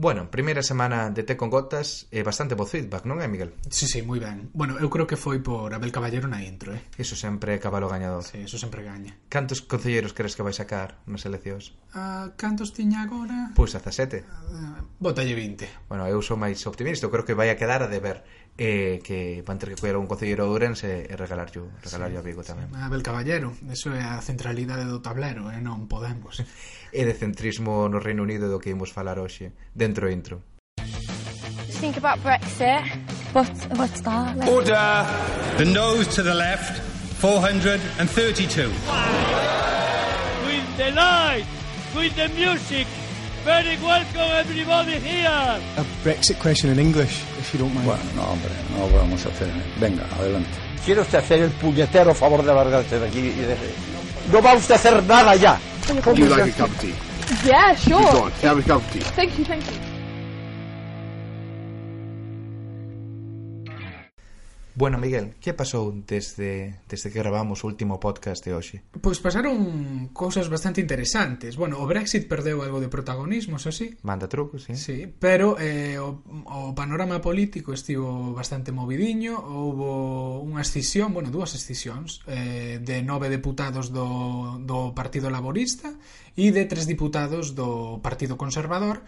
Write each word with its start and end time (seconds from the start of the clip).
Bueno, 0.00 0.30
primeira 0.30 0.62
semana 0.62 1.10
de 1.10 1.24
Té 1.24 1.36
con 1.36 1.50
Gotas 1.50 2.08
e 2.08 2.20
eh, 2.20 2.22
bastante 2.24 2.56
bo 2.56 2.64
feedback, 2.64 3.04
non 3.04 3.20
é, 3.20 3.28
Miguel? 3.28 3.52
Sí, 3.68 3.84
sí, 3.84 4.00
moi 4.00 4.16
ben. 4.16 4.48
Bueno, 4.56 4.80
eu 4.80 4.88
creo 4.88 5.04
que 5.04 5.20
foi 5.20 5.44
por 5.44 5.76
Abel 5.76 5.92
Caballero 5.92 6.24
na 6.24 6.40
intro, 6.40 6.72
eh? 6.72 6.80
Iso 6.96 7.12
sempre 7.20 7.52
é 7.52 7.60
cabalo 7.60 7.84
gañador. 7.84 8.24
Sí, 8.24 8.40
eso 8.40 8.56
sempre 8.56 8.80
gaña. 8.80 9.12
Cantos 9.28 9.60
concelleiros 9.60 10.16
crees 10.16 10.32
que 10.32 10.40
vai 10.40 10.56
sacar 10.56 11.04
nas 11.04 11.28
eleccións? 11.28 11.76
Uh, 11.92 12.32
cantos 12.40 12.72
tiña 12.72 13.04
agora? 13.04 13.52
Pois 13.52 13.76
pues, 13.76 13.92
17. 13.92 14.24
Uh, 14.24 14.88
botalle 14.96 15.36
20. 15.36 15.68
Bueno, 15.92 16.08
eu 16.08 16.24
sou 16.24 16.40
máis 16.40 16.64
optimista, 16.64 17.04
eu 17.04 17.12
creo 17.12 17.28
que 17.28 17.36
vai 17.36 17.52
a 17.52 17.60
quedar 17.60 17.84
a 17.84 17.92
deber 17.92 18.24
eh, 18.60 19.00
que 19.00 19.40
van 19.40 19.56
ter 19.56 19.72
que 19.72 19.80
coller 19.80 19.96
un 19.96 20.04
concelleiro 20.04 20.44
de 20.44 20.52
Ourense 20.52 21.08
e 21.08 21.16
regalarlle, 21.16 21.80
regalarlle 21.80 22.20
sí, 22.20 22.20
a 22.20 22.26
Vigo 22.28 22.44
tamén. 22.44 22.68
Sí, 22.68 22.76
Abel 22.76 23.00
Caballero, 23.00 23.56
eso 23.72 23.88
é 23.96 24.04
a 24.04 24.20
centralidade 24.20 24.84
do 24.84 25.00
tablero, 25.00 25.48
e 25.48 25.56
eh? 25.56 25.64
non 25.64 25.88
podemos. 25.88 26.44
e 26.92 27.00
de 27.08 27.16
centrismo 27.16 27.88
no 27.88 28.04
Reino 28.04 28.20
Unido 28.20 28.52
do 28.52 28.60
que 28.60 28.76
imos 28.76 28.92
falar 28.92 29.16
hoxe, 29.16 29.56
dentro 29.72 30.12
e 30.12 30.12
intro. 30.12 30.44
Think 31.80 31.96
about 31.96 32.20
Brexit. 32.20 32.84
What, 33.32 33.48
what's 33.80 34.04
that? 34.04 34.36
Like? 34.36 34.52
Order! 34.52 35.08
The 35.56 35.64
nose 35.64 36.04
to 36.12 36.20
the 36.20 36.36
left, 36.36 36.84
432. 37.24 38.68
Wow. 38.84 39.08
With 40.44 40.68
the 40.76 40.92
light, 40.92 41.48
with 41.96 42.12
the 42.12 42.28
music, 42.36 42.84
very 43.44 43.76
welcome 43.78 44.30
everybody 44.32 44.98
here. 44.98 45.60
A 45.76 45.84
Brexit 46.04 46.38
question 46.40 46.70
in 46.70 46.78
English, 46.78 47.22
if 47.38 47.52
you 47.52 47.60
don't 47.60 47.74
mind. 47.74 47.86
Bueno, 47.86 48.02
no, 48.16 48.22
hombre, 48.22 48.50
no 48.76 48.88
vamos 48.98 49.24
a 49.26 49.28
hacer. 49.28 49.48
Venga, 49.78 50.04
adelante. 50.18 50.50
¿Quiere 50.84 51.00
usted 51.02 51.18
hacer 51.18 51.40
el 51.40 51.50
puñetero 51.50 52.14
favor 52.14 52.42
de 52.42 52.52
largarse 52.54 52.98
de 52.98 53.06
aquí 53.06 53.18
y 53.18 53.30
de... 53.30 53.56
No 54.32 54.40
va 54.42 54.54
usted 54.54 54.74
a 54.74 54.76
hacer 54.76 55.02
nada 55.04 55.34
ya. 55.36 55.58
Do 56.04 56.14
you 56.14 56.26
like 56.26 56.50
a 56.50 56.52
cup 56.52 56.70
of 56.70 56.80
tea? 56.80 56.94
Yeah, 57.44 57.74
sure. 57.74 58.00
Go 58.12 58.24
on, 58.24 58.32
have 58.42 58.58
a 58.58 58.62
cup 58.62 58.76
of 58.82 58.92
tea. 58.92 59.00
Thank 59.00 59.38
you, 59.38 59.44
thank 59.44 59.64
you. 59.66 59.89
Bueno, 64.80 64.96
Miguel, 64.96 65.34
que 65.44 65.52
pasou 65.52 65.92
desde, 65.92 66.80
desde 66.88 67.12
que 67.12 67.20
gravamos 67.20 67.60
o 67.60 67.68
último 67.68 68.00
podcast 68.00 68.40
de 68.40 68.56
hoxe? 68.56 68.80
Pois 69.04 69.20
pasaron 69.20 70.08
cousas 70.16 70.48
bastante 70.48 70.80
interesantes. 70.80 71.60
Bueno, 71.60 71.76
o 71.76 71.84
Brexit 71.84 72.24
perdeu 72.24 72.64
algo 72.64 72.80
de 72.80 72.88
protagonismo, 72.88 73.60
eso 73.60 73.68
sí. 73.76 74.00
Manda 74.00 74.24
truco, 74.24 74.56
sí. 74.56 74.72
Sí, 74.80 75.04
pero 75.04 75.60
eh, 75.60 76.00
o, 76.00 76.24
o 76.24 76.72
panorama 76.72 77.20
político 77.20 77.76
estivo 77.76 78.32
bastante 78.32 78.72
movidiño. 78.72 79.36
Houbo 79.36 80.40
unha 80.40 80.64
escisión, 80.64 81.12
bueno, 81.12 81.28
dúas 81.28 81.52
escisións, 81.52 82.24
eh, 82.24 82.80
de 82.80 83.04
nove 83.04 83.28
deputados 83.28 83.92
do, 83.92 84.64
do 84.64 84.96
Partido 84.96 85.28
Laborista 85.28 85.92
e 86.40 86.56
de 86.56 86.64
tres 86.64 86.88
diputados 86.88 87.52
do 87.52 88.00
Partido 88.00 88.40
Conservador, 88.40 89.04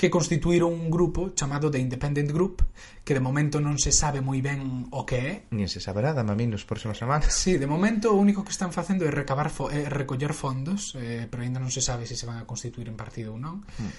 que 0.00 0.08
constituíron 0.08 0.72
un 0.72 0.88
grupo 0.88 1.36
chamado 1.36 1.70
The 1.70 1.76
Independent 1.78 2.32
Group, 2.32 2.64
que 3.04 3.12
de 3.12 3.20
momento 3.20 3.60
non 3.60 3.76
se 3.76 3.92
sabe 3.92 4.24
moi 4.24 4.40
ben 4.40 4.88
o 4.96 5.04
que 5.04 5.20
é. 5.20 5.32
Nin 5.52 5.68
se 5.68 5.76
saberá, 5.76 6.16
dame 6.16 6.32
a 6.32 6.38
mí 6.40 6.48
nos 6.48 6.64
próximos 6.64 6.96
semanas. 6.96 7.28
Sí, 7.36 7.60
de 7.60 7.68
momento 7.68 8.08
o 8.08 8.16
único 8.16 8.40
que 8.40 8.48
están 8.48 8.72
facendo 8.72 9.04
é 9.04 9.12
recabar 9.12 9.52
fo 9.52 9.68
é 9.68 9.92
recoller 9.92 10.32
fondos, 10.32 10.96
eh, 10.96 11.28
pero 11.28 11.44
ainda 11.44 11.60
non 11.60 11.68
se 11.68 11.84
sabe 11.84 12.08
se 12.08 12.16
se 12.16 12.24
van 12.24 12.40
a 12.40 12.48
constituir 12.48 12.88
en 12.88 12.96
partido 12.96 13.36
ou 13.36 13.38
non. 13.38 13.60
Mm. 13.76 13.92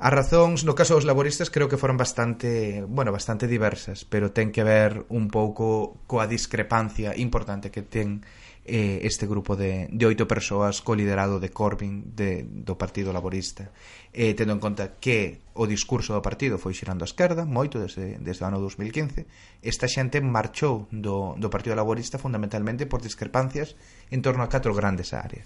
As 0.00 0.12
razóns 0.16 0.64
no 0.64 0.72
caso 0.72 0.96
dos 0.96 1.04
laboristas 1.04 1.52
creo 1.52 1.68
que 1.68 1.76
foron 1.76 2.00
bastante, 2.00 2.80
bueno, 2.88 3.12
bastante 3.12 3.44
diversas, 3.44 4.08
pero 4.08 4.32
ten 4.32 4.48
que 4.48 4.64
ver 4.64 5.04
un 5.12 5.28
pouco 5.28 6.00
coa 6.08 6.24
discrepancia 6.24 7.12
importante 7.20 7.68
que 7.68 7.84
ten 7.84 8.24
eh, 8.64 9.00
este 9.04 9.26
grupo 9.26 9.56
de, 9.56 9.88
de 9.92 10.04
oito 10.08 10.24
persoas 10.24 10.80
co 10.80 10.96
liderado 10.96 11.36
de 11.36 11.52
Corbyn 11.52 12.16
de, 12.16 12.48
do 12.48 12.80
Partido 12.80 13.12
Laborista. 13.12 13.68
Eh, 14.16 14.32
tendo 14.32 14.56
en 14.56 14.60
conta 14.60 14.96
que 14.96 15.44
o 15.52 15.68
discurso 15.68 16.16
do 16.16 16.24
partido 16.24 16.56
foi 16.56 16.72
xirando 16.72 17.04
a 17.04 17.10
esquerda 17.10 17.44
moito 17.44 17.76
desde, 17.76 18.16
desde 18.24 18.40
o 18.40 18.48
ano 18.48 18.58
2015 18.64 19.28
esta 19.60 19.84
xente 19.84 20.24
marchou 20.24 20.88
do, 20.88 21.36
do 21.36 21.48
Partido 21.52 21.76
Laborista 21.76 22.16
fundamentalmente 22.16 22.88
por 22.88 23.04
discrepancias 23.04 23.76
en 24.08 24.24
torno 24.24 24.40
a 24.40 24.48
catro 24.48 24.72
grandes 24.72 25.12
áreas. 25.12 25.44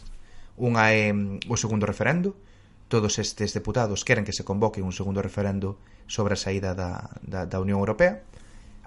Unha 0.55 0.95
é 0.95 1.11
mm, 1.11 1.51
o 1.51 1.57
segundo 1.59 1.91
referendo. 1.91 2.39
Todos 2.89 3.21
estes 3.21 3.53
deputados 3.53 4.01
queren 4.07 4.25
que 4.25 4.33
se 4.33 4.47
convoque 4.47 4.81
un 4.81 4.95
segundo 4.95 5.21
referendo 5.21 5.77
sobre 6.07 6.39
a 6.39 6.41
saída 6.41 6.73
da, 6.73 7.19
da, 7.21 7.45
da 7.45 7.59
Unión 7.61 7.83
Europea. 7.83 8.23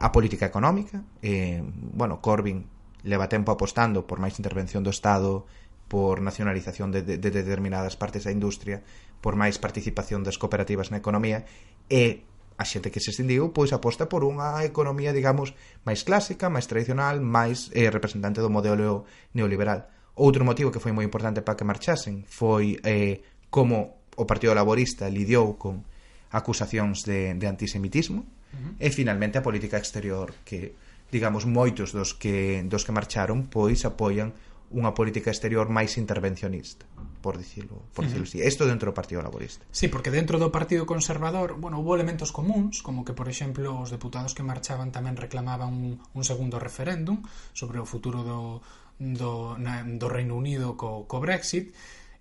A 0.01 0.09
política 0.09 0.47
económica 0.47 1.05
eh, 1.21 1.61
bueno, 1.93 2.17
Corbyn 2.23 2.80
leva 3.03 3.29
tempo 3.29 3.51
apostando 3.51 4.05
por 4.05 4.21
máis 4.21 4.37
intervención 4.37 4.85
do 4.85 4.93
Estado, 4.93 5.45
por 5.91 6.21
nacionalización 6.23 6.91
de, 6.95 7.03
de, 7.03 7.17
de 7.17 7.31
determinadas 7.31 7.99
partes 7.99 8.23
da 8.23 8.31
industria, 8.31 8.79
por 9.19 9.35
máis 9.35 9.59
participación 9.59 10.23
das 10.23 10.39
cooperativas 10.39 10.89
na 10.89 11.01
economía, 11.01 11.43
e 11.91 12.23
a 12.61 12.65
xente 12.65 12.93
que 12.93 13.01
se 13.01 13.09
extendiu 13.09 13.49
pois 13.51 13.73
aposta 13.73 14.05
por 14.05 14.21
unha 14.21 14.61
economía, 14.61 15.11
digamos, 15.11 15.57
máis 15.83 16.05
clásica, 16.05 16.47
máis 16.47 16.69
tradicional, 16.69 17.19
máis 17.19 17.73
eh, 17.73 17.89
representante 17.89 18.39
do 18.39 18.53
modelo 18.53 19.09
neoliberal. 19.33 19.89
Outro 20.13 20.45
motivo 20.45 20.69
que 20.69 20.83
foi 20.83 20.93
moi 20.93 21.03
importante 21.03 21.41
para 21.41 21.57
que 21.57 21.65
marchasen 21.65 22.23
foi 22.29 22.77
eh, 22.85 23.25
como 23.49 24.05
o 24.15 24.23
Partido 24.29 24.53
Laborista 24.53 25.09
lidiou 25.09 25.57
con 25.57 25.83
acusacións 26.31 27.03
de, 27.03 27.33
de 27.35 27.45
antisemitismo 27.49 28.23
uh 28.23 28.55
-huh. 28.55 28.73
e 28.79 28.87
finalmente 28.93 29.41
a 29.41 29.45
política 29.45 29.81
exterior 29.81 30.31
que 30.45 30.77
digamos, 31.11 31.45
moitos 31.45 31.91
dos 31.91 32.15
que, 32.15 32.63
dos 32.65 32.87
que 32.87 32.95
marcharon, 32.95 33.45
pois 33.51 33.83
apoian 33.83 34.31
unha 34.71 34.95
política 34.95 35.29
exterior 35.29 35.67
máis 35.67 35.99
intervencionista 35.99 36.87
por 37.21 37.37
dicilo, 37.37 37.85
por 37.93 38.07
dicilo 38.07 38.23
así. 38.23 38.39
Uh 38.39 38.43
-huh. 38.43 38.49
Isto 38.49 38.65
dentro 38.65 38.89
do 38.89 38.95
Partido 38.97 39.21
Laborista. 39.21 39.63
Sí, 39.69 39.87
porque 39.87 40.09
dentro 40.09 40.39
do 40.41 40.49
Partido 40.49 40.89
Conservador, 40.89 41.53
bueno, 41.59 41.77
houve 41.77 42.01
elementos 42.01 42.33
comuns, 42.33 42.81
como 42.81 43.05
que, 43.05 43.13
por 43.13 43.29
exemplo, 43.29 43.77
os 43.77 43.93
deputados 43.93 44.33
que 44.33 44.41
marchaban 44.41 44.89
tamén 44.89 45.15
reclamaban 45.15 45.69
un, 45.69 46.01
un 46.01 46.23
segundo 46.25 46.57
referéndum 46.57 47.21
sobre 47.53 47.77
o 47.77 47.85
futuro 47.85 48.25
do, 48.25 48.65
do, 48.97 49.55
na, 49.61 49.85
do 49.85 50.07
Reino 50.09 50.33
Unido 50.33 50.73
co, 50.73 51.05
co 51.05 51.21
Brexit, 51.21 51.75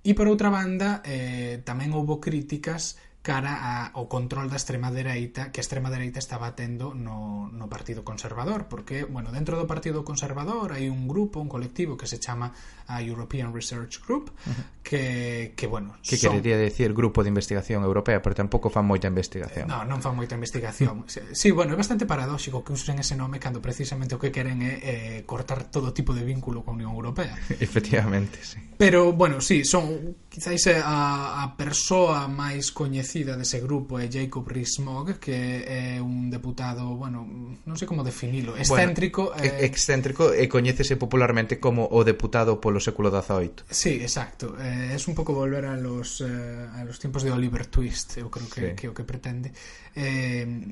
e 0.04 0.12
por 0.12 0.28
outra 0.28 0.52
banda 0.52 1.00
eh, 1.04 1.60
tamén 1.64 1.96
houbo 1.96 2.20
críticas 2.20 3.00
cara 3.20 3.92
ao 3.92 4.08
control 4.08 4.48
da 4.48 4.56
extrema 4.56 4.88
dereita 4.88 5.52
que 5.52 5.60
a 5.60 5.64
extrema 5.64 5.92
dereita 5.92 6.16
estaba 6.16 6.56
tendo 6.56 6.96
no, 6.96 7.52
no 7.52 7.68
Partido 7.68 8.00
Conservador 8.00 8.64
porque, 8.72 9.04
bueno, 9.04 9.28
dentro 9.28 9.60
do 9.60 9.68
Partido 9.68 10.08
Conservador 10.08 10.72
hai 10.72 10.88
un 10.88 11.04
grupo, 11.04 11.36
un 11.36 11.52
colectivo 11.52 12.00
que 12.00 12.08
se 12.08 12.16
chama 12.16 12.56
a 12.88 13.04
European 13.04 13.52
Research 13.52 14.00
Group 14.00 14.32
que, 14.80 15.52
que 15.52 15.66
bueno, 15.68 16.00
que 16.00 16.16
son... 16.16 16.32
querería 16.32 16.56
decir 16.56 16.96
Grupo 16.96 17.20
de 17.20 17.28
Investigación 17.28 17.84
Europea 17.84 18.24
pero 18.24 18.32
tampouco 18.32 18.72
fan 18.72 18.88
moita 18.88 19.04
investigación. 19.04 19.68
No, 19.68 19.84
non 19.84 20.00
fan 20.00 20.16
moita 20.16 20.32
investigación. 20.32 21.04
Sí, 21.36 21.52
bueno, 21.52 21.76
é 21.76 21.78
bastante 21.78 22.08
paradóxico 22.08 22.64
que 22.64 22.72
usen 22.72 22.98
ese 23.04 23.14
nome 23.14 23.36
cando 23.36 23.60
precisamente 23.60 24.16
o 24.16 24.20
que 24.20 24.32
queren 24.32 24.64
é 24.64 24.80
eh, 24.80 25.18
cortar 25.28 25.68
todo 25.68 25.92
tipo 25.92 26.16
de 26.16 26.24
vínculo 26.24 26.64
con 26.64 26.80
a 26.80 26.88
Unión 26.88 26.96
Europea. 26.96 27.36
Efectivamente, 27.60 28.40
sí. 28.40 28.56
Pero, 28.80 29.12
bueno, 29.12 29.44
sí, 29.44 29.68
son 29.68 30.16
quizáis 30.32 30.64
a, 30.72 31.44
a 31.44 31.56
persoa 31.60 32.24
máis 32.26 32.72
coñecida 32.72 33.09
coñecida 33.10 33.36
dese 33.36 33.58
grupo 33.58 33.98
é 33.98 34.06
Jacob 34.06 34.46
Rees-Mogg, 34.46 35.18
que 35.18 35.34
é 35.66 35.98
un 36.00 36.30
deputado, 36.30 36.94
bueno, 36.94 37.26
non 37.66 37.74
sei 37.74 37.90
como 37.90 38.06
definilo, 38.06 38.54
excéntrico... 38.54 39.34
Bueno, 39.34 39.50
eh... 39.50 39.66
Excéntrico 39.66 40.30
e 40.30 40.46
coñécese 40.46 40.94
popularmente 40.94 41.58
como 41.58 41.90
o 41.90 42.06
deputado 42.06 42.62
polo 42.62 42.78
século 42.78 43.10
XVIII. 43.10 43.66
Sí, 43.66 43.98
exacto. 43.98 44.54
Eh, 44.62 44.94
es 44.94 45.10
un 45.10 45.18
pouco 45.18 45.34
volver 45.34 45.66
a 45.66 45.74
los, 45.74 46.22
eh, 46.22 46.70
a 46.70 46.86
los 46.86 47.02
tiempos 47.02 47.26
de 47.26 47.34
Oliver 47.34 47.66
Twist, 47.66 48.22
eu 48.22 48.30
creo 48.30 48.46
que, 48.46 48.62
sí. 48.62 48.76
que 48.78 48.86
o 48.86 48.94
que 48.94 49.02
pretende. 49.02 49.50
Eh, 49.98 50.70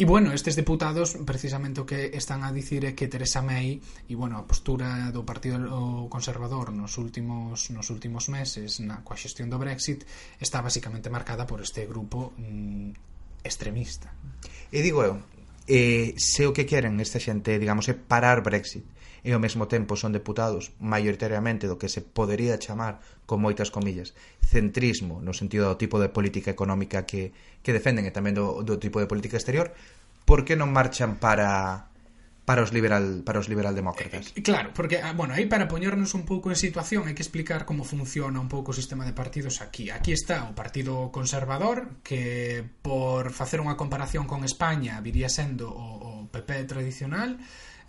E, 0.00 0.06
bueno, 0.08 0.32
estes 0.32 0.56
deputados 0.56 1.12
precisamente 1.28 1.76
o 1.76 1.84
que 1.84 2.08
están 2.16 2.40
a 2.40 2.48
dicir 2.56 2.88
é 2.88 2.96
que 2.96 3.04
Teresa 3.04 3.44
May 3.44 3.84
e, 4.08 4.16
bueno, 4.16 4.40
a 4.40 4.48
postura 4.48 5.12
do 5.12 5.28
Partido 5.28 5.60
Conservador 6.08 6.72
nos 6.72 6.96
últimos, 6.96 7.68
nos 7.68 7.92
últimos 7.92 8.32
meses 8.32 8.80
na 8.80 9.04
coa 9.04 9.20
xestión 9.20 9.52
do 9.52 9.60
Brexit 9.60 10.08
está 10.40 10.64
basicamente 10.64 11.12
marcada 11.12 11.44
por 11.44 11.60
este 11.60 11.84
grupo 11.84 12.32
mm, 12.40 13.44
extremista. 13.44 14.08
E 14.72 14.80
digo 14.80 15.04
eu, 15.04 15.20
eh, 15.68 16.16
se 16.16 16.48
o 16.48 16.56
que 16.56 16.64
queren 16.64 16.96
esta 16.96 17.20
xente, 17.20 17.60
digamos, 17.60 17.84
é 17.84 17.92
parar 17.92 18.40
Brexit 18.40 18.88
e 19.22 19.32
ao 19.32 19.42
mesmo 19.42 19.68
tempo 19.68 19.96
son 19.96 20.14
deputados 20.14 20.72
maioritariamente 20.80 21.68
do 21.68 21.76
que 21.76 21.92
se 21.92 22.00
podería 22.00 22.56
chamar 22.56 23.00
con 23.28 23.40
moitas 23.40 23.68
comillas 23.72 24.16
centrismo 24.40 25.20
no 25.20 25.36
sentido 25.36 25.68
do 25.68 25.80
tipo 25.80 26.00
de 26.02 26.10
política 26.10 26.50
económica 26.50 27.04
que, 27.04 27.32
que 27.60 27.74
defenden 27.74 28.08
e 28.08 28.12
tamén 28.12 28.34
do, 28.34 28.64
do 28.64 28.80
tipo 28.80 28.98
de 28.98 29.10
política 29.10 29.38
exterior 29.38 29.72
por 30.24 30.46
que 30.46 30.54
non 30.56 30.70
marchan 30.70 31.18
para 31.18 31.90
para 32.50 32.62
os 32.66 32.72
liberal 32.72 33.22
para 33.22 33.38
os 33.38 33.46
liberaldemócratas. 33.46 34.34
Eh, 34.34 34.42
claro, 34.42 34.74
porque 34.74 34.98
ah, 34.98 35.12
bueno, 35.12 35.34
aí 35.38 35.46
para 35.46 35.70
poñernos 35.70 36.18
un 36.18 36.26
pouco 36.26 36.50
en 36.50 36.58
situación 36.58 37.06
hai 37.06 37.14
que 37.14 37.22
explicar 37.22 37.62
como 37.62 37.86
funciona 37.86 38.42
un 38.42 38.50
pouco 38.50 38.74
o 38.74 38.76
sistema 38.76 39.06
de 39.06 39.14
partidos 39.14 39.62
aquí. 39.62 39.86
Aquí 39.94 40.10
está 40.10 40.50
o 40.50 40.56
Partido 40.56 41.14
Conservador 41.14 42.02
que 42.02 42.66
por 42.82 43.30
facer 43.30 43.62
unha 43.62 43.78
comparación 43.78 44.26
con 44.26 44.42
España 44.42 44.98
viría 44.98 45.30
sendo 45.30 45.70
o, 45.70 46.26
o 46.26 46.26
PP 46.26 46.66
tradicional, 46.66 47.38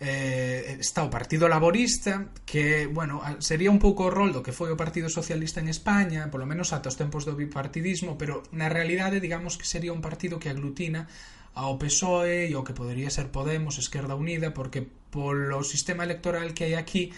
eh, 0.01 0.77
está 0.81 1.05
o 1.05 1.13
Partido 1.13 1.45
Laborista 1.45 2.33
que, 2.43 2.89
bueno, 2.89 3.21
sería 3.37 3.69
un 3.69 3.77
pouco 3.77 4.09
o 4.09 4.13
rol 4.13 4.33
do 4.33 4.41
que 4.41 4.49
foi 4.49 4.73
o 4.73 4.79
Partido 4.79 5.13
Socialista 5.13 5.61
en 5.61 5.69
España 5.69 6.33
polo 6.33 6.49
menos 6.49 6.73
ata 6.73 6.89
os 6.89 6.97
tempos 6.97 7.21
do 7.21 7.37
bipartidismo 7.37 8.17
pero 8.17 8.41
na 8.49 8.65
realidade 8.65 9.21
digamos 9.21 9.61
que 9.61 9.69
sería 9.69 9.93
un 9.93 10.01
partido 10.01 10.41
que 10.41 10.49
aglutina 10.49 11.05
ao 11.55 11.75
PSOE 11.75 12.47
e 12.47 12.53
ao 12.55 12.63
que 12.63 12.77
podería 12.77 13.11
ser 13.11 13.31
Podemos, 13.31 13.75
Esquerda 13.77 14.15
Unida, 14.15 14.55
porque 14.55 14.87
polo 15.11 15.61
sistema 15.67 16.07
electoral 16.07 16.55
que 16.55 16.71
hai 16.71 16.75
aquí 16.79 17.11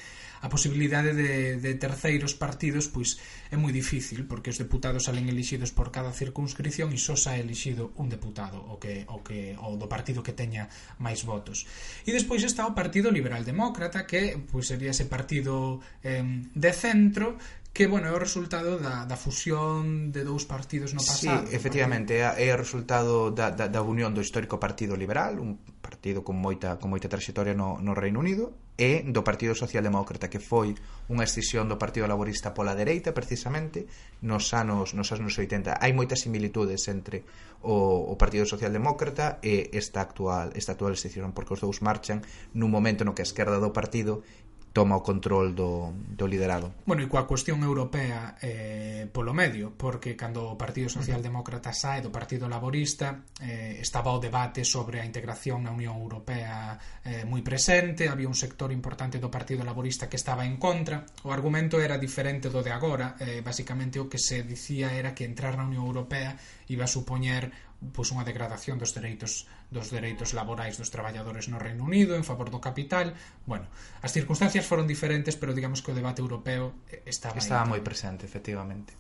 a 0.43 0.49
posibilidade 0.51 1.15
de, 1.15 1.55
de 1.55 1.71
terceiros 1.79 2.35
partidos 2.35 2.91
pois 2.91 3.15
é 3.47 3.55
moi 3.55 3.71
difícil 3.71 4.27
porque 4.27 4.51
os 4.51 4.59
deputados 4.59 5.07
salen 5.07 5.31
elixidos 5.31 5.71
por 5.71 5.87
cada 5.87 6.11
circunscripción 6.11 6.91
e 6.91 6.99
só 6.99 7.15
sa 7.15 7.39
elixido 7.39 7.95
un 7.95 8.11
deputado 8.11 8.59
o 8.59 8.75
que 8.75 9.07
o 9.07 9.23
que 9.23 9.55
o 9.55 9.79
do 9.79 9.87
partido 9.87 10.19
que 10.19 10.35
teña 10.35 10.67
máis 10.99 11.23
votos. 11.23 11.63
E 12.03 12.11
despois 12.11 12.43
está 12.43 12.67
o 12.67 12.75
Partido 12.75 13.07
Liberal 13.07 13.47
Demócrata 13.47 14.03
que 14.03 14.35
pois 14.51 14.67
sería 14.67 14.91
ese 14.91 15.07
partido 15.07 15.79
eh, 16.03 16.27
de 16.51 16.71
centro 16.75 17.39
que 17.73 17.89
bueno, 17.89 18.05
é 18.05 18.13
o 18.13 18.21
resultado 18.21 18.77
da, 18.77 19.09
da 19.09 19.17
fusión 19.17 20.13
de 20.13 20.21
dous 20.21 20.45
partidos 20.45 20.93
no 20.93 21.01
pasado. 21.01 21.49
Sí, 21.49 21.57
efectivamente, 21.57 22.21
é 22.21 22.47
o 22.53 22.57
resultado 22.61 23.33
da, 23.33 23.49
da, 23.49 23.65
da 23.65 23.81
unión 23.81 24.13
do 24.13 24.21
histórico 24.21 24.61
Partido 24.61 24.93
Liberal, 24.93 25.41
un 25.41 25.57
partido 25.81 26.21
con 26.21 26.37
moita 26.37 26.77
con 26.77 26.93
moita 26.93 27.09
traxectoria 27.09 27.57
no, 27.57 27.81
no 27.81 27.97
Reino 27.97 28.21
Unido, 28.21 28.53
e 28.77 29.05
do 29.05 29.21
Partido 29.21 29.53
Socialdemócrata, 29.53 30.29
que 30.29 30.41
foi 30.41 30.73
unha 31.09 31.25
escisión 31.25 31.69
do 31.69 31.77
Partido 31.77 32.09
Laborista 32.09 32.57
pola 32.57 32.73
dereita, 32.73 33.13
precisamente, 33.13 33.85
nos 34.25 34.49
anos 34.53 34.97
nos 34.97 35.09
anos 35.13 35.33
80. 35.33 35.77
Hai 35.77 35.93
moitas 35.93 36.25
similitudes 36.25 36.89
entre 36.89 37.21
o, 37.61 38.09
o 38.09 38.13
Partido 38.17 38.49
Socialdemócrata 38.49 39.37
e 39.45 39.69
esta 39.77 40.01
actual 40.01 40.53
esta 40.57 40.73
actual 40.73 40.97
escisión, 40.97 41.37
porque 41.37 41.53
os 41.53 41.61
dous 41.61 41.85
marchan 41.85 42.25
nun 42.57 42.73
momento 42.73 43.05
no 43.05 43.13
que 43.13 43.21
a 43.21 43.29
esquerda 43.29 43.61
do 43.61 43.69
partido 43.69 44.25
toma 44.73 44.97
o 44.97 45.05
control 45.05 45.53
do, 45.53 45.93
do 45.93 46.25
liderado. 46.25 46.73
Bueno, 46.89 47.05
e 47.05 47.07
coa 47.07 47.29
cuestión 47.29 47.61
europea 47.61 48.35
eh, 48.41 49.05
polo 49.05 49.29
medio, 49.29 49.69
porque 49.77 50.17
cando 50.17 50.49
o 50.49 50.57
Partido 50.57 50.89
Socialdemócrata 50.89 51.69
sae 51.69 52.01
do 52.01 52.09
Partido 52.09 52.49
Laborista 52.49 53.21
eh, 53.37 53.77
estaba 53.77 54.09
o 54.09 54.17
debate 54.17 54.65
sobre 54.65 54.97
a 54.97 55.05
integración 55.05 55.61
na 55.61 55.69
Unión 55.69 56.01
Europea 56.01 56.81
eh, 57.05 57.21
moi 57.21 57.45
presente, 57.45 58.09
había 58.09 58.25
un 58.25 58.35
sector 58.35 58.73
importante 58.73 59.21
do 59.21 59.29
Partido 59.29 59.61
Laborista 59.61 60.09
que 60.09 60.17
estaba 60.17 60.41
en 60.41 60.57
contra, 60.57 61.05
o 61.21 61.29
argumento 61.29 61.77
era 61.77 62.01
diferente 62.01 62.49
do 62.49 62.65
de 62.65 62.73
agora, 62.73 63.13
eh, 63.21 63.45
basicamente 63.45 64.01
o 64.01 64.09
que 64.09 64.17
se 64.17 64.41
dicía 64.41 64.97
era 64.97 65.13
que 65.13 65.29
entrar 65.29 65.53
na 65.53 65.69
Unión 65.69 65.85
Europea 65.85 66.33
iba 66.65 66.89
a 66.89 66.91
supoñer 66.91 67.53
pois 67.91 68.07
unha 68.15 68.23
degradación 68.23 68.79
dos 68.79 68.95
dereitos 68.95 69.51
dos 69.67 69.91
dereitos 69.91 70.31
laborais 70.31 70.79
dos 70.79 70.87
traballadores 70.87 71.51
no 71.51 71.59
Reino 71.59 71.83
Unido 71.83 72.15
en 72.15 72.23
favor 72.23 72.47
do 72.47 72.63
capital. 72.63 73.11
Bueno, 73.43 73.67
as 73.99 74.15
circunstancias 74.15 74.63
foron 74.63 74.87
diferentes, 74.87 75.35
pero 75.35 75.51
digamos 75.51 75.83
que 75.83 75.91
o 75.91 75.97
debate 75.97 76.23
europeo 76.23 76.71
eh, 76.87 77.03
estaba 77.03 77.35
estaba 77.35 77.67
moi 77.67 77.83
presente, 77.83 78.23
efectivamente. 78.23 78.95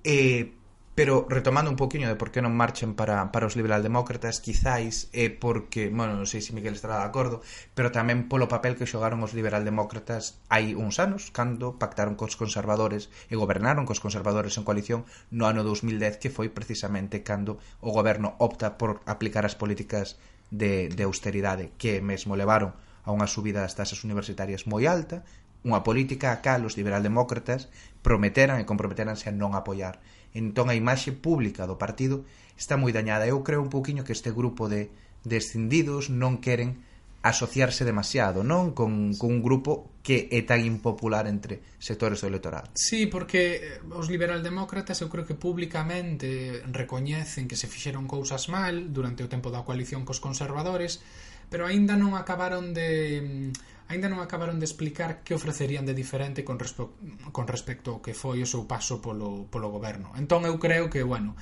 Eh, 0.00 0.63
Pero 0.94 1.26
retomando 1.28 1.70
un 1.70 1.76
poquinho 1.76 2.06
de 2.06 2.14
por 2.14 2.30
que 2.30 2.38
non 2.38 2.54
marchen 2.54 2.94
para, 2.94 3.34
para 3.34 3.50
os 3.50 3.58
liberaldemócratas, 3.58 4.38
quizáis 4.38 5.10
é 5.10 5.26
porque, 5.26 5.90
bueno, 5.90 6.14
non 6.14 6.30
sei 6.30 6.38
se 6.38 6.54
Miguel 6.54 6.78
estará 6.78 7.02
de 7.02 7.10
acordo, 7.10 7.42
pero 7.74 7.90
tamén 7.90 8.30
polo 8.30 8.46
papel 8.46 8.78
que 8.78 8.86
xogaron 8.86 9.18
os 9.26 9.34
liberaldemócratas 9.34 10.38
hai 10.46 10.78
uns 10.78 11.02
anos, 11.02 11.34
cando 11.34 11.82
pactaron 11.82 12.14
cos 12.14 12.38
conservadores 12.38 13.10
e 13.26 13.34
gobernaron 13.34 13.90
cos 13.90 13.98
conservadores 13.98 14.54
en 14.54 14.62
coalición 14.62 15.02
no 15.34 15.50
ano 15.50 15.66
2010, 15.66 16.22
que 16.22 16.30
foi 16.30 16.54
precisamente 16.54 17.26
cando 17.26 17.58
o 17.82 17.90
goberno 17.90 18.38
opta 18.38 18.78
por 18.78 19.02
aplicar 19.10 19.42
as 19.42 19.58
políticas 19.58 20.14
de, 20.54 20.94
de 20.94 21.02
austeridade 21.02 21.74
que 21.74 21.98
mesmo 22.06 22.38
levaron 22.38 22.70
a 23.02 23.10
unha 23.10 23.26
subida 23.26 23.66
das 23.66 23.74
tasas 23.74 24.06
universitarias 24.06 24.70
moi 24.70 24.86
alta, 24.86 25.26
unha 25.66 25.82
política 25.82 26.30
a 26.30 26.38
cal 26.38 26.62
os 26.62 26.78
liberaldemócratas 26.78 27.66
prometeran 28.06 28.62
e 28.62 28.68
comprometeranse 28.68 29.26
a 29.26 29.34
non 29.34 29.58
apoiar 29.58 29.98
entón 30.34 30.68
a 30.68 30.74
imaxe 30.74 31.14
pública 31.14 31.64
do 31.64 31.78
partido 31.78 32.26
está 32.58 32.74
moi 32.76 32.90
dañada. 32.90 33.24
Eu 33.24 33.46
creo 33.46 33.62
un 33.62 33.70
pouquiño 33.70 34.04
que 34.04 34.12
este 34.12 34.34
grupo 34.34 34.68
de 34.68 34.90
descendidos 35.24 36.10
non 36.10 36.42
queren 36.42 36.82
asociarse 37.24 37.88
demasiado, 37.88 38.44
non? 38.44 38.76
Con, 38.76 39.16
con 39.16 39.32
un 39.32 39.40
grupo 39.40 39.96
que 40.04 40.28
é 40.28 40.44
tan 40.44 40.60
impopular 40.60 41.24
entre 41.24 41.64
sectores 41.80 42.20
do 42.20 42.28
electorado. 42.28 42.68
Sí, 42.76 43.08
porque 43.08 43.80
eh, 43.80 43.96
os 43.96 44.12
liberaldemócratas 44.12 45.00
eu 45.00 45.08
creo 45.08 45.24
que 45.24 45.32
públicamente 45.32 46.60
recoñecen 46.68 47.48
que 47.48 47.56
se 47.56 47.64
fixeron 47.64 48.04
cousas 48.04 48.52
mal 48.52 48.92
durante 48.92 49.24
o 49.24 49.32
tempo 49.32 49.48
da 49.48 49.64
coalición 49.64 50.04
cos 50.04 50.20
conservadores, 50.20 51.00
pero 51.48 51.64
aínda 51.64 51.96
non 51.96 52.12
acabaron 52.12 52.76
de 52.76 53.24
mm, 53.24 53.73
aínda 53.88 54.08
non 54.08 54.24
acabaron 54.24 54.56
de 54.56 54.66
explicar 54.66 55.20
que 55.22 55.36
ofrecerían 55.36 55.84
de 55.84 55.92
diferente 55.92 56.40
con, 56.44 56.56
respe 56.56 56.88
con 57.30 57.44
respecto 57.44 57.96
ao 57.96 58.02
que 58.04 58.16
foi 58.16 58.40
o 58.40 58.48
seu 58.48 58.64
paso 58.64 59.04
polo, 59.04 59.44
polo 59.52 59.68
goberno. 59.68 60.12
Entón 60.16 60.48
eu 60.48 60.56
creo 60.56 60.88
que, 60.88 61.04
bueno, 61.04 61.36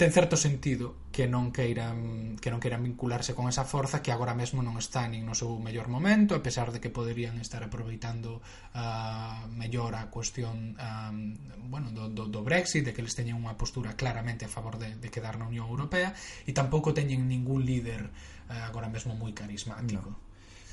ten 0.00 0.10
certo 0.10 0.40
sentido 0.40 0.96
que 1.12 1.28
non 1.28 1.52
queiran 1.52 2.40
que 2.40 2.48
non 2.48 2.58
queiran 2.64 2.80
vincularse 2.80 3.36
con 3.36 3.46
esa 3.52 3.68
forza 3.68 4.00
que 4.00 4.08
agora 4.08 4.32
mesmo 4.32 4.64
non 4.64 4.80
está 4.80 5.04
nin 5.04 5.28
no 5.28 5.36
seu 5.36 5.60
mellor 5.60 5.92
momento, 5.92 6.32
a 6.32 6.40
pesar 6.40 6.72
de 6.72 6.80
que 6.80 6.88
poderían 6.88 7.36
estar 7.36 7.60
aproveitando 7.60 8.40
uh, 8.72 9.46
mellor 9.52 9.92
a 9.94 10.08
cuestión 10.08 10.74
um, 10.80 11.36
bueno, 11.68 11.92
do, 11.92 12.08
do, 12.08 12.24
do 12.26 12.40
Brexit, 12.40 12.88
de 12.88 12.92
que 12.96 13.04
eles 13.04 13.12
teñen 13.12 13.36
unha 13.36 13.54
postura 13.60 13.92
claramente 13.92 14.48
a 14.48 14.50
favor 14.50 14.80
de, 14.80 14.96
de 14.96 15.08
quedar 15.12 15.36
na 15.36 15.44
Unión 15.44 15.68
Europea 15.68 16.16
e 16.48 16.56
tampouco 16.56 16.96
teñen 16.96 17.28
ningún 17.28 17.62
líder 17.68 18.08
uh, 18.48 18.64
agora 18.64 18.88
mesmo 18.88 19.12
moi 19.12 19.36
carismático. 19.36 20.08
No. 20.08 20.31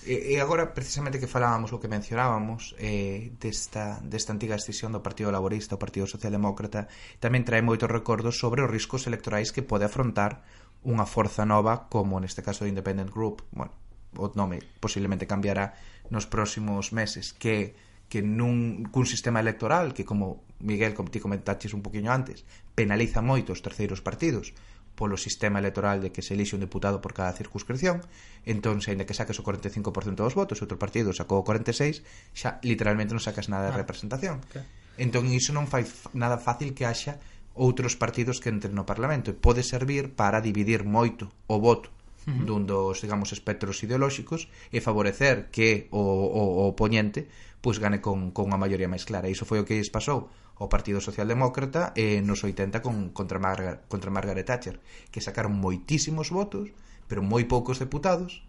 E, 0.10 0.34
e 0.34 0.36
agora, 0.42 0.74
precisamente 0.74 1.22
que 1.22 1.30
falábamos 1.30 1.70
o 1.70 1.78
que 1.78 1.86
mencionábamos 1.86 2.74
eh, 2.82 3.30
desta, 3.38 4.02
desta 4.02 4.34
antiga 4.34 4.58
escisión 4.58 4.90
do 4.90 5.06
Partido 5.06 5.30
Laborista 5.30 5.78
ao 5.78 5.84
Partido 5.86 6.10
Socialdemócrata, 6.10 6.90
tamén 7.22 7.46
trae 7.46 7.62
moitos 7.62 7.94
recordos 7.94 8.42
sobre 8.42 8.66
os 8.66 8.74
riscos 8.74 9.06
electorais 9.06 9.54
que 9.54 9.62
pode 9.62 9.86
afrontar 9.86 10.42
unha 10.82 11.06
forza 11.06 11.46
nova 11.46 11.86
como 11.94 12.18
neste 12.18 12.42
caso 12.42 12.66
o 12.66 12.72
Independent 12.74 13.14
Group. 13.14 13.46
Bueno, 13.54 13.70
o 14.18 14.26
nome 14.34 14.66
posiblemente 14.82 15.30
cambiará 15.30 15.78
nos 16.10 16.26
próximos 16.26 16.90
meses 16.90 17.30
que 17.38 17.78
que 18.10 18.26
nun 18.26 18.90
cun 18.90 19.06
sistema 19.06 19.38
electoral 19.38 19.94
que 19.94 20.02
como 20.02 20.42
Miguel 20.66 20.98
como 20.98 21.14
ti 21.14 21.22
comentaches 21.22 21.78
un 21.78 21.86
poquinho 21.86 22.10
antes 22.10 22.42
penaliza 22.74 23.22
moito 23.22 23.54
os 23.54 23.62
terceiros 23.62 24.02
partidos 24.02 24.58
polo 25.00 25.16
sistema 25.16 25.64
electoral 25.64 26.04
de 26.04 26.12
que 26.12 26.20
se 26.20 26.36
elixe 26.36 26.60
un 26.60 26.64
deputado 26.68 27.00
por 27.00 27.16
cada 27.16 27.32
circunscripción, 27.32 28.04
entón, 28.44 28.84
se 28.84 28.92
aínda 28.92 29.08
que 29.08 29.16
saques 29.16 29.40
o 29.40 29.48
45% 29.48 30.20
dos 30.20 30.36
votos, 30.36 30.60
outro 30.60 30.76
partido 30.76 31.16
sacou 31.16 31.40
o 31.40 31.48
46, 31.48 32.04
xa 32.36 32.60
literalmente 32.68 33.16
non 33.16 33.24
sacas 33.24 33.48
nada 33.48 33.72
de 33.72 33.80
ah, 33.80 33.82
representación. 33.82 34.44
Okay. 34.52 34.68
Entón, 35.00 35.32
iso 35.32 35.56
non 35.56 35.72
fai 35.72 35.88
nada 36.12 36.36
fácil 36.36 36.76
que 36.76 36.84
haxa 36.84 37.24
outros 37.56 37.96
partidos 37.96 38.44
que 38.44 38.52
entren 38.52 38.76
no 38.76 38.84
Parlamento 38.84 39.32
e 39.32 39.40
pode 39.40 39.64
servir 39.64 40.12
para 40.20 40.44
dividir 40.44 40.84
moito 40.84 41.32
o 41.48 41.64
voto 41.64 41.88
uh 42.28 42.36
-huh. 42.36 42.44
dun 42.44 42.68
dos, 42.68 43.00
digamos, 43.00 43.32
espectros 43.32 43.80
ideolóxicos 43.88 44.52
e 44.76 44.84
favorecer 44.84 45.48
que 45.56 45.88
o, 45.96 46.04
o, 46.04 46.44
o 46.60 46.76
oponente 46.76 47.32
pois 47.60 47.76
pues, 47.76 47.84
gane 47.84 48.00
con, 48.00 48.32
con 48.32 48.48
unha 48.48 48.60
maioría 48.60 48.88
máis 48.88 49.04
clara. 49.04 49.28
E 49.28 49.36
Iso 49.36 49.44
foi 49.44 49.60
o 49.60 49.68
que 49.68 49.76
lles 49.76 49.92
pasou 49.92 50.32
o 50.60 50.68
Partido 50.68 51.00
Socialdemócrata 51.00 51.96
eh, 51.96 52.20
nos 52.22 52.44
80 52.44 52.84
con, 52.84 53.10
contra, 53.16 53.40
Margar, 53.40 53.88
contra 53.88 54.12
Margaret 54.12 54.46
Thatcher, 54.46 54.84
que 55.10 55.24
sacaron 55.24 55.56
moitísimos 55.56 56.30
votos, 56.30 56.76
pero 57.08 57.24
moi 57.24 57.48
poucos 57.48 57.80
deputados, 57.80 58.44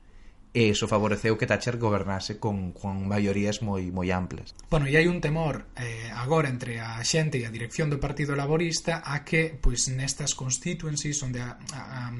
e 0.51 0.67
iso 0.67 0.91
favoreceu 0.91 1.39
que 1.39 1.47
Thatcher 1.47 1.79
gobernase 1.79 2.43
con, 2.43 2.75
con 2.75 3.07
maiorías 3.07 3.63
moi 3.63 3.95
moi 3.95 4.11
amplas. 4.11 4.51
Bueno, 4.67 4.91
e 4.91 4.99
hai 4.99 5.07
un 5.07 5.23
temor 5.23 5.71
eh, 5.79 6.11
agora 6.11 6.51
entre 6.51 6.83
a 6.83 6.99
xente 7.07 7.39
e 7.39 7.47
a 7.47 7.55
dirección 7.55 7.87
do 7.87 8.03
Partido 8.03 8.35
Laborista 8.35 9.07
a 9.07 9.23
que 9.23 9.55
pois 9.55 9.87
nestas 9.87 10.35
constituencies 10.35 11.23
onde 11.23 11.39
a, 11.39 11.55
a, 11.71 12.11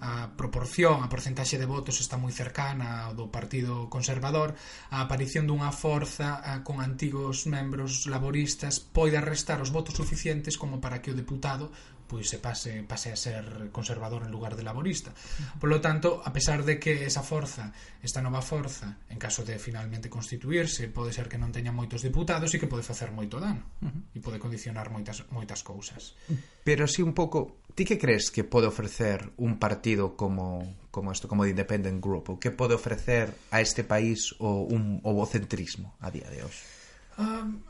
a 0.00 0.30
proporción, 0.38 1.02
a 1.02 1.10
porcentaxe 1.10 1.58
de 1.58 1.66
votos 1.66 1.98
está 1.98 2.14
moi 2.14 2.30
cercana 2.30 3.10
ao 3.10 3.18
do 3.18 3.26
Partido 3.26 3.90
Conservador, 3.90 4.54
a 4.94 5.02
aparición 5.02 5.50
dunha 5.50 5.74
forza 5.74 6.38
a, 6.38 6.62
con 6.62 6.78
antigos 6.78 7.50
membros 7.50 8.06
laboristas 8.06 8.78
poida 8.78 9.18
restar 9.18 9.58
os 9.58 9.74
votos 9.74 9.98
suficientes 9.98 10.54
como 10.54 10.78
para 10.78 11.02
que 11.02 11.10
o 11.10 11.18
deputado 11.18 11.74
pois 12.10 12.26
se 12.26 12.42
pase, 12.42 12.82
pase 12.82 13.14
a 13.14 13.16
ser 13.16 13.70
conservador 13.70 14.26
en 14.26 14.34
lugar 14.34 14.58
de 14.58 14.66
laborista. 14.66 15.14
Por 15.62 15.70
lo 15.70 15.78
tanto, 15.78 16.18
a 16.26 16.34
pesar 16.34 16.66
de 16.66 16.82
que 16.82 17.06
esa 17.06 17.22
forza, 17.22 17.70
esta 18.02 18.18
nova 18.18 18.42
forza, 18.42 18.98
en 19.06 19.22
caso 19.22 19.46
de 19.46 19.62
finalmente 19.62 20.10
constituirse, 20.10 20.90
pode 20.90 21.14
ser 21.14 21.30
que 21.30 21.38
non 21.38 21.54
teña 21.54 21.70
moitos 21.70 22.02
diputados 22.02 22.50
e 22.50 22.58
que 22.58 22.66
pode 22.66 22.82
facer 22.82 23.14
moito 23.14 23.38
dano 23.38 23.62
uh 23.78 23.86
-huh. 23.86 24.02
e 24.10 24.18
pode 24.18 24.42
condicionar 24.42 24.90
moitas 24.90 25.22
moitas 25.30 25.62
cousas. 25.62 26.18
Pero 26.66 26.90
si 26.90 27.06
un 27.06 27.14
pouco, 27.14 27.62
ti 27.78 27.86
que 27.86 27.94
crees 27.94 28.34
que 28.34 28.42
pode 28.42 28.66
ofrecer 28.66 29.30
un 29.38 29.62
partido 29.62 30.18
como 30.18 30.66
como 30.90 31.14
isto, 31.14 31.30
como 31.30 31.46
de 31.46 31.54
Independent 31.54 32.02
Group, 32.02 32.34
o 32.34 32.38
que 32.42 32.50
pode 32.50 32.74
ofrecer 32.74 33.30
a 33.54 33.62
este 33.62 33.86
país 33.86 34.34
o 34.42 34.66
un 34.66 34.98
o 35.06 35.14
vocentrismo 35.14 35.94
a 36.02 36.10
día 36.10 36.26
de 36.26 36.42
hoxe? 36.42 36.66
Um, 37.14 37.62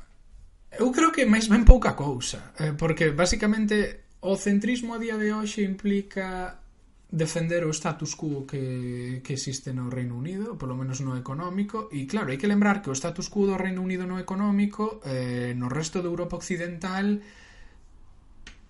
eu 0.73 0.89
creo 0.95 1.11
que 1.13 1.27
máis 1.27 1.51
ben 1.51 1.67
pouca 1.67 1.93
cousa, 1.99 2.55
eh, 2.57 2.73
porque 2.73 3.11
basicamente 3.11 4.09
O 4.21 4.37
centrismo 4.37 4.93
a 4.93 5.01
día 5.01 5.17
de 5.17 5.33
hoxe 5.33 5.65
implica 5.65 6.61
defender 7.09 7.65
o 7.65 7.73
status 7.73 8.15
quo 8.15 8.47
que, 8.47 9.25
que 9.25 9.33
existe 9.33 9.73
no 9.73 9.89
Reino 9.89 10.15
Unido, 10.15 10.61
polo 10.61 10.77
menos 10.77 11.01
no 11.01 11.17
económico, 11.17 11.89
e 11.91 12.07
claro, 12.07 12.31
hai 12.31 12.39
que 12.39 12.47
lembrar 12.47 12.85
que 12.85 12.93
o 12.93 12.97
status 12.97 13.33
quo 13.33 13.49
do 13.49 13.57
Reino 13.57 13.81
Unido 13.83 14.05
no 14.05 14.21
económico 14.21 15.01
eh, 15.09 15.57
no 15.57 15.73
resto 15.73 16.05
de 16.05 16.13
Europa 16.13 16.39
Occidental 16.39 17.25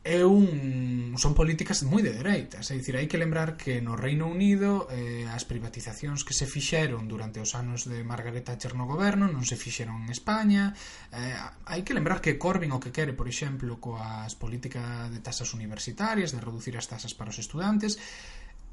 é 0.00 0.25
un 0.25 1.12
son 1.21 1.37
políticas 1.37 1.85
moi 1.85 2.00
de 2.00 2.16
dereitas, 2.16 2.73
é 2.73 2.75
dicir, 2.80 2.97
hai 2.97 3.04
que 3.04 3.21
lembrar 3.21 3.61
que 3.61 3.85
no 3.85 4.00
Reino 4.00 4.33
Unido 4.33 4.88
eh, 4.88 5.28
as 5.28 5.45
privatizacións 5.45 6.25
que 6.25 6.33
se 6.33 6.49
fixeron 6.49 7.04
durante 7.04 7.37
os 7.37 7.52
anos 7.52 7.85
de 7.85 8.00
Margaret 8.00 8.40
Thatcher 8.40 8.73
no 8.73 8.88
goberno 8.88 9.28
non 9.28 9.45
se 9.45 9.61
fixeron 9.61 10.00
en 10.00 10.09
España. 10.09 10.73
Eh, 11.12 11.37
hai 11.69 11.85
que 11.85 11.92
lembrar 11.92 12.25
que 12.25 12.40
Corbyn 12.40 12.73
o 12.73 12.80
que 12.80 12.97
quere, 12.97 13.12
por 13.12 13.28
exemplo, 13.28 13.76
coas 13.76 14.33
políticas 14.40 15.12
de 15.12 15.21
tasas 15.21 15.52
universitarias, 15.52 16.33
de 16.33 16.40
reducir 16.40 16.80
as 16.80 16.88
tasas 16.88 17.12
para 17.12 17.28
os 17.28 17.37
estudantes, 17.37 18.00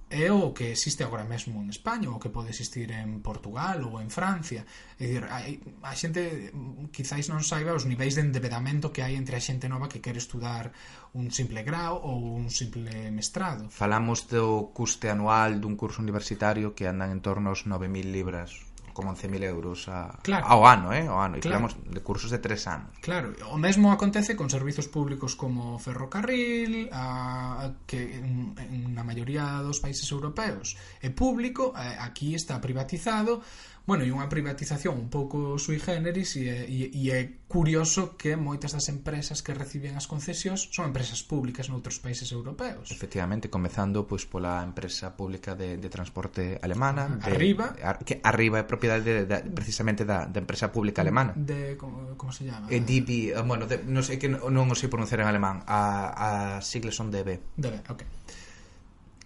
é 0.09 0.31
o 0.31 0.53
que 0.55 0.71
existe 0.71 1.03
agora 1.03 1.27
mesmo 1.27 1.59
en 1.59 1.67
España 1.67 2.07
ou 2.07 2.19
que 2.19 2.31
pode 2.31 2.47
existir 2.47 2.87
en 2.95 3.19
Portugal 3.19 3.83
ou 3.83 3.99
en 3.99 4.07
Francia. 4.07 4.63
É 4.95 5.03
dicir, 5.03 5.27
hai, 5.27 5.59
a 5.83 5.91
xente 5.91 6.51
quizáis 6.95 7.27
non 7.27 7.43
saiba 7.43 7.75
os 7.75 7.83
niveis 7.83 8.15
de 8.15 8.23
endevedamento 8.23 8.95
que 8.95 9.03
hai 9.03 9.19
entre 9.19 9.35
a 9.35 9.43
xente 9.43 9.67
nova 9.67 9.91
que 9.91 9.99
quere 9.99 10.19
estudar 10.19 10.71
un 11.11 11.27
simple 11.31 11.63
grau 11.67 11.99
ou 11.99 12.39
un 12.39 12.47
simple 12.47 13.11
mestrado. 13.11 13.67
Falamos 13.67 14.31
do 14.31 14.71
custe 14.71 15.11
anual 15.11 15.59
dun 15.59 15.75
curso 15.75 15.99
universitario 15.99 16.71
que 16.71 16.87
andan 16.87 17.11
en 17.11 17.19
torno 17.19 17.51
aos 17.51 17.67
9.000 17.67 18.07
libras 18.07 18.66
como 18.97 19.13
11.000 19.13 19.45
euros 19.45 19.85
a, 19.93 20.17
claro. 20.25 20.49
ao 20.49 20.65
ano, 20.65 20.89
eh, 20.89 21.05
ao 21.05 21.21
ano, 21.21 21.37
e 21.37 21.45
claro. 21.45 21.69
falamos 21.69 21.77
de 21.77 22.01
cursos 22.01 22.33
de 22.33 22.41
tres 22.41 22.65
anos. 22.65 22.97
Claro, 23.05 23.37
o 23.53 23.57
mesmo 23.61 23.93
acontece 23.93 24.33
con 24.33 24.49
servizos 24.49 24.89
públicos 24.89 25.37
como 25.37 25.77
ferrocarril, 25.77 26.89
a, 26.89 27.61
a 27.61 27.85
que 27.85 28.17
en, 28.17 28.57
en 28.57 28.97
na 28.97 29.05
maioría 29.05 29.61
dos 29.61 29.77
países 29.77 30.09
europeos 30.09 30.73
é 30.97 31.13
público, 31.13 31.77
eh, 31.77 31.93
aquí 32.01 32.33
está 32.33 32.57
privatizado, 32.57 33.45
Bueno, 33.87 34.03
e 34.03 34.11
unha 34.11 34.27
privatización 34.27 34.99
un 34.99 35.07
pouco 35.07 35.55
sui 35.55 35.79
generis 35.79 36.35
e, 36.35 36.67
e, 36.67 36.91
e 36.91 37.03
é 37.07 37.47
curioso 37.47 38.19
que 38.19 38.35
moitas 38.35 38.75
das 38.75 38.91
empresas 38.91 39.39
que 39.39 39.55
reciben 39.55 39.95
as 39.95 40.11
concesións 40.11 40.67
son 40.75 40.91
empresas 40.91 41.23
públicas 41.23 41.71
noutros 41.71 41.95
países 42.03 42.35
europeos. 42.35 42.91
Efectivamente, 42.91 43.47
comezando 43.47 44.03
pois 44.03 44.27
pola 44.27 44.59
empresa 44.59 45.15
pública 45.15 45.55
de, 45.55 45.79
de 45.79 45.87
transporte 45.87 46.59
alemana, 46.59 47.15
de, 47.15 47.31
arriba, 47.31 47.79
ar, 47.79 48.03
que 48.03 48.19
arriba 48.27 48.59
é 48.59 48.67
propiedade 48.67 49.07
de, 49.07 49.23
de, 49.23 49.55
precisamente 49.55 50.03
da, 50.03 50.27
da 50.27 50.43
empresa 50.43 50.67
pública 50.67 50.99
alemana. 50.99 51.31
De 51.39 51.79
como, 51.79 52.19
como 52.19 52.35
se 52.35 52.43
chama? 52.43 52.67
E 52.67 52.83
DB, 52.83 53.31
eh, 53.31 53.39
bueno, 53.47 53.71
de, 53.71 53.87
non 53.87 54.03
sei 54.03 54.19
que 54.19 54.27
non, 54.27 54.51
non 54.51 54.67
o 54.67 54.75
sei 54.75 54.91
pronunciar 54.91 55.23
en 55.23 55.31
alemán. 55.31 55.63
A, 55.63 56.11
a 56.11 56.29
siglas 56.59 56.91
son 56.91 57.07
DB. 57.07 57.39
DB, 57.55 57.87
okay. 57.87 58.07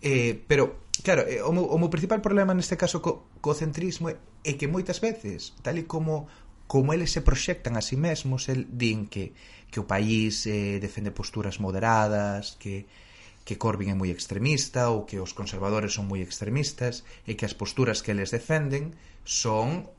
Eh, 0.02 0.42
pero, 0.50 0.90
claro, 1.06 1.24
eh, 1.30 1.42
o, 1.46 1.54
meu, 1.54 1.66
o 1.70 1.78
meu 1.78 1.90
principal 1.94 2.22
problema 2.26 2.58
neste 2.58 2.76
caso 2.76 3.00
co, 3.02 3.30
co 3.38 3.54
centrismo 3.54 4.10
é 4.10 4.52
que 4.58 4.66
moitas 4.66 4.98
veces, 4.98 5.54
tal 5.62 5.78
e 5.78 5.86
como 5.86 6.26
como 6.72 6.94
eles 6.96 7.12
se 7.12 7.20
proxectan 7.20 7.76
a 7.76 7.84
si 7.84 7.96
sí 7.96 7.98
mesmos, 8.00 8.48
el 8.48 8.64
din 8.72 9.04
que, 9.12 9.36
que 9.68 9.84
o 9.84 9.90
país 9.92 10.48
eh, 10.48 10.80
defende 10.80 11.12
posturas 11.12 11.60
moderadas, 11.60 12.56
que, 12.56 12.88
que 13.44 13.60
Corbyn 13.60 13.92
é 13.92 13.98
moi 14.00 14.08
extremista 14.08 14.88
ou 14.88 15.04
que 15.04 15.20
os 15.20 15.36
conservadores 15.36 15.92
son 15.92 16.08
moi 16.08 16.24
extremistas 16.24 17.04
e 17.28 17.36
que 17.36 17.44
as 17.44 17.52
posturas 17.52 18.00
que 18.00 18.16
eles 18.16 18.32
defenden 18.32 18.96
son 19.28 19.92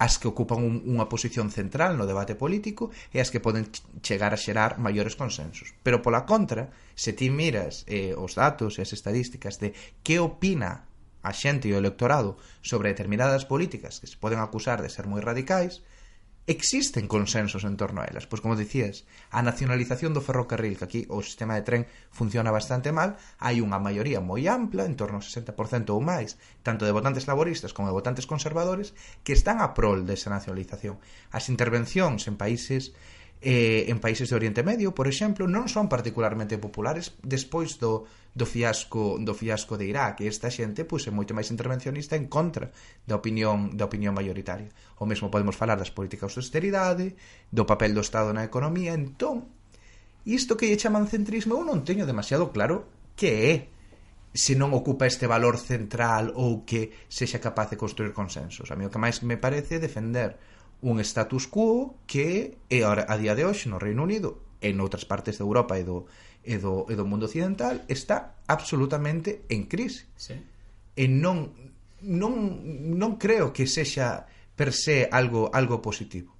as 0.00 0.16
que 0.16 0.32
ocupan 0.32 0.64
un, 0.64 0.80
unha 0.88 1.12
posición 1.12 1.52
central 1.52 2.00
no 2.00 2.08
debate 2.08 2.32
político 2.32 2.88
e 3.12 3.20
as 3.20 3.28
que 3.28 3.44
poden 3.44 3.68
chegar 4.00 4.32
a 4.32 4.40
xerar 4.40 4.80
maiores 4.80 5.12
consensos. 5.12 5.76
Pero 5.84 6.00
pola 6.00 6.24
contra, 6.24 6.72
se 6.96 7.12
ti 7.12 7.28
miras 7.28 7.84
eh, 7.84 8.16
os 8.16 8.32
datos 8.32 8.80
e 8.80 8.82
as 8.82 8.96
estadísticas 8.96 9.60
de 9.60 9.76
que 10.00 10.16
opina 10.16 10.88
a 11.20 11.36
xente 11.36 11.68
e 11.68 11.76
o 11.76 11.80
electorado 11.80 12.40
sobre 12.64 12.88
determinadas 12.88 13.44
políticas 13.44 14.00
que 14.00 14.08
se 14.08 14.16
poden 14.16 14.40
acusar 14.40 14.80
de 14.80 14.88
ser 14.88 15.04
moi 15.04 15.20
radicais, 15.20 15.84
existen 16.50 17.06
consensos 17.06 17.62
en 17.62 17.76
torno 17.76 18.02
a 18.02 18.10
elas. 18.10 18.26
Pois 18.26 18.42
como 18.42 18.58
dicías, 18.58 19.06
a 19.30 19.38
nacionalización 19.38 20.10
do 20.10 20.18
ferrocarril, 20.18 20.74
que 20.74 20.82
aquí 20.82 21.00
o 21.06 21.22
sistema 21.22 21.54
de 21.54 21.62
tren 21.62 21.82
funciona 22.10 22.50
bastante 22.50 22.90
mal, 22.90 23.14
hai 23.38 23.62
unha 23.62 23.78
maioría 23.78 24.18
moi 24.18 24.42
ampla, 24.50 24.82
en 24.82 24.98
torno 24.98 25.22
ao 25.22 25.24
60% 25.24 25.94
ou 25.94 26.02
máis, 26.02 26.34
tanto 26.66 26.82
de 26.82 26.90
votantes 26.90 27.30
laboristas 27.30 27.70
como 27.70 27.86
de 27.86 27.94
votantes 27.94 28.26
conservadores, 28.26 28.98
que 29.22 29.30
están 29.30 29.62
a 29.62 29.78
prol 29.78 30.02
desa 30.02 30.26
nacionalización. 30.34 30.98
As 31.30 31.46
intervencións 31.46 32.26
en 32.26 32.34
países 32.34 32.90
eh, 33.40 33.88
en 33.88 34.00
países 34.00 34.28
de 34.28 34.36
Oriente 34.36 34.62
Medio, 34.62 34.92
por 34.92 35.08
exemplo, 35.08 35.48
non 35.48 35.64
son 35.64 35.88
particularmente 35.88 36.60
populares 36.60 37.16
despois 37.24 37.80
do, 37.80 38.04
do 38.36 38.44
fiasco 38.44 39.16
do 39.16 39.32
fiasco 39.32 39.80
de 39.80 39.88
Irak 39.88 40.20
e 40.20 40.28
esta 40.28 40.52
xente 40.52 40.84
pois, 40.84 41.08
é 41.08 41.12
moito 41.12 41.32
máis 41.32 41.48
intervencionista 41.48 42.20
en 42.20 42.28
contra 42.28 42.68
da 43.08 43.16
opinión 43.16 43.72
da 43.72 43.88
opinión 43.88 44.12
maioritaria. 44.12 44.68
O 45.00 45.08
mesmo 45.08 45.32
podemos 45.32 45.56
falar 45.56 45.80
das 45.80 45.88
políticas 45.88 46.36
de 46.36 46.44
austeridade, 46.44 47.16
do 47.48 47.64
papel 47.64 47.96
do 47.96 48.04
Estado 48.04 48.28
na 48.36 48.44
economía, 48.44 48.92
entón, 48.92 49.48
isto 50.28 50.60
que 50.60 50.68
lle 50.68 50.76
chaman 50.76 51.08
centrismo 51.08 51.56
eu 51.56 51.64
non 51.64 51.80
teño 51.80 52.04
demasiado 52.04 52.52
claro 52.52 52.92
que 53.16 53.30
é 53.48 53.54
se 54.36 54.54
non 54.54 54.70
ocupa 54.76 55.10
este 55.10 55.26
valor 55.26 55.56
central 55.58 56.30
ou 56.36 56.62
que 56.62 56.92
sexa 57.10 57.42
capaz 57.42 57.72
de 57.72 57.80
construir 57.80 58.12
consensos. 58.14 58.70
A 58.70 58.76
mí 58.76 58.86
o 58.86 58.92
que 58.92 59.00
máis 59.00 59.24
me 59.26 59.40
parece 59.40 59.80
é 59.80 59.82
defender 59.82 60.38
un 60.82 61.00
status 61.00 61.46
quo 61.46 62.00
que 62.06 62.56
é 62.72 62.80
a 62.84 63.16
día 63.20 63.36
de 63.36 63.44
hoxe 63.44 63.68
no 63.68 63.76
Reino 63.76 64.04
Unido 64.04 64.40
e 64.60 64.72
noutras 64.72 65.04
partes 65.04 65.36
de 65.36 65.44
Europa 65.44 65.76
e 65.76 65.84
do, 65.84 66.08
e 66.44 66.56
do, 66.56 66.88
e 66.88 66.94
do 66.96 67.04
mundo 67.04 67.28
occidental 67.28 67.84
está 67.88 68.40
absolutamente 68.48 69.44
en 69.48 69.68
crise. 69.68 70.08
Sí. 70.16 70.36
E 70.96 71.04
non, 71.08 71.52
non, 72.04 72.64
non 72.96 73.20
creo 73.20 73.52
que 73.52 73.68
sexa 73.68 74.24
per 74.56 74.72
se 74.72 75.08
algo, 75.08 75.52
algo 75.52 75.80
positivo. 75.80 76.36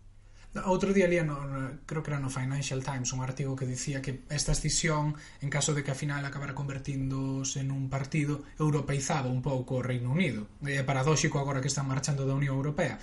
Outro 0.67 0.91
día 0.91 1.07
lía, 1.07 1.23
no, 1.23 1.47
no, 1.47 1.87
creo 1.87 2.03
que 2.03 2.11
era 2.11 2.19
no 2.19 2.27
Financial 2.27 2.83
Times, 2.83 3.15
un 3.15 3.23
artigo 3.23 3.55
que 3.55 3.71
dicía 3.71 4.03
que 4.03 4.27
esta 4.29 4.51
escisión, 4.51 5.15
en 5.41 5.49
caso 5.49 5.73
de 5.79 5.87
que 5.87 5.93
a 5.93 5.95
final 5.95 6.27
acabara 6.27 6.59
convertíndose 6.59 7.61
en 7.61 7.71
un 7.71 7.89
partido, 7.89 8.43
europeizaba 8.59 9.31
un 9.31 9.41
pouco 9.47 9.79
o 9.79 9.85
Reino 9.85 10.11
Unido. 10.11 10.51
É 10.67 10.83
paradóxico 10.83 11.39
agora 11.39 11.63
que 11.63 11.71
están 11.71 11.87
marchando 11.87 12.27
da 12.27 12.35
Unión 12.35 12.59
Europea 12.59 12.99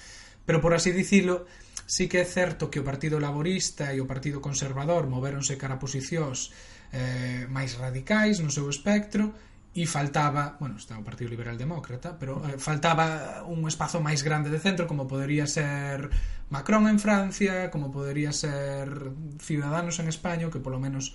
pero 0.48 0.63
por 0.63 0.72
así 0.72 0.96
dicilo, 0.96 1.44
sí 1.84 2.08
que 2.08 2.24
é 2.24 2.25
certo 2.25 2.72
que 2.72 2.80
o 2.80 2.88
Partido 2.88 3.20
Laborista 3.20 3.92
e 3.92 4.00
o 4.00 4.08
Partido 4.08 4.39
Conservador 4.39 5.12
moveronse 5.12 5.60
cara 5.60 5.75
a 5.75 5.84
posicións 5.84 6.56
eh, 6.96 7.44
máis 7.51 7.75
radicais 7.75 8.39
no 8.39 8.48
seu 8.48 8.72
espectro 8.72 9.36
e 9.75 9.84
faltaba, 9.86 10.56
bueno, 10.58 10.80
está 10.80 10.96
o 10.96 11.04
Partido 11.04 11.30
Liberal 11.30 11.60
Demócrata, 11.60 12.16
pero 12.16 12.39
eh, 12.48 12.56
faltaba 12.58 13.44
un 13.44 13.68
espazo 13.68 14.00
máis 14.00 14.24
grande 14.24 14.48
de 14.48 14.63
centro 14.63 14.88
como 14.88 15.04
podería 15.04 15.46
ser 15.46 16.08
Macron 16.48 16.88
en 16.88 16.98
Francia, 16.98 17.68
como 17.68 17.92
podería 17.92 18.32
ser 18.32 19.12
Ciudadanos 19.44 20.00
en 20.00 20.08
España, 20.08 20.48
que 20.48 20.63
polo 20.63 20.80
menos 20.80 21.12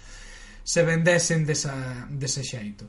se 0.62 0.84
vendesen 0.84 1.48
desa, 1.48 2.06
dese 2.12 2.44
xeito. 2.44 2.86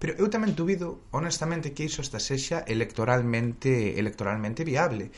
Pero 0.00 0.16
eu 0.16 0.32
tamén 0.32 0.56
dubido, 0.56 1.04
honestamente, 1.12 1.76
que 1.76 1.84
iso 1.84 2.00
esta 2.00 2.16
sexa 2.16 2.64
electoralmente 2.64 4.00
electoralmente 4.00 4.64
viable, 4.64 5.12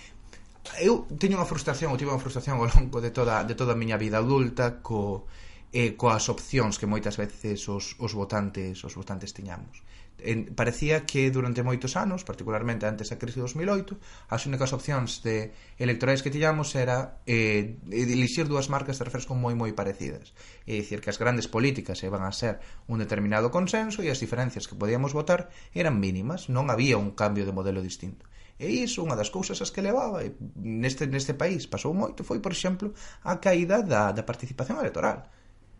eu 0.78 1.06
teño 1.18 1.36
unha 1.38 1.48
frustración, 1.48 1.90
ou 1.90 1.98
tive 1.98 2.10
unha 2.14 2.22
frustración 2.22 2.58
ao 2.58 2.70
longo 2.70 2.98
de 3.02 3.10
toda, 3.10 3.42
de 3.42 3.54
toda 3.58 3.74
a 3.74 3.80
miña 3.80 3.98
vida 3.98 4.22
adulta 4.22 4.78
co, 4.78 5.26
eh, 5.72 5.96
coas 5.96 6.28
opcións 6.28 6.76
que 6.78 6.86
moitas 6.86 7.16
veces 7.16 7.66
os, 7.66 7.96
os 7.98 8.12
votantes 8.12 8.84
os 8.84 8.94
votantes 8.94 9.32
tiñamos. 9.32 9.80
En, 10.22 10.54
parecía 10.54 11.02
que 11.02 11.32
durante 11.34 11.66
moitos 11.66 11.98
anos, 11.98 12.22
particularmente 12.22 12.86
antes 12.86 13.10
da 13.10 13.18
crise 13.18 13.42
de 13.42 13.48
2008, 13.48 13.98
as 14.30 14.46
únicas 14.46 14.70
opcións 14.70 15.24
de 15.26 15.50
electorais 15.82 16.22
que 16.22 16.30
tiñamos 16.30 16.76
era 16.78 17.18
eh, 17.26 17.80
elixir 17.90 18.46
dúas 18.46 18.70
marcas 18.70 19.00
de 19.00 19.08
refresco 19.08 19.34
moi 19.34 19.58
moi 19.58 19.74
parecidas. 19.74 20.30
É 20.68 20.78
dicir, 20.78 21.02
que 21.02 21.10
as 21.10 21.18
grandes 21.18 21.50
políticas 21.50 21.98
iban 22.06 22.22
a 22.22 22.30
ser 22.30 22.62
un 22.86 23.02
determinado 23.02 23.50
consenso 23.50 24.04
e 24.04 24.12
as 24.14 24.22
diferencias 24.22 24.70
que 24.70 24.78
podíamos 24.78 25.10
votar 25.10 25.50
eran 25.74 25.98
mínimas, 25.98 26.46
non 26.46 26.70
había 26.70 27.00
un 27.00 27.16
cambio 27.18 27.42
de 27.42 27.56
modelo 27.56 27.82
distinto. 27.82 28.28
E 28.62 28.86
iso, 28.86 29.02
unha 29.02 29.18
das 29.18 29.34
cousas 29.34 29.58
as 29.58 29.74
que 29.74 29.82
levaba 29.82 30.22
e 30.22 30.38
neste, 30.62 31.10
neste 31.10 31.34
país 31.34 31.66
pasou 31.66 31.90
moito 31.90 32.22
foi, 32.22 32.38
por 32.38 32.54
exemplo, 32.54 32.94
a 33.26 33.42
caída 33.42 33.82
da, 33.82 34.14
da 34.14 34.22
participación 34.22 34.78
electoral. 34.78 35.26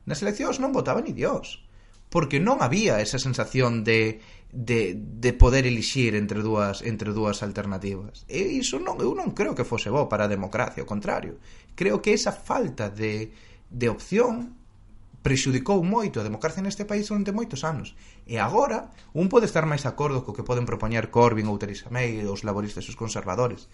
Nas 0.03 0.19
eleccións 0.19 0.59
non 0.59 0.75
votaba 0.75 0.99
ni 0.99 1.15
Dios, 1.15 1.62
porque 2.11 2.43
non 2.43 2.59
había 2.59 2.99
esa 2.99 3.23
sensación 3.23 3.87
de, 3.87 4.19
de, 4.51 4.99
de 4.99 5.31
poder 5.31 5.62
elixir 5.62 6.19
entre 6.19 6.43
dúas 6.43 6.83
entre 6.83 7.15
dúas 7.15 7.47
alternativas. 7.47 8.27
E 8.27 8.59
iso 8.59 8.83
non, 8.83 8.99
eu 8.99 9.15
non 9.15 9.31
creo 9.31 9.55
que 9.55 9.62
fose 9.62 9.87
bo 9.87 10.11
para 10.11 10.27
a 10.27 10.33
democracia, 10.35 10.83
ao 10.83 10.91
contrario. 10.91 11.39
Creo 11.79 12.03
que 12.03 12.11
esa 12.11 12.35
falta 12.35 12.91
de, 12.91 13.31
de 13.71 13.87
opción 13.87 14.62
prexudicou 15.23 15.79
moito 15.87 16.19
a 16.19 16.26
democracia 16.26 16.62
neste 16.62 16.85
país 16.85 17.09
durante 17.09 17.31
moitos 17.31 17.62
anos. 17.62 17.95
E 18.26 18.43
agora, 18.43 18.91
un 19.14 19.31
pode 19.31 19.47
estar 19.47 19.64
máis 19.64 19.87
acordo 19.87 20.26
co 20.26 20.35
que 20.35 20.47
poden 20.47 20.69
propoñer 20.69 21.09
Corbyn 21.14 21.47
ou 21.47 21.57
Theresa 21.57 21.88
May, 21.95 22.21
os 22.26 22.43
laboristas 22.43 22.85
e 22.87 22.91
os 22.93 22.99
conservadores. 22.99 23.71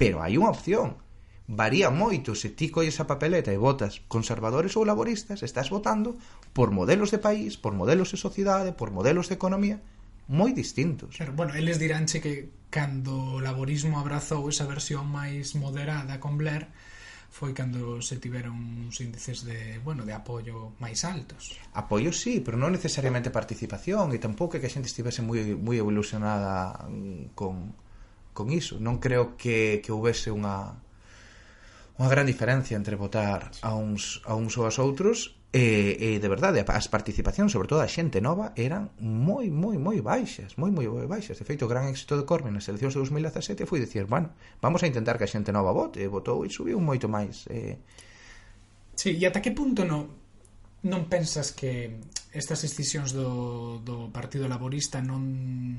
Pero 0.00 0.24
hai 0.24 0.40
unha 0.40 0.50
opción. 0.50 0.98
Varía 1.44 1.92
moito 1.92 2.32
se 2.32 2.48
ti 2.48 2.72
colles 2.72 2.96
a 2.98 3.04
papeleta 3.04 3.52
e 3.52 3.60
votas 3.60 4.00
conservadores 4.08 4.80
ou 4.80 4.88
laboristas, 4.88 5.44
estás 5.44 5.68
votando 5.68 6.16
por 6.56 6.72
modelos 6.72 7.12
de 7.12 7.20
país, 7.20 7.60
por 7.60 7.76
modelos 7.76 8.08
de 8.10 8.18
sociedade, 8.18 8.72
por 8.72 8.88
modelos 8.88 9.28
de 9.28 9.36
economía 9.36 9.78
moi 10.24 10.56
distintos. 10.56 11.20
Claro, 11.20 11.36
bueno, 11.36 11.52
eles 11.52 11.76
diránche 11.76 12.24
que 12.24 12.48
cando 12.72 13.36
o 13.36 13.44
laborismo 13.44 14.00
abrazou 14.00 14.48
esa 14.48 14.64
versión 14.64 15.04
máis 15.12 15.52
moderada 15.52 16.16
con 16.16 16.40
Blair, 16.40 16.72
foi 17.34 17.50
cando 17.50 17.98
se 17.98 18.22
tiveron 18.22 18.54
uns 18.86 19.02
índices 19.02 19.42
de, 19.42 19.82
bueno, 19.82 20.06
de 20.06 20.14
apoio 20.14 20.78
máis 20.78 21.02
altos. 21.02 21.58
Apoio 21.74 22.14
sí, 22.14 22.38
pero 22.38 22.54
non 22.54 22.70
necesariamente 22.70 23.34
participación 23.34 24.14
e 24.14 24.22
tampouco 24.22 24.62
que 24.62 24.70
a 24.70 24.70
xente 24.70 24.86
estivese 24.86 25.18
moi, 25.18 25.42
moi 25.58 25.74
evolucionada 25.74 26.86
mm, 26.86 27.34
con, 27.34 27.74
con 28.30 28.54
iso. 28.54 28.78
Non 28.78 29.02
creo 29.02 29.34
que, 29.34 29.82
que 29.82 29.90
houvese 29.90 30.30
unha 30.30 30.78
unha 31.98 32.06
gran 32.06 32.22
diferencia 32.22 32.78
entre 32.78 32.94
votar 32.94 33.50
a 33.66 33.74
uns, 33.74 34.22
a 34.30 34.38
uns 34.38 34.54
ou 34.54 34.70
aos 34.70 34.78
outros 34.78 35.34
E, 35.54 35.94
e 36.02 36.18
de 36.18 36.26
verdade, 36.26 36.66
as 36.66 36.90
participacións, 36.90 37.54
sobre 37.54 37.70
todo 37.70 37.78
a 37.78 37.86
xente 37.86 38.18
nova, 38.18 38.50
eran 38.58 38.90
moi, 38.98 39.46
moi, 39.54 39.78
moi 39.78 40.02
baixas, 40.02 40.58
moi, 40.58 40.74
moi, 40.74 40.90
moi 40.90 41.06
baixas. 41.06 41.38
De 41.38 41.46
feito, 41.46 41.62
o 41.62 41.70
gran 41.70 41.86
éxito 41.86 42.18
de 42.18 42.26
Corbyn 42.26 42.50
nas 42.50 42.66
eleccións 42.66 42.98
de 42.98 43.06
2017 43.06 43.62
foi 43.62 43.78
dicir, 43.78 44.10
bueno, 44.10 44.34
vamos 44.58 44.82
a 44.82 44.90
intentar 44.90 45.14
que 45.14 45.22
a 45.22 45.30
xente 45.30 45.54
nova 45.54 45.70
vote, 45.70 46.02
e 46.02 46.10
votou 46.10 46.42
e 46.42 46.50
subiu 46.50 46.82
moito 46.82 47.06
máis. 47.06 47.46
Eh. 47.54 47.78
Sí, 48.98 49.14
e 49.14 49.22
ata 49.30 49.38
que 49.38 49.54
punto 49.54 49.86
non 49.86 50.10
non 50.84 51.06
pensas 51.06 51.54
que 51.54 52.02
estas 52.34 52.66
decisións 52.66 53.14
do, 53.14 53.78
do 53.80 54.10
Partido 54.10 54.50
Laborista 54.50 54.98
non 54.98 55.78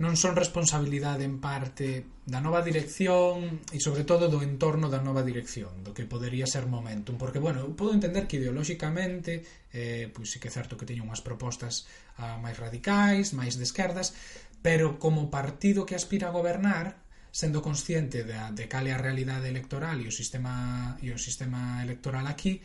non 0.00 0.16
son 0.16 0.32
responsabilidade 0.32 1.28
en 1.28 1.44
parte 1.44 2.08
da 2.24 2.40
nova 2.40 2.64
dirección 2.64 3.60
e 3.68 3.76
sobre 3.84 4.08
todo 4.08 4.32
do 4.32 4.40
entorno 4.40 4.88
da 4.88 5.04
nova 5.04 5.20
dirección, 5.20 5.84
do 5.84 5.92
que 5.92 6.08
podería 6.08 6.48
ser 6.48 6.64
Momentum, 6.64 7.20
porque 7.20 7.36
bueno, 7.36 7.60
eu 7.60 7.76
podo 7.76 7.92
entender 7.92 8.24
que 8.24 8.40
ideolóxicamente 8.40 9.44
eh, 9.76 10.08
pois 10.08 10.32
sí 10.32 10.40
que 10.40 10.48
é 10.48 10.56
certo 10.56 10.80
que 10.80 10.88
teñen 10.88 11.04
unhas 11.04 11.20
propostas 11.20 11.84
ah, 12.16 12.40
máis 12.40 12.56
radicais, 12.56 13.36
máis 13.36 13.60
de 13.60 13.68
esquerdas, 13.68 14.16
pero 14.64 14.96
como 14.96 15.28
partido 15.28 15.84
que 15.84 15.92
aspira 15.92 16.32
a 16.32 16.36
gobernar, 16.36 16.96
sendo 17.28 17.60
consciente 17.60 18.24
de, 18.24 18.40
de 18.56 18.64
cal 18.72 18.88
é 18.88 18.96
a 18.96 19.04
realidade 19.04 19.52
electoral 19.52 20.00
e 20.00 20.08
o 20.08 20.14
sistema 20.16 20.96
e 21.04 21.12
o 21.12 21.20
sistema 21.20 21.84
electoral 21.84 22.24
aquí, 22.24 22.64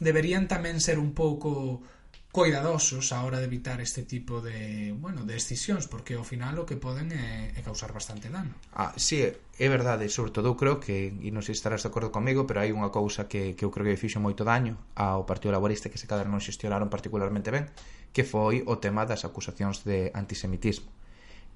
deberían 0.00 0.48
tamén 0.48 0.80
ser 0.80 0.96
un 0.96 1.12
pouco 1.12 1.84
coidadosos 2.30 3.10
a 3.10 3.26
hora 3.26 3.42
de 3.42 3.50
evitar 3.50 3.80
este 3.80 4.06
tipo 4.06 4.40
de, 4.40 4.94
bueno, 4.94 5.26
de 5.26 5.34
decisións, 5.34 5.90
porque 5.90 6.14
ao 6.14 6.22
final 6.22 6.62
o 6.62 6.66
que 6.66 6.78
poden 6.78 7.10
é, 7.10 7.50
é 7.50 7.60
causar 7.66 7.90
bastante 7.90 8.30
dano. 8.30 8.54
Ah, 8.70 8.94
sí, 8.94 9.26
é 9.26 9.66
verdade, 9.66 10.06
sobre 10.06 10.30
todo 10.30 10.54
eu 10.54 10.56
creo 10.56 10.78
que, 10.78 11.10
e 11.10 11.30
non 11.34 11.42
sei 11.42 11.58
se 11.58 11.66
estarás 11.66 11.82
de 11.82 11.90
acordo 11.90 12.14
comigo, 12.14 12.46
pero 12.46 12.62
hai 12.62 12.70
unha 12.70 12.94
cousa 12.94 13.26
que, 13.26 13.58
que 13.58 13.66
eu 13.66 13.74
creo 13.74 13.82
que 13.82 13.98
fixo 13.98 14.22
moito 14.22 14.46
daño 14.46 14.78
ao 14.94 15.26
Partido 15.26 15.50
Laborista 15.50 15.90
que 15.90 15.98
se 15.98 16.06
cadar 16.06 16.30
non 16.30 16.38
xestionaron 16.38 16.86
particularmente 16.86 17.50
ben, 17.50 17.66
que 18.14 18.22
foi 18.22 18.62
o 18.62 18.78
tema 18.78 19.02
das 19.10 19.26
acusacións 19.26 19.82
de 19.82 20.14
antisemitismo. 20.14 20.86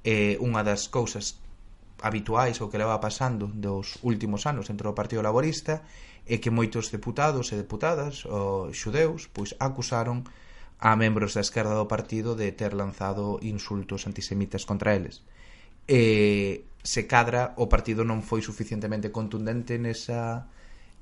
É 0.02 0.35
unha 0.43 0.66
das 0.66 0.90
cousas 0.90 1.38
habituais 2.02 2.59
ou 2.59 2.66
que 2.66 2.83
leva 2.83 2.99
pasando 2.99 3.47
dos 3.47 4.02
últimos 4.02 4.43
anos 4.50 4.66
dentro 4.66 4.90
do 4.90 4.99
Partido 4.99 5.23
Laborista 5.23 5.87
é 6.26 6.43
que 6.43 6.50
moitos 6.50 6.90
deputados 6.90 7.52
e 7.52 7.57
deputadas, 7.57 8.26
o 8.26 8.75
xudeus, 8.75 9.31
pois 9.31 9.54
acusaron 9.62 10.26
a 10.78 10.97
membros 10.97 11.35
da 11.35 11.43
esquerda 11.43 11.75
do 11.75 11.90
partido 11.90 12.35
de 12.35 12.50
ter 12.52 12.75
lanzado 12.75 13.38
insultos 13.43 14.07
antisemitas 14.07 14.66
contra 14.66 14.95
eles. 14.95 15.23
E 15.87 16.64
se 16.85 17.09
cadra 17.09 17.57
o 17.57 17.69
partido 17.69 18.04
non 18.04 18.21
foi 18.21 18.45
suficientemente 18.45 19.09
contundente 19.09 19.81
nesa 19.81 20.49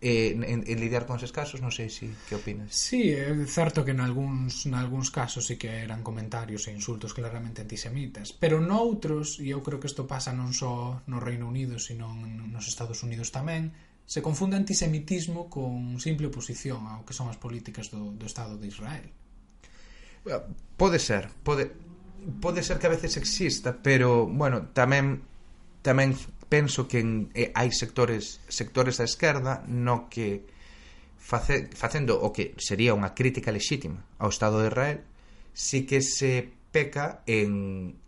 eh, 0.02 0.35
en, 0.35 0.67
en 0.67 0.79
lidiar 0.83 1.07
con 1.07 1.14
eses 1.14 1.31
casos, 1.31 1.62
non 1.62 1.71
sei 1.71 1.87
se 1.87 2.11
si, 2.11 2.26
que 2.26 2.35
opinas. 2.35 2.75
Sí, 2.75 3.14
é 3.14 3.31
certo 3.47 3.87
que 3.87 3.95
nalgúns, 3.95 4.67
nalgúns 4.67 5.14
casos 5.14 5.47
sí 5.47 5.55
que 5.55 5.71
eran 5.87 6.02
comentarios 6.02 6.67
e 6.67 6.75
insultos 6.75 7.14
claramente 7.14 7.62
antisemitas, 7.62 8.35
pero 8.35 8.59
noutros, 8.59 9.38
e 9.38 9.55
eu 9.55 9.62
creo 9.62 9.79
que 9.79 9.87
isto 9.87 10.11
pasa 10.11 10.35
non 10.35 10.50
só 10.50 11.02
no 11.07 11.23
Reino 11.23 11.47
Unido, 11.47 11.79
sino 11.79 12.11
nos 12.14 12.67
Estados 12.67 13.07
Unidos 13.07 13.31
tamén, 13.31 13.71
se 14.02 14.19
confunde 14.19 14.59
antisemitismo 14.59 15.47
con 15.47 16.02
simple 16.02 16.26
oposición 16.26 16.91
ao 16.91 17.07
que 17.07 17.14
son 17.14 17.31
as 17.31 17.38
políticas 17.38 17.87
do, 17.95 18.11
do 18.11 18.26
Estado 18.26 18.59
de 18.59 18.67
Israel. 18.67 19.07
Pode 20.76 20.99
ser, 20.99 21.29
pode 21.43 21.73
pode 22.41 22.62
ser 22.62 22.79
que 22.79 22.87
a 22.87 22.95
veces 22.95 23.17
exista, 23.17 23.75
pero 23.83 24.26
bueno, 24.26 24.71
tamén 24.71 25.26
tamén 25.83 26.15
penso 26.47 26.87
que 26.87 27.02
en, 27.02 27.35
eh, 27.35 27.50
hai 27.58 27.75
sectores 27.75 28.39
sectores 28.47 29.02
da 29.02 29.06
esquerda 29.08 29.67
no 29.67 30.06
que 30.06 30.47
face, 31.19 31.67
facendo 31.75 32.23
o 32.23 32.30
que 32.30 32.54
sería 32.63 32.95
unha 32.95 33.19
crítica 33.19 33.50
lexítima 33.50 34.06
ao 34.23 34.30
Estado 34.30 34.63
de 34.63 34.71
Israel, 34.71 34.99
si 35.50 35.82
que 35.82 35.99
se 35.99 36.54
peca 36.71 37.26
en 37.26 37.99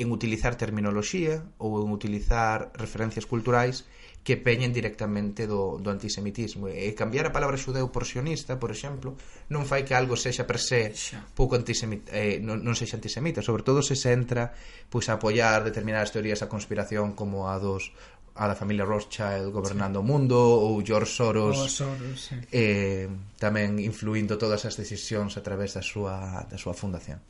en 0.00 0.08
utilizar 0.16 0.56
terminoloxía 0.56 1.44
ou 1.60 1.84
en 1.84 1.92
utilizar 1.92 2.72
referencias 2.72 3.28
culturais 3.28 3.84
que 4.20 4.36
peñen 4.36 4.72
directamente 4.72 5.48
do, 5.48 5.80
do 5.80 5.88
antisemitismo 5.88 6.68
e 6.68 6.92
cambiar 6.92 7.24
a 7.28 7.34
palabra 7.34 7.56
xudeu 7.56 7.88
por 7.88 8.04
sionista 8.04 8.60
por 8.60 8.68
exemplo, 8.68 9.16
non 9.48 9.64
fai 9.64 9.80
que 9.80 9.96
algo 9.96 10.12
sexa 10.12 10.44
per 10.44 10.60
se 10.60 10.92
pouco 11.32 11.56
antisemita 11.56 12.12
eh, 12.12 12.36
non, 12.36 12.60
non 12.60 12.76
sexa 12.76 13.00
antisemita, 13.00 13.40
sobre 13.40 13.64
todo 13.64 13.80
se 13.80 13.96
se 13.96 14.12
entra 14.12 14.52
pois 14.92 15.08
a 15.08 15.16
apoiar 15.16 15.64
determinadas 15.64 16.12
teorías 16.12 16.44
a 16.44 16.52
conspiración 16.52 17.16
como 17.16 17.48
a 17.48 17.56
dos 17.56 17.96
a 18.36 18.44
da 18.46 18.54
familia 18.54 18.84
Rothschild 18.84 19.50
gobernando 19.50 19.98
sí. 19.98 20.02
o 20.04 20.06
mundo 20.06 20.36
ou 20.36 20.84
George 20.84 21.10
Soros, 21.10 21.56
o 21.56 21.68
Soros 21.68 22.20
sí. 22.20 22.36
eh, 22.52 23.08
tamén 23.40 23.80
influindo 23.80 24.36
todas 24.36 24.68
as 24.68 24.76
decisións 24.76 25.40
a 25.40 25.42
través 25.42 25.72
da 25.72 25.82
súa, 25.82 26.44
da 26.44 26.60
súa 26.60 26.76
fundación 26.76 27.24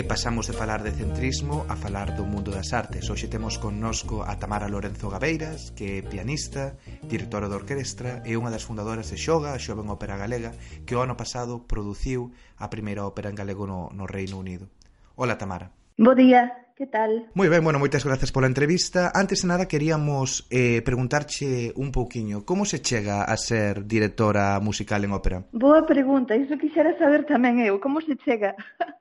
e 0.00 0.08
pasamos 0.08 0.48
de 0.48 0.56
falar 0.56 0.80
de 0.80 0.96
centrismo 0.96 1.68
a 1.68 1.76
falar 1.76 2.16
do 2.16 2.24
mundo 2.24 2.48
das 2.48 2.72
artes. 2.72 3.12
Hoxe 3.12 3.28
temos 3.28 3.60
connosco 3.60 4.24
a 4.24 4.32
Tamara 4.40 4.64
Lorenzo 4.64 5.12
Gabeiras, 5.12 5.76
que 5.76 6.00
é 6.00 6.02
pianista, 6.02 6.80
directora 7.04 7.52
de 7.52 7.60
orquestra 7.60 8.24
e 8.24 8.32
unha 8.32 8.48
das 8.48 8.64
fundadoras 8.64 9.12
de 9.12 9.20
Xoga, 9.20 9.52
a 9.52 9.60
Xoven 9.60 9.92
Ópera 9.92 10.16
Galega, 10.16 10.56
que 10.88 10.96
o 10.96 11.04
ano 11.04 11.20
pasado 11.20 11.68
produciu 11.68 12.32
a 12.56 12.72
primeira 12.72 13.04
ópera 13.04 13.28
en 13.28 13.36
galego 13.36 13.68
no, 13.68 13.92
no 13.92 14.08
Reino 14.08 14.40
Unido. 14.40 14.72
Hola, 15.20 15.36
Tamara. 15.36 15.68
Bo 16.00 16.16
día, 16.16 16.48
que 16.80 16.88
tal? 16.88 17.28
Moi 17.36 17.52
ben, 17.52 17.60
bueno, 17.60 17.76
moitas 17.76 18.00
grazas 18.00 18.32
pola 18.32 18.48
entrevista. 18.48 19.12
Antes 19.12 19.44
de 19.44 19.52
nada, 19.52 19.68
queríamos 19.68 20.48
eh, 20.48 20.80
preguntarche 20.80 21.76
un 21.76 21.92
pouquiño, 21.92 22.48
como 22.48 22.64
se 22.64 22.80
chega 22.80 23.28
a 23.28 23.36
ser 23.36 23.84
directora 23.84 24.56
musical 24.64 25.04
en 25.04 25.12
ópera? 25.12 25.44
Boa 25.52 25.84
pregunta, 25.84 26.32
iso 26.40 26.56
quixera 26.56 26.96
saber 26.96 27.28
tamén 27.28 27.60
eu, 27.60 27.76
como 27.84 28.00
se 28.00 28.16
chega? 28.24 28.56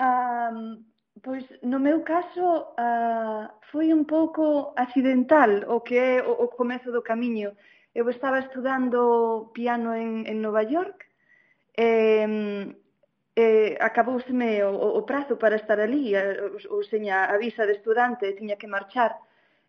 Um, 0.00 0.84
pois 1.22 1.44
no 1.62 1.78
meu 1.78 2.00
caso 2.00 2.72
uh, 2.80 3.44
foi 3.70 3.92
un 3.92 4.04
pouco 4.08 4.72
accidental 4.76 5.50
o 5.68 5.84
que 5.84 5.96
é 5.98 6.24
o, 6.24 6.32
o 6.44 6.46
comezo 6.48 6.88
do 6.90 7.02
camiño. 7.02 7.52
Eu 7.94 8.08
estaba 8.08 8.38
estudando 8.38 9.50
piano 9.52 9.94
en, 9.94 10.24
en 10.24 10.40
Nova 10.40 10.62
York 10.62 11.04
e, 11.76 12.24
e 13.36 13.76
acabouseme 13.80 14.64
o, 14.64 14.96
o 14.96 15.02
prazo 15.04 15.36
para 15.36 15.56
estar 15.60 15.78
ali, 15.80 16.16
ou 16.70 16.80
seña 16.82 17.28
a 17.28 17.36
visa 17.36 17.66
de 17.66 17.76
estudante, 17.76 18.32
tiña 18.38 18.56
que 18.56 18.70
marchar. 18.70 19.12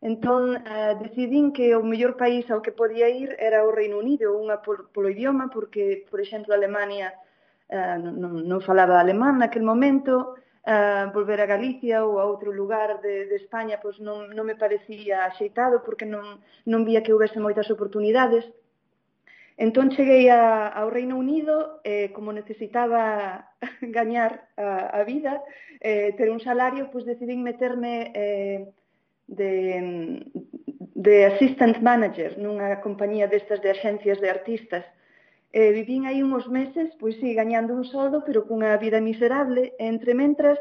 Entón, 0.02 0.58
eh, 0.65 0.96
decidín 0.98 1.52
que 1.54 1.76
o 1.76 1.84
mellor 1.84 2.17
país 2.17 2.50
ao 2.50 2.63
que 2.63 2.74
podía 2.74 3.10
ir 3.10 3.36
era 3.38 3.67
o 3.67 3.76
Reino 3.76 4.02
Unido, 4.02 4.34
unha 4.34 4.58
polo, 4.65 4.89
polo 4.89 5.13
idioma, 5.13 5.46
porque, 5.54 6.08
por 6.10 6.17
exemplo, 6.17 6.54
Alemania 6.54 7.13
eh, 7.71 7.97
non, 7.97 8.43
non 8.43 8.60
falaba 8.60 8.99
alemán 8.99 9.39
naquel 9.39 9.63
momento, 9.63 10.36
eh, 10.67 11.10
volver 11.13 11.39
a 11.41 11.49
Galicia 11.49 12.03
ou 12.05 12.19
a 12.19 12.27
outro 12.27 12.51
lugar 12.51 13.01
de, 13.01 13.25
de 13.25 13.36
España 13.39 13.79
pois 13.81 13.97
non, 13.97 14.29
non 14.36 14.45
me 14.45 14.60
parecía 14.60 15.25
axeitado 15.25 15.81
porque 15.81 16.05
non, 16.05 16.43
non 16.67 16.86
vía 16.86 17.01
que 17.01 17.15
houvese 17.15 17.39
moitas 17.39 17.71
oportunidades. 17.71 18.45
Entón 19.57 19.93
cheguei 19.93 20.29
a, 20.29 20.67
ao 20.69 20.89
Reino 20.89 21.15
Unido 21.15 21.81
e 21.81 22.05
eh, 22.05 22.07
como 22.12 22.36
necesitaba 22.36 23.55
gañar 23.97 24.51
a, 24.57 24.99
a 24.99 25.01
vida, 25.07 25.41
eh, 25.79 26.13
ter 26.17 26.29
un 26.29 26.43
salario, 26.43 26.91
pois 26.91 27.07
decidín 27.07 27.41
meterme 27.41 28.12
eh, 28.13 28.60
de, 29.31 30.27
de 30.75 31.15
assistant 31.25 31.79
manager 31.79 32.38
nunha 32.38 32.84
compañía 32.86 33.31
destas 33.31 33.63
de 33.63 33.71
axencias 33.71 34.19
de 34.19 34.29
artistas 34.29 34.86
Eh, 35.53 35.71
vivín 35.75 36.07
aí 36.07 36.23
uns 36.23 36.47
meses, 36.47 36.95
pois 36.95 37.19
sí, 37.19 37.35
gañando 37.35 37.75
un 37.75 37.83
soldo, 37.83 38.23
pero 38.25 38.47
cunha 38.47 38.79
vida 38.79 39.03
miserable. 39.03 39.75
E 39.75 39.85
entre 39.91 40.15
mentras, 40.15 40.59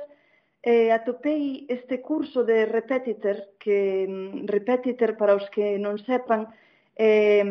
eh, 0.63 0.91
atopei 0.91 1.65
este 1.71 2.03
curso 2.03 2.43
de 2.43 2.67
Repetitor, 2.67 3.55
que 3.63 4.07
mm, 4.09 4.51
Repetitor, 4.51 5.17
para 5.17 5.39
os 5.39 5.47
que 5.55 5.79
non 5.79 5.95
sepan, 6.03 6.51
eh, 6.99 7.47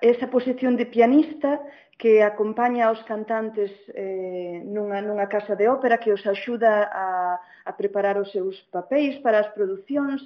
esa 0.00 0.28
posición 0.28 0.76
de 0.76 0.86
pianista 0.86 1.60
que 1.96 2.22
acompaña 2.22 2.88
aos 2.88 3.00
cantantes 3.04 3.72
eh, 3.92 4.60
nunha, 4.64 5.00
nunha 5.00 5.28
casa 5.28 5.56
de 5.56 5.68
ópera 5.68 6.00
que 6.00 6.12
os 6.12 6.24
axuda 6.24 6.88
a, 6.88 7.40
a 7.64 7.70
preparar 7.76 8.16
os 8.16 8.32
seus 8.32 8.56
papéis 8.72 9.16
para 9.24 9.40
as 9.40 9.52
producións 9.56 10.20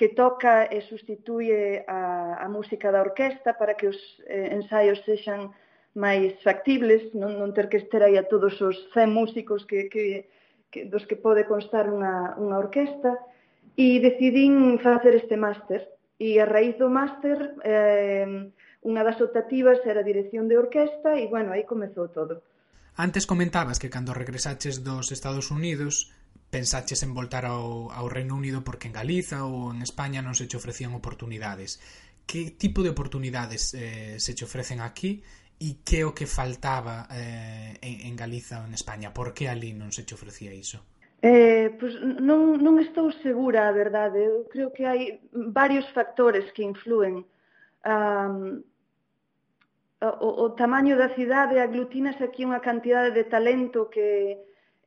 que 0.00 0.16
toca 0.16 0.64
e 0.72 0.80
sustituye 0.80 1.84
a, 1.84 2.40
a 2.40 2.48
música 2.48 2.88
da 2.88 3.04
orquesta 3.04 3.52
para 3.52 3.76
que 3.76 3.92
os 3.92 4.00
eh, 4.24 4.48
ensaios 4.56 5.04
sexan 5.04 5.52
máis 5.92 6.40
factibles, 6.40 7.12
non, 7.12 7.36
non 7.36 7.52
ter 7.52 7.68
que 7.68 7.76
estar 7.76 8.00
aí 8.00 8.16
a 8.16 8.24
todos 8.24 8.56
os 8.64 8.88
100 8.96 9.12
músicos 9.12 9.68
que, 9.68 9.92
que, 9.92 10.24
que, 10.72 10.88
dos 10.88 11.04
que 11.04 11.20
pode 11.20 11.44
constar 11.44 11.92
unha, 11.92 12.32
unha 12.40 12.56
orquesta, 12.56 13.12
e 13.76 14.00
decidín 14.00 14.80
facer 14.80 15.20
este 15.20 15.36
máster. 15.36 15.84
E 16.16 16.40
a 16.40 16.48
raíz 16.48 16.80
do 16.80 16.88
máster, 16.88 17.60
eh, 17.60 18.48
unha 18.80 19.02
das 19.04 19.20
optativas 19.20 19.84
era 19.84 20.00
a 20.00 20.08
dirección 20.08 20.48
de 20.48 20.56
orquesta, 20.56 21.20
e 21.20 21.28
bueno, 21.28 21.52
aí 21.52 21.68
comezou 21.68 22.08
todo. 22.08 22.40
Antes 22.96 23.28
comentabas 23.28 23.76
que 23.76 23.92
cando 23.92 24.16
regresaches 24.16 24.80
dos 24.80 25.12
Estados 25.12 25.52
Unidos 25.52 26.08
pensaches 26.50 27.02
en 27.06 27.14
voltar 27.14 27.46
ao, 27.46 27.94
ao 27.94 28.10
Reino 28.10 28.34
Unido 28.34 28.66
porque 28.66 28.90
en 28.90 28.94
Galiza 28.94 29.46
ou 29.46 29.70
en 29.70 29.80
España 29.86 30.20
non 30.20 30.34
se 30.34 30.50
che 30.50 30.58
ofrecían 30.58 30.92
oportunidades. 30.98 31.78
Que 32.26 32.50
tipo 32.50 32.82
de 32.82 32.90
oportunidades 32.90 33.74
eh, 33.74 34.18
se 34.18 34.34
che 34.34 34.44
ofrecen 34.44 34.82
aquí 34.82 35.22
e 35.62 35.80
que 35.86 36.02
o 36.02 36.10
que 36.10 36.26
faltaba 36.26 37.06
eh, 37.14 37.78
en, 37.80 38.10
en 38.10 38.14
Galiza 38.18 38.60
ou 38.60 38.66
en 38.66 38.74
España? 38.74 39.14
Por 39.14 39.30
que 39.30 39.46
ali 39.46 39.70
non 39.72 39.94
se 39.94 40.02
che 40.02 40.18
ofrecía 40.18 40.50
iso? 40.50 40.82
Eh, 41.22 41.76
pues 41.78 41.94
non, 42.02 42.58
non 42.58 42.80
estou 42.80 43.12
segura, 43.22 43.68
a 43.68 43.76
verdade. 43.76 44.18
Eu 44.24 44.48
creo 44.50 44.72
que 44.74 44.88
hai 44.88 45.20
varios 45.32 45.86
factores 45.92 46.50
que 46.56 46.64
influen. 46.64 47.28
Um, 47.84 48.64
o, 50.00 50.28
o 50.44 50.46
tamaño 50.56 50.96
da 50.96 51.12
cidade 51.12 51.60
aglutinase 51.60 52.24
aquí 52.24 52.42
unha 52.42 52.64
cantidade 52.64 53.12
de 53.12 53.28
talento 53.28 53.92
que, 53.92 54.40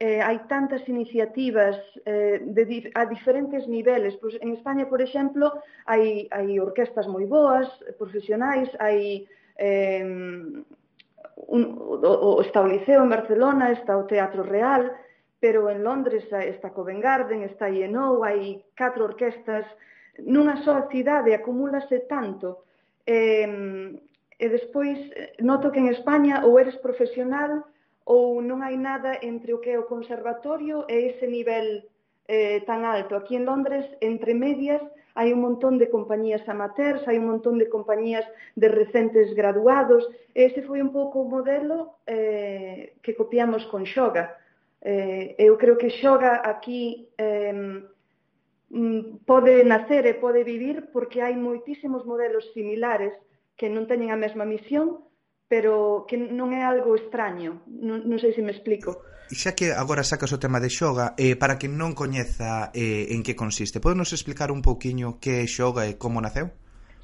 eh, 0.03 0.19
hai 0.19 0.37
tantas 0.51 0.83
iniciativas 0.91 1.79
eh, 2.03 2.43
de, 2.43 2.91
a 2.91 3.07
diferentes 3.07 3.63
niveles. 3.71 4.19
Pois, 4.19 4.35
en 4.43 4.51
España, 4.51 4.85
por 4.91 4.99
exemplo, 4.99 5.63
hai, 5.87 6.27
hai 6.27 6.59
orquestas 6.59 7.07
moi 7.07 7.23
boas, 7.23 7.67
profesionais, 7.95 8.67
hai... 8.83 9.23
Eh, 9.55 10.03
un, 11.47 11.61
o, 11.79 11.95
o, 12.03 12.41
está 12.41 12.61
o 12.61 12.67
Liceo 12.67 12.99
en 13.03 13.09
Barcelona, 13.15 13.71
está 13.71 13.95
o 13.95 14.03
Teatro 14.03 14.43
Real, 14.43 14.91
pero 15.39 15.69
en 15.71 15.83
Londres 15.83 16.27
está 16.31 16.75
Covent 16.75 17.01
Garden, 17.01 17.47
está 17.47 17.71
INO, 17.71 18.27
hai 18.27 18.59
catro 18.75 19.07
orquestas, 19.07 19.63
nunha 20.19 20.59
só 20.67 20.83
cidade 20.91 21.31
acumulase 21.31 22.03
tanto. 22.11 22.67
Eh, 23.07 23.47
e 24.35 24.45
despois 24.51 24.99
noto 25.39 25.71
que 25.71 25.79
en 25.79 25.87
España 25.95 26.43
ou 26.43 26.59
eres 26.59 26.75
profesional 26.83 27.63
ou 28.05 28.43
non 28.43 28.59
hai 28.61 28.75
nada 28.75 29.15
entre 29.23 29.55
o 29.55 29.61
que 29.63 29.71
é 29.71 29.77
o 29.79 29.87
conservatorio 29.87 30.83
e 30.91 31.15
ese 31.15 31.27
nivel 31.27 31.87
eh, 32.27 32.61
tan 32.67 32.83
alto. 32.83 33.15
Aquí 33.15 33.35
en 33.35 33.45
Londres, 33.45 33.85
entre 34.01 34.33
medias, 34.35 34.81
hai 35.15 35.31
un 35.31 35.41
montón 35.45 35.77
de 35.77 35.89
compañías 35.89 36.43
amateurs, 36.49 37.05
hai 37.07 37.17
un 37.21 37.29
montón 37.29 37.55
de 37.61 37.69
compañías 37.69 38.25
de 38.55 38.67
recentes 38.67 39.31
graduados. 39.37 40.03
Ese 40.33 40.65
foi 40.67 40.81
un 40.81 40.91
pouco 40.91 41.21
o 41.21 41.29
modelo 41.29 42.01
eh, 42.09 42.97
que 43.03 43.15
copiamos 43.15 43.63
con 43.69 43.85
Xoga. 43.85 44.35
Eh, 44.81 45.35
eu 45.37 45.55
creo 45.55 45.77
que 45.77 45.93
Xoga 46.01 46.41
aquí 46.43 47.07
eh, 47.15 47.87
pode 49.25 49.63
nacer 49.63 50.03
e 50.09 50.17
pode 50.17 50.41
vivir 50.43 50.89
porque 50.89 51.21
hai 51.21 51.37
moitísimos 51.37 52.03
modelos 52.09 52.49
similares 52.57 53.13
que 53.53 53.69
non 53.69 53.85
teñen 53.85 54.09
a 54.09 54.17
mesma 54.17 54.49
misión, 54.49 55.05
pero 55.53 56.09
que 56.09 56.17
non 56.17 56.49
é 56.49 56.65
algo 56.65 56.97
extraño, 56.97 57.61
non, 57.69 58.09
non 58.09 58.17
sei 58.17 58.33
se 58.33 58.41
me 58.41 58.49
explico. 58.49 59.05
E 59.29 59.37
Xa 59.37 59.53
que 59.53 59.69
agora 59.69 60.01
sacas 60.01 60.33
o 60.33 60.41
tema 60.41 60.57
de 60.57 60.65
xoga, 60.65 61.13
eh, 61.13 61.37
para 61.37 61.61
que 61.61 61.69
non 61.69 61.93
coñeza 61.93 62.73
eh, 62.73 63.13
en 63.13 63.21
que 63.21 63.37
consiste, 63.37 63.77
podenos 63.77 64.09
explicar 64.17 64.49
un 64.49 64.65
pouquiño 64.65 65.21
que 65.21 65.45
é 65.45 65.47
xoga 65.47 65.85
e 65.85 65.93
como 66.01 66.17
naceu? 66.25 66.49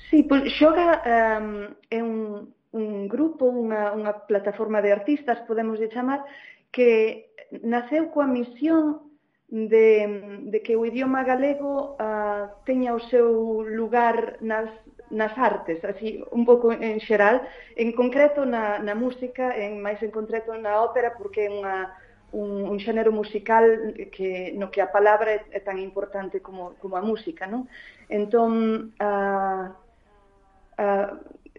Sí, 0.10 0.26
pois 0.26 0.50
xoga 0.58 0.98
um, 1.06 1.70
é 1.94 2.02
un, 2.02 2.50
un 2.74 3.06
grupo, 3.06 3.46
unha, 3.46 3.94
unha 3.94 4.18
plataforma 4.26 4.82
de 4.82 4.98
artistas, 4.98 5.46
podemos 5.46 5.78
de 5.78 5.94
chamar, 5.94 6.26
que 6.74 7.30
naceu 7.62 8.10
coa 8.10 8.26
misión 8.26 9.14
de, 9.46 10.50
de 10.50 10.58
que 10.66 10.74
o 10.74 10.90
idioma 10.90 11.22
galego 11.22 11.94
uh, 12.02 12.50
teña 12.66 12.98
o 12.98 13.02
seu 13.14 13.62
lugar 13.62 14.42
nas, 14.42 14.74
nas 15.10 15.34
artes, 15.38 15.84
así 15.84 16.24
un 16.32 16.46
pouco 16.46 16.72
en 16.72 17.00
xeral, 17.02 17.42
en 17.76 17.92
concreto 17.94 18.46
na, 18.46 18.78
na 18.80 18.94
música, 18.94 19.58
en 19.58 19.82
máis 19.82 19.98
en 20.06 20.14
concreto 20.14 20.54
na 20.54 20.82
ópera, 20.86 21.18
porque 21.18 21.46
é 21.46 21.50
unha, 21.50 21.90
un, 22.32 22.70
un 22.70 22.78
xénero 22.78 23.12
musical 23.12 23.98
que 24.14 24.54
no 24.54 24.70
que 24.70 24.82
a 24.82 24.94
palabra 24.94 25.34
é, 25.34 25.42
é 25.58 25.60
tan 25.60 25.82
importante 25.82 26.42
como, 26.46 26.78
como 26.78 26.96
a 26.98 27.02
música, 27.02 27.50
non? 27.50 27.66
Entón, 28.06 28.94
a, 29.02 29.74
a, 30.78 30.86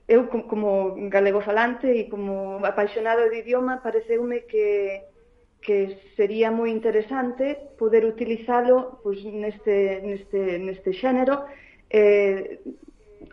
eu 0.07 0.31
como 0.31 0.95
galego 1.11 1.43
falante 1.43 1.91
e 1.91 2.07
como 2.07 2.63
apaixonado 2.63 3.27
de 3.31 3.43
idioma, 3.43 3.83
pareceume 3.83 4.47
que 4.47 5.07
que 5.61 6.01
sería 6.17 6.49
moi 6.49 6.73
interesante 6.73 7.77
poder 7.77 8.09
utilizalo 8.09 8.97
pois, 9.05 9.21
neste, 9.21 10.01
neste, 10.01 10.57
neste 10.57 10.91
xénero 10.97 11.45
eh, 11.93 12.65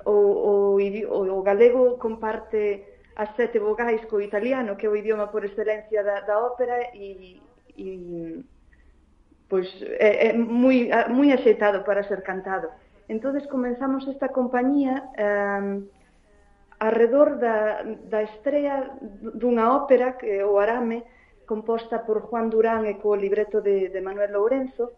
o, 0.07 0.15
o, 0.51 0.79
o, 0.79 1.39
o 1.39 1.41
galego 1.43 1.97
comparte 1.97 2.83
as 3.15 3.35
sete 3.35 3.59
vogais 3.59 4.05
co 4.05 4.21
italiano, 4.21 4.77
que 4.77 4.85
é 4.85 4.89
o 4.89 4.95
idioma 4.95 5.27
por 5.27 5.43
excelencia 5.43 6.03
da, 6.03 6.21
da 6.21 6.39
ópera 6.39 6.95
e, 6.95 7.41
e 7.75 8.43
pois 9.49 9.67
é, 9.99 10.29
é 10.29 10.33
moi, 10.33 10.89
moi 11.09 11.29
axeitado 11.33 11.83
para 11.83 12.07
ser 12.07 12.21
cantado. 12.23 12.69
entonces 13.09 13.47
comenzamos 13.47 14.07
esta 14.07 14.29
compañía 14.29 15.09
eh, 15.17 15.81
alrededor 16.79 17.39
da, 17.39 17.81
da 17.83 18.21
estrela 18.21 18.93
dunha 19.33 19.73
ópera, 19.73 20.15
que 20.19 20.43
o 20.43 20.59
Arame, 20.59 21.03
composta 21.47 22.05
por 22.05 22.21
Juan 22.27 22.51
Durán 22.51 22.85
e 22.85 22.99
co 23.01 23.15
libreto 23.15 23.63
de, 23.63 23.89
de 23.89 23.99
Manuel 24.03 24.35
Lourenzo. 24.35 24.93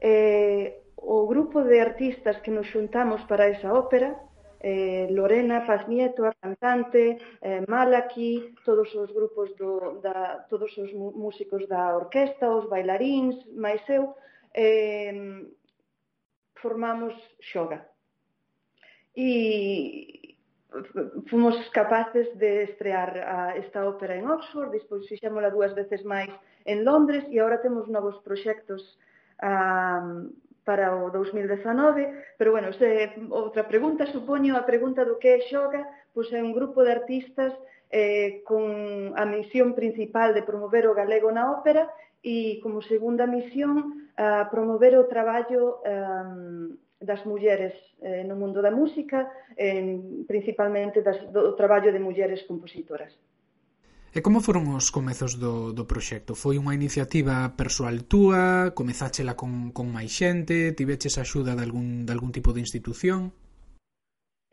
Eh, 0.00 0.80
o 0.96 1.28
grupo 1.28 1.62
de 1.62 1.78
artistas 1.78 2.40
que 2.42 2.50
nos 2.50 2.66
xuntamos 2.72 3.22
para 3.28 3.46
esa 3.46 3.70
ópera 3.70 4.16
eh, 4.64 5.06
Lorena, 5.10 5.66
Faznieto, 5.68 6.24
a 6.24 6.32
cantante, 6.32 7.18
eh, 7.42 7.62
Malaki, 7.68 8.54
todos 8.64 8.88
os 8.94 9.10
grupos 9.12 9.54
do, 9.60 10.00
da, 10.00 10.46
todos 10.48 10.72
os 10.78 10.90
músicos 10.94 11.68
da 11.68 11.94
orquesta, 11.94 12.48
os 12.48 12.66
bailaríns, 12.72 13.36
máis 13.54 13.82
eu, 13.88 14.16
eh, 14.54 15.44
formamos 16.56 17.12
Xoga. 17.40 17.84
E 19.14 20.34
fomos 21.30 21.56
capaces 21.68 22.26
de 22.38 22.64
estrear 22.64 23.12
a, 23.18 23.56
esta 23.56 23.86
ópera 23.86 24.16
en 24.16 24.26
Oxford, 24.26 24.72
despois 24.72 25.06
fixémola 25.06 25.52
dúas 25.52 25.76
veces 25.76 26.00
máis 26.02 26.32
en 26.64 26.82
Londres 26.88 27.22
e 27.28 27.38
agora 27.38 27.62
temos 27.62 27.86
novos 27.86 28.16
proxectos 28.26 28.82
um, 29.44 30.32
para 30.64 30.96
o 30.96 31.10
2019, 31.10 32.36
pero 32.36 32.50
bueno, 32.50 32.72
se, 32.72 33.12
outra 33.28 33.68
pregunta, 33.68 34.08
supoño 34.08 34.56
a 34.56 34.64
pregunta 34.64 35.04
do 35.04 35.20
que 35.20 35.36
é 35.36 35.38
Xoga, 35.46 35.84
pois 36.16 36.32
é 36.32 36.40
un 36.40 36.56
grupo 36.56 36.82
de 36.82 36.92
artistas 36.96 37.52
eh, 37.92 38.42
con 38.48 39.12
a 39.14 39.24
misión 39.28 39.76
principal 39.76 40.32
de 40.32 40.42
promover 40.42 40.88
o 40.88 40.96
galego 40.96 41.28
na 41.30 41.52
ópera 41.52 41.86
e 42.24 42.58
como 42.64 42.80
segunda 42.80 43.28
misión 43.28 44.08
a 44.16 44.48
promover 44.48 44.96
o 44.96 45.04
traballo 45.04 45.84
um, 45.84 46.80
das 46.96 47.20
mulleres 47.28 47.76
eh, 48.00 48.24
no 48.24 48.34
mundo 48.40 48.64
da 48.64 48.72
música, 48.72 49.28
eh, 49.60 50.00
principalmente 50.24 51.04
das, 51.04 51.20
do 51.28 51.52
traballo 51.52 51.92
de 51.92 52.00
mulleres 52.00 52.42
compositoras. 52.48 53.12
E 54.14 54.22
como 54.22 54.38
foron 54.38 54.70
os 54.78 54.94
comezos 54.94 55.42
do, 55.42 55.74
do 55.74 55.90
proxecto? 55.90 56.38
Foi 56.38 56.54
unha 56.54 56.70
iniciativa 56.70 57.50
persoal 57.58 58.06
túa? 58.06 58.70
Comezáchela 58.70 59.34
con, 59.34 59.74
con 59.74 59.90
máis 59.90 60.14
xente? 60.14 60.70
Tiveches 60.70 61.18
axuda 61.18 61.58
de 61.58 61.66
algún, 61.66 62.06
de 62.06 62.14
algún 62.14 62.30
tipo 62.30 62.54
de 62.54 62.62
institución? 62.62 63.34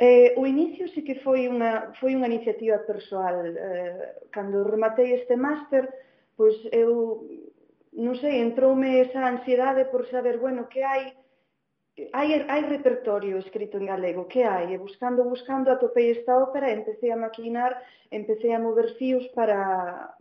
Eh, 0.02 0.34
o 0.34 0.50
inicio 0.50 0.90
sí 0.90 1.06
que 1.06 1.22
foi 1.22 1.46
unha, 1.46 1.94
foi 2.02 2.18
unha 2.18 2.26
iniciativa 2.26 2.82
persoal. 2.90 3.54
Eh, 3.54 4.34
cando 4.34 4.66
rematei 4.66 5.14
este 5.14 5.38
máster, 5.38 5.94
pois 6.34 6.58
eu, 6.74 7.22
non 7.94 8.18
sei, 8.18 8.42
entroume 8.42 8.98
esa 9.06 9.30
ansiedade 9.30 9.86
por 9.94 10.10
saber, 10.10 10.42
bueno, 10.42 10.66
que 10.74 10.82
hai 10.82 11.14
hai, 12.14 12.28
hai 12.48 12.62
repertorio 12.76 13.38
escrito 13.38 13.76
en 13.78 13.86
galego, 13.86 14.28
que 14.32 14.44
hai? 14.44 14.74
E 14.74 14.78
buscando, 14.78 15.28
buscando, 15.28 15.68
atopei 15.70 16.12
esta 16.12 16.38
ópera 16.40 16.70
e 16.70 16.78
empecé 16.80 17.12
a 17.12 17.20
maquinar, 17.20 17.72
empecé 18.10 18.54
a 18.54 18.64
mover 18.66 18.96
fíos 18.96 19.28
para, 19.36 20.16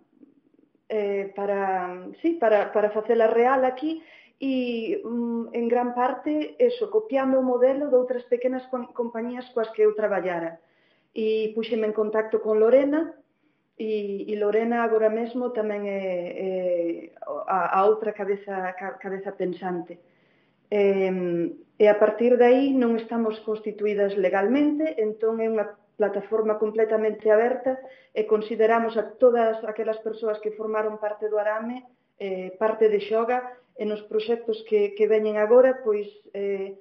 eh, 0.88 1.33
para, 1.37 1.61
sí, 2.20 2.30
para, 2.42 2.72
para 2.72 2.90
facela 2.90 3.28
real 3.28 3.64
aquí 3.64 4.02
e 4.40 4.98
mm, 5.04 5.52
en 5.52 5.66
gran 5.68 5.94
parte 5.94 6.56
eso, 6.59 6.90
copiando 6.90 7.38
o 7.38 7.46
modelo 7.46 7.87
de 7.88 7.96
outras 8.02 8.24
pequenas 8.26 8.66
compañías 8.96 9.46
coas 9.54 9.70
que 9.70 9.85
eu 9.87 9.94
traballara. 9.94 10.59
E 11.14 11.52
puxeme 11.54 11.87
en 11.87 11.94
contacto 11.94 12.42
con 12.42 12.59
Lorena, 12.59 13.14
e, 13.78 14.26
e 14.26 14.35
Lorena 14.37 14.83
agora 14.83 15.11
mesmo 15.11 15.54
tamén 15.54 15.87
é, 15.87 16.02
é 16.35 16.50
a, 17.46 17.78
a 17.78 17.80
outra 17.87 18.11
cabeza, 18.11 18.74
cabeza 18.98 19.30
pensante 19.38 20.10
eh, 20.70 21.50
e 21.80 21.88
a 21.88 21.96
partir 21.96 22.37
de 22.37 22.44
aí 22.44 22.64
non 22.76 22.94
estamos 23.00 23.40
constituídas 23.42 24.12
legalmente, 24.14 25.00
entón 25.00 25.40
é 25.40 25.48
unha 25.48 25.80
plataforma 26.00 26.56
completamente 26.56 27.28
aberta 27.28 27.76
e 28.16 28.24
consideramos 28.24 28.96
a 28.96 29.04
todas 29.20 29.61
aquelas 29.64 30.00
persoas 30.00 30.40
que 30.40 30.56
formaron 30.56 30.96
parte 30.96 31.28
do 31.28 31.37
Arame 31.37 31.85
eh, 32.20 32.52
parte 32.61 32.88
de 32.92 33.00
Xoga 33.00 33.56
e 33.76 33.88
nos 33.88 34.04
proxectos 34.04 34.61
que, 34.68 34.92
que 34.92 35.09
veñen 35.09 35.40
agora 35.40 35.80
pois 35.80 36.09
eh, 36.37 36.76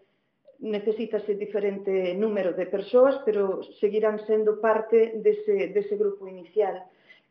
necesítase 0.59 1.39
diferente 1.39 2.11
número 2.15 2.51
de 2.51 2.67
persoas 2.67 3.15
pero 3.23 3.63
seguirán 3.79 4.19
sendo 4.27 4.59
parte 4.59 5.15
dese, 5.23 5.71
dese 5.71 5.95
grupo 5.95 6.27
inicial. 6.27 6.75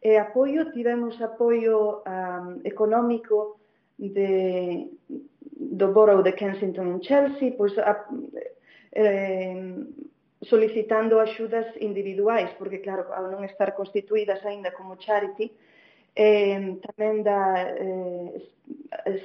E 0.01 0.17
apoio, 0.17 0.73
tivemos 0.73 1.21
apoio 1.21 2.01
um, 2.07 2.63
económico 2.65 3.58
de, 3.99 4.87
do 5.59 5.93
Borough 5.93 6.23
de 6.23 6.33
Kensington 6.33 6.87
en 6.87 7.01
Chelsea, 7.03 7.53
pois 7.59 7.77
a, 7.79 8.07
eh, 8.95 9.85
solicitando 10.43 11.19
axudas 11.19 11.67
individuais, 11.83 12.51
porque 12.59 12.79
claro, 12.79 13.11
ao 13.11 13.27
non 13.27 13.43
estar 13.43 13.75
constituídas 13.75 14.39
aínda 14.47 14.71
como 14.71 14.95
charity, 14.97 15.51
eh, 16.19 16.59
tamén 16.83 17.23
da 17.23 17.63
eh, 17.79 18.43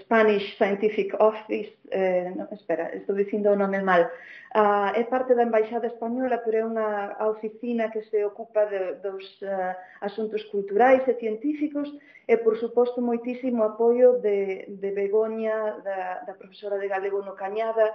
Spanish 0.05 0.53
Scientific 0.55 1.17
Office, 1.17 1.73
eh, 1.89 2.29
non, 2.37 2.45
espera, 2.53 2.93
estou 2.93 3.17
dicindo 3.17 3.49
o 3.49 3.57
nome 3.57 3.81
mal, 3.81 4.05
ah, 4.53 4.93
é 4.93 5.01
parte 5.09 5.33
da 5.33 5.41
Embaixada 5.41 5.89
Española, 5.89 6.37
pero 6.45 6.55
é 6.61 6.63
unha 6.63 7.17
a 7.17 7.25
oficina 7.33 7.89
que 7.89 8.05
se 8.05 8.21
ocupa 8.21 8.69
de, 8.69 9.01
dos 9.01 9.25
uh, 9.41 9.73
asuntos 10.05 10.45
culturais 10.53 11.01
e 11.09 11.17
científicos, 11.17 11.89
e, 12.29 12.37
por 12.37 12.61
suposto, 12.61 13.01
moitísimo 13.01 13.65
apoio 13.65 14.21
de, 14.21 14.69
de 14.69 14.89
Begoña, 14.93 15.81
da, 15.81 16.21
da 16.21 16.37
profesora 16.37 16.77
de 16.77 16.87
Galego 16.87 17.25
no 17.25 17.33
Cañada, 17.33 17.89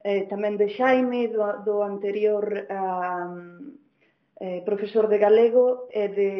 eh, 0.00 0.24
tamén 0.32 0.56
de 0.56 0.72
Xaime, 0.72 1.28
do, 1.28 1.44
do 1.68 1.84
anterior... 1.84 2.48
Uh, 2.64 3.76
eh, 4.40 4.62
profesor 4.64 5.08
de 5.08 5.18
galego 5.18 5.88
e 5.90 6.06
de, 6.08 6.32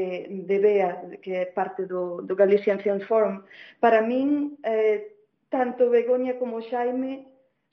de 0.46 0.56
BEA, 0.58 1.18
que 1.20 1.34
é 1.34 1.46
parte 1.46 1.82
do, 1.84 2.22
do 2.22 2.34
Galician 2.38 2.78
Film 2.78 3.00
Forum. 3.02 3.42
Para 3.82 4.02
min, 4.02 4.54
eh, 4.62 5.18
tanto 5.50 5.90
Begoña 5.90 6.38
como 6.38 6.62
Xaime 6.62 7.26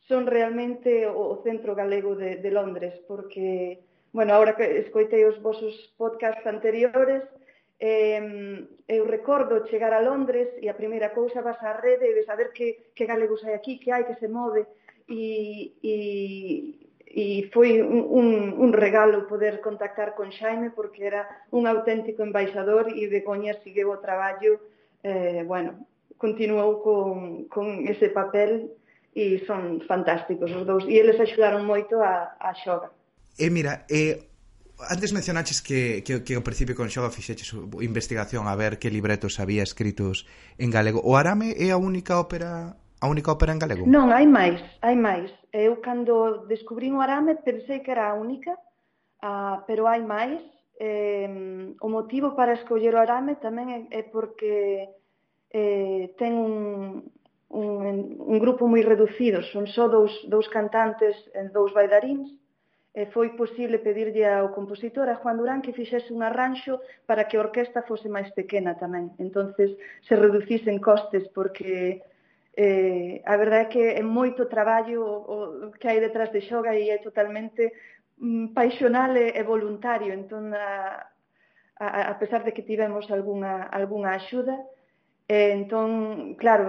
son 0.10 0.26
realmente 0.26 1.06
o, 1.06 1.38
o 1.38 1.42
centro 1.46 1.78
galego 1.78 2.16
de, 2.18 2.42
de 2.42 2.52
Londres, 2.52 2.98
porque, 3.08 3.86
bueno, 4.14 4.34
ahora 4.34 4.58
que 4.58 4.66
escoitei 4.82 5.26
os 5.26 5.38
vosos 5.42 5.94
podcasts 5.98 6.46
anteriores, 6.46 7.22
eh, 7.78 8.66
eu 8.88 9.06
recordo 9.06 9.68
chegar 9.70 9.94
a 9.94 10.02
Londres 10.02 10.50
e 10.58 10.70
a 10.70 10.78
primeira 10.78 11.14
cousa 11.14 11.46
vas 11.46 11.62
á 11.62 11.78
rede 11.78 12.10
e 12.10 12.18
ves 12.18 12.30
a 12.30 12.36
ver 12.40 12.50
que, 12.50 12.94
que 12.98 13.06
galegos 13.06 13.46
hai 13.46 13.54
aquí, 13.54 13.78
que 13.78 13.94
hai, 13.94 14.10
que 14.10 14.18
se 14.18 14.26
move, 14.26 14.66
e, 15.06 15.78
e, 15.84 16.85
e 17.16 17.48
foi 17.56 17.80
un, 17.80 18.04
un, 18.12 18.28
un 18.60 18.72
regalo 18.76 19.24
poder 19.24 19.64
contactar 19.64 20.20
con 20.20 20.36
Xaime 20.36 20.76
porque 20.76 21.08
era 21.08 21.24
un 21.56 21.64
auténtico 21.64 22.28
embaixador 22.28 22.92
e 22.92 23.08
Begoña 23.08 23.56
sigueu 23.64 23.96
o 23.96 24.04
traballo, 24.04 24.60
eh, 25.00 25.48
bueno, 25.48 25.88
continuou 26.20 26.84
con, 26.84 27.48
con 27.48 27.88
ese 27.88 28.12
papel 28.12 28.68
e 29.16 29.40
son 29.48 29.80
fantásticos 29.88 30.52
os 30.52 30.68
dous 30.68 30.84
e 30.92 31.00
eles 31.00 31.16
axudaron 31.16 31.64
moito 31.64 32.04
a, 32.04 32.36
a 32.36 32.52
xoga. 32.52 32.92
E 33.40 33.48
mira, 33.48 33.88
eh, 33.88 34.20
antes 34.92 35.16
mencionaches 35.16 35.64
que, 35.64 36.04
que, 36.04 36.20
que 36.20 36.36
ao 36.36 36.44
principio 36.44 36.76
con 36.76 36.92
Xoga 36.92 37.16
fixeches 37.16 37.56
investigación 37.80 38.52
a 38.52 38.60
ver 38.60 38.76
que 38.76 38.92
libretos 38.92 39.40
había 39.40 39.64
escritos 39.64 40.28
en 40.60 40.68
galego. 40.68 41.00
O 41.00 41.16
Arame 41.16 41.56
é 41.56 41.72
a 41.72 41.80
única 41.80 42.20
ópera 42.20 42.76
a 43.00 43.08
única 43.08 43.32
ópera 43.32 43.56
en 43.56 43.60
galego? 43.60 43.84
Non, 43.88 44.12
hai 44.12 44.28
máis, 44.28 44.60
hai 44.84 45.00
máis. 45.00 45.32
Eu, 45.56 45.80
cando 45.80 46.44
descubrín 46.52 47.00
o 47.00 47.04
arame, 47.06 47.40
pensei 47.40 47.80
que 47.80 47.92
era 47.96 48.12
a 48.12 48.18
única, 48.20 48.52
ah, 49.24 49.64
pero 49.64 49.88
hai 49.88 50.04
máis. 50.04 50.44
Eh, 50.76 51.72
o 51.80 51.88
motivo 51.88 52.36
para 52.36 52.60
escoller 52.60 52.92
o 52.92 53.00
arame 53.00 53.40
tamén 53.40 53.68
é, 53.72 53.80
é 54.00 54.04
porque 54.04 54.92
eh, 55.56 56.12
ten 56.20 56.36
un, 56.36 57.08
un, 57.48 57.96
un 58.20 58.38
grupo 58.44 58.68
moi 58.68 58.84
reducido, 58.84 59.40
son 59.48 59.64
só 59.72 59.88
dous, 59.88 60.12
dous 60.28 60.52
cantantes 60.52 61.16
e 61.32 61.48
dous 61.56 61.72
bailarins, 61.72 62.28
e 62.92 63.08
foi 63.16 63.32
posible 63.40 63.80
pedirlle 63.80 64.28
ao 64.28 64.52
compositor, 64.52 65.08
a 65.08 65.20
Juan 65.20 65.40
Durán, 65.40 65.64
que 65.64 65.76
fixese 65.76 66.12
un 66.12 66.20
arranxo 66.24 66.84
para 67.08 67.32
que 67.32 67.40
a 67.40 67.44
orquesta 67.48 67.88
fose 67.88 68.12
máis 68.12 68.28
pequena 68.36 68.76
tamén. 68.76 69.16
entonces 69.24 69.72
se 70.04 70.16
reducisen 70.20 70.84
costes, 70.84 71.24
porque 71.32 72.04
Eh, 72.58 73.22
a 73.26 73.36
verdade 73.36 73.64
é 73.68 73.72
que 73.74 73.84
é 74.00 74.04
moito 74.04 74.48
traballo 74.48 75.04
o, 75.04 75.72
que 75.80 75.88
hai 75.88 76.00
detrás 76.00 76.32
de 76.32 76.40
xoga 76.40 76.72
e 76.72 76.88
é 76.90 76.98
totalmente 77.04 77.64
mm, 78.18 78.56
paixonal 78.56 79.12
e, 79.18 79.36
e 79.36 79.44
voluntario. 79.44 80.16
Entón, 80.16 80.56
a, 80.56 81.04
a, 81.76 81.88
a 82.12 82.16
pesar 82.16 82.42
de 82.48 82.54
que 82.56 82.64
tivemos 82.64 83.12
alguna, 83.12 83.68
alguna 83.68 84.16
axuda, 84.16 84.56
eh, 85.28 85.52
entón, 85.52 86.36
claro, 86.40 86.66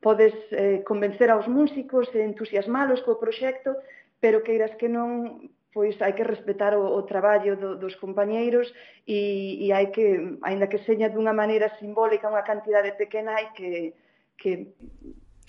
podes 0.00 0.32
eh, 0.52 0.80
convencer 0.88 1.28
aos 1.30 1.46
músicos 1.48 2.08
e 2.16 2.24
entusiasmalos 2.24 3.04
co 3.04 3.20
proxecto, 3.20 3.76
pero 4.22 4.44
queiras 4.46 4.72
que 4.80 4.88
non 4.88 5.52
pois 5.70 5.94
hai 6.02 6.16
que 6.18 6.26
respetar 6.26 6.74
o, 6.74 6.82
o 6.82 7.06
traballo 7.06 7.54
do, 7.56 7.76
dos 7.78 7.94
compañeiros 8.02 8.66
e, 9.06 9.54
e 9.62 9.66
hai 9.70 9.94
que, 9.94 10.38
aínda 10.42 10.66
que 10.66 10.82
seña 10.82 11.12
dunha 11.12 11.30
maneira 11.32 11.70
simbólica 11.78 12.32
unha 12.32 12.42
cantidade 12.42 12.90
pequena, 12.98 13.38
hai 13.38 13.54
que, 13.54 13.94
que... 14.40 14.72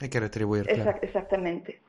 Hai 0.04 0.10
que 0.12 0.20
retribuir, 0.20 0.68
claro. 0.68 0.84
Exact, 0.84 1.02
exactamente. 1.08 1.80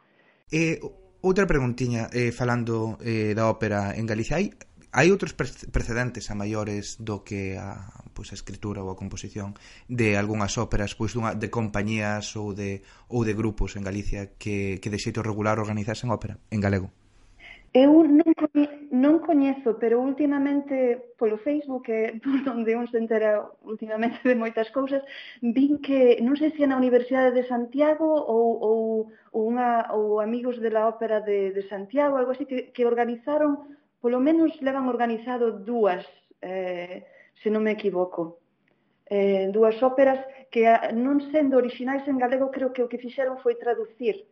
E 0.47 0.79
outra 1.27 1.51
preguntiña, 1.51 2.07
eh, 2.15 2.31
falando 2.31 3.03
eh, 3.03 3.35
da 3.35 3.51
ópera 3.51 3.99
en 3.99 4.07
Galicia, 4.07 4.39
hai, 4.39 4.55
hai 4.93 5.09
outros 5.11 5.33
precedentes 5.35 6.29
a 6.29 6.39
maiores 6.39 7.01
do 7.01 7.25
que 7.25 7.59
a, 7.59 7.81
pois, 8.13 8.31
a 8.31 8.39
escritura 8.39 8.85
ou 8.85 8.93
a 8.93 8.99
composición 8.99 9.57
de 9.89 10.21
algunhas 10.21 10.61
óperas 10.61 10.93
pois 10.93 11.17
dunha, 11.17 11.33
de 11.33 11.49
compañías 11.49 12.37
ou 12.37 12.53
de, 12.53 12.85
ou 13.09 13.25
de 13.25 13.33
grupos 13.33 13.75
en 13.81 13.83
Galicia 13.83 14.37
que, 14.37 14.77
que 14.79 14.93
de 14.93 15.01
xeito 15.01 15.25
regular 15.25 15.57
organizasen 15.57 16.13
ópera 16.13 16.37
en 16.53 16.61
galego? 16.61 16.93
Eu 17.73 18.05
non 18.05 18.29
non 19.03 19.19
coñezo, 19.29 19.71
pero 19.83 19.99
últimamente 19.99 21.15
polo 21.19 21.37
Facebook, 21.47 21.83
que 21.89 21.99
por 22.25 22.39
onde 22.55 22.79
un 22.79 22.87
se 22.87 22.99
entera 23.03 23.31
últimamente 23.67 24.23
de 24.23 24.39
moitas 24.39 24.71
cousas, 24.71 25.03
vin 25.43 25.83
que 25.83 26.23
non 26.23 26.39
sei 26.39 26.55
se 26.55 26.63
é 26.63 26.69
na 26.71 26.79
Universidade 26.79 27.35
de 27.35 27.49
Santiago 27.53 28.07
ou, 28.07 28.47
ou, 28.71 28.79
ou, 29.35 29.43
unha, 29.51 29.91
ou 29.91 30.23
amigos 30.23 30.63
de 30.63 30.71
la 30.71 30.87
Ópera 30.87 31.19
de, 31.19 31.51
de 31.51 31.63
Santiago, 31.67 32.15
algo 32.15 32.31
así, 32.31 32.47
que, 32.47 32.71
que 32.71 32.87
organizaron, 32.87 33.75
polo 33.99 34.23
menos 34.23 34.55
levan 34.63 34.87
organizado 34.87 35.51
dúas, 35.51 36.07
eh, 36.39 37.03
se 37.43 37.51
non 37.51 37.67
me 37.67 37.75
equivoco, 37.75 38.39
eh, 39.11 39.51
dúas 39.51 39.77
óperas 39.83 40.23
que 40.53 40.69
non 40.95 41.19
sendo 41.35 41.59
orixinais 41.59 42.07
en 42.07 42.23
galego, 42.23 42.55
creo 42.55 42.71
que 42.71 42.87
o 42.87 42.91
que 42.91 43.03
fixeron 43.03 43.43
foi 43.43 43.59
traducir. 43.59 44.31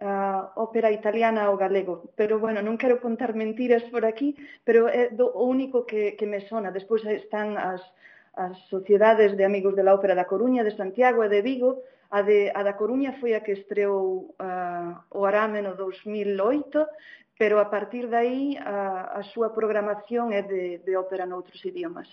Eh, 0.00 0.06
a 0.06 0.52
ópera 0.56 0.90
italiana 0.90 1.44
ao 1.44 1.60
galego. 1.60 2.08
Pero, 2.16 2.40
bueno, 2.40 2.64
non 2.64 2.80
quero 2.80 3.04
contar 3.04 3.36
mentiras 3.36 3.84
por 3.92 4.08
aquí, 4.08 4.32
pero 4.64 4.88
é 4.88 5.12
do, 5.12 5.28
o 5.28 5.44
único 5.44 5.84
que, 5.84 6.16
que 6.16 6.24
me 6.24 6.40
sona. 6.48 6.72
Despois 6.72 7.04
están 7.04 7.60
as, 7.60 7.84
as 8.32 8.56
sociedades 8.72 9.36
de 9.36 9.44
amigos 9.44 9.76
de 9.76 9.84
la 9.84 9.92
ópera 9.92 10.16
da 10.16 10.24
Coruña, 10.24 10.64
de 10.64 10.72
Santiago 10.72 11.20
e 11.20 11.28
de 11.28 11.44
Vigo. 11.44 11.84
A, 12.10 12.24
de, 12.24 12.48
a 12.48 12.64
da 12.64 12.80
Coruña 12.80 13.20
foi 13.20 13.36
a 13.36 13.44
que 13.44 13.52
estreou 13.52 14.34
uh, 14.40 14.92
o 15.12 15.20
Arame 15.28 15.60
no 15.60 15.76
2008, 15.76 17.36
pero 17.36 17.60
a 17.60 17.68
partir 17.68 18.08
dai 18.08 18.56
a, 18.56 19.20
eh, 19.20 19.20
a 19.20 19.22
súa 19.32 19.52
programación 19.52 20.32
é 20.32 20.42
de, 20.42 20.80
de 20.80 20.92
ópera 20.96 21.28
noutros 21.28 21.60
idiomas. 21.60 22.08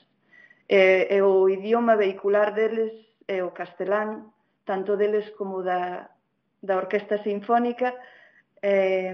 E, 0.68 1.08
e 1.08 1.18
o 1.24 1.48
idioma 1.48 1.96
vehicular 1.96 2.52
deles 2.52 2.92
é 3.28 3.40
o 3.44 3.56
castelán, 3.56 4.36
tanto 4.68 5.00
deles 5.00 5.32
como 5.40 5.64
da, 5.64 6.12
da 6.62 6.78
Orquesta 6.78 7.22
Sinfónica, 7.24 7.94
eh, 8.62 9.14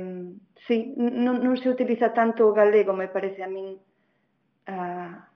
sí, 0.68 0.94
non, 0.98 1.44
non 1.44 1.56
se 1.60 1.68
utiliza 1.70 2.16
tanto 2.16 2.48
o 2.48 2.56
galego, 2.56 2.96
me 2.96 3.08
parece 3.12 3.44
a 3.44 3.50
min, 3.52 3.76
a, 4.68 5.28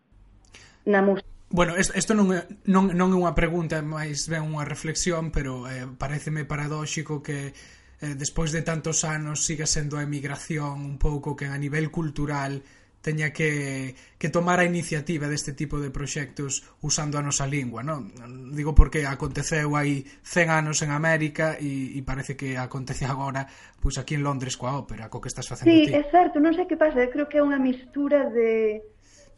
na 0.87 1.01
música. 1.03 1.27
Bueno, 1.49 1.79
isto 1.79 2.11
non, 2.11 2.27
é, 2.35 2.43
non, 2.67 2.91
non 2.91 3.15
é 3.15 3.17
unha 3.17 3.31
pregunta, 3.31 3.79
máis 3.79 4.27
ben 4.27 4.43
unha 4.43 4.67
reflexión, 4.67 5.31
pero 5.31 5.63
eh, 5.67 5.87
pareceme 5.87 6.43
paradóxico 6.43 7.23
que 7.23 7.55
eh, 8.03 8.15
despois 8.19 8.51
de 8.51 8.67
tantos 8.67 9.07
anos 9.07 9.47
siga 9.47 9.63
sendo 9.63 9.95
a 9.95 10.03
emigración 10.03 10.83
un 10.83 10.97
pouco 10.99 11.39
que 11.39 11.47
a 11.47 11.55
nivel 11.55 11.87
cultural 11.87 12.63
teña 13.01 13.31
que, 13.31 13.95
que 14.17 14.29
tomar 14.29 14.59
a 14.59 14.67
iniciativa 14.67 15.29
deste 15.29 15.53
tipo 15.53 15.79
de 15.79 15.93
proxectos 15.93 16.65
usando 16.83 17.15
a 17.17 17.23
nosa 17.23 17.47
lingua, 17.47 17.85
non? 17.85 18.11
Digo 18.51 18.73
porque 18.73 19.05
aconteceu 19.05 19.77
hai 19.77 20.03
100 20.25 20.49
anos 20.51 20.77
en 20.83 20.91
América 20.91 21.55
e, 21.61 21.95
e 21.95 21.99
parece 22.03 22.35
que 22.35 22.57
acontece 22.57 23.07
agora 23.09 23.47
pois 23.79 23.95
aquí 24.01 24.17
en 24.17 24.25
Londres 24.25 24.57
coa 24.57 24.75
ópera, 24.75 25.07
co 25.07 25.21
que 25.21 25.29
estás 25.31 25.47
facendo 25.47 25.71
sí, 25.71 25.87
ti. 25.87 25.93
Sí, 25.93 25.95
é 25.95 26.03
certo, 26.11 26.41
non 26.41 26.51
sei 26.57 26.65
que 26.65 26.75
pasa, 26.75 26.99
eu 26.99 27.13
creo 27.13 27.29
que 27.29 27.39
é 27.39 27.43
unha 27.45 27.61
mistura 27.61 28.27
de, 28.33 28.83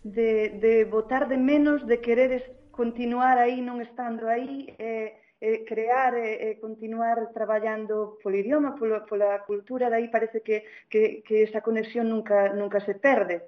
de, 0.02 0.58
de 0.58 0.74
botar 0.88 1.28
de 1.28 1.38
menos, 1.38 1.86
de 1.86 2.00
quereres 2.02 2.41
continuar 2.72 3.38
aí 3.38 3.60
non 3.60 3.84
estando 3.84 4.26
aí, 4.26 4.72
eh, 4.80 5.13
eh, 5.41 5.63
crear 5.65 6.13
e 6.19 6.52
eh, 6.52 6.60
continuar 6.60 7.32
traballando 7.32 8.19
polo 8.21 8.36
idioma, 8.36 8.75
polo, 8.75 9.06
pola 9.08 9.39
cultura, 9.47 9.89
dai 9.89 10.12
parece 10.12 10.43
que, 10.43 10.67
que, 10.91 11.23
que 11.23 11.43
esa 11.47 11.62
conexión 11.62 12.12
nunca, 12.12 12.52
nunca 12.52 12.80
se 12.84 12.95
perde. 12.95 13.47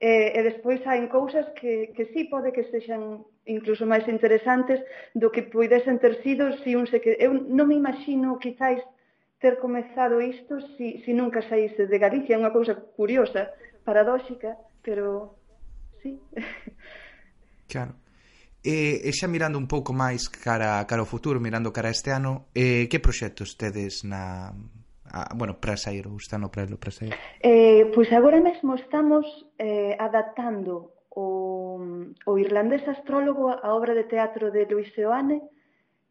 E, 0.00 0.36
e 0.36 0.40
despois 0.44 0.80
hai 0.84 1.08
cousas 1.08 1.48
que, 1.56 1.92
que 1.96 2.08
sí 2.12 2.28
pode 2.28 2.52
que 2.52 2.68
sexan 2.72 3.24
incluso 3.48 3.88
máis 3.88 4.04
interesantes 4.08 4.80
do 5.16 5.32
que 5.32 5.44
poidesen 5.44 6.00
ter 6.00 6.20
sido 6.24 6.52
se 6.60 6.64
si 6.64 6.70
un 6.76 6.84
se 6.88 7.00
que... 7.00 7.16
Eu 7.20 7.32
non 7.32 7.68
me 7.68 7.76
imagino 7.76 8.40
quizáis 8.40 8.80
ter 9.40 9.60
comezado 9.60 10.20
isto 10.20 10.60
si, 10.76 11.00
si 11.04 11.12
nunca 11.12 11.40
saíse 11.44 11.86
de 11.88 11.98
Galicia. 12.00 12.36
É 12.36 12.40
unha 12.40 12.52
cousa 12.52 12.76
curiosa, 12.76 13.52
paradóxica, 13.84 14.56
pero 14.80 15.36
sí. 16.00 16.16
Claro. 17.68 18.05
E, 18.66 18.98
e 19.06 19.10
xa 19.14 19.30
mirando 19.30 19.62
un 19.62 19.70
pouco 19.70 19.94
máis 19.94 20.26
cara, 20.26 20.82
cara 20.90 20.98
ao 20.98 21.06
futuro, 21.06 21.38
mirando 21.38 21.70
cara 21.70 21.86
este 21.86 22.10
ano, 22.10 22.50
eh, 22.50 22.90
que 22.90 22.98
proxectos 22.98 23.54
tedes 23.54 24.02
na, 24.02 24.50
a, 25.06 25.30
bueno, 25.38 25.62
para 25.62 25.78
sair, 25.78 26.10
ou 26.10 26.18
está 26.18 26.34
no 26.34 26.50
prelo 26.50 26.74
para 26.74 26.90
sair? 26.90 27.14
Eh, 27.38 27.86
pois 27.94 28.10
agora 28.10 28.42
mesmo 28.42 28.74
estamos 28.74 29.22
eh, 29.54 29.94
adaptando 30.02 30.98
o, 31.14 31.78
o 32.26 32.32
irlandés 32.42 32.82
astrólogo 32.90 33.54
a 33.54 33.70
obra 33.70 33.94
de 33.94 34.10
teatro 34.10 34.50
de 34.50 34.66
Luis 34.66 34.90
Seoane, 34.98 35.46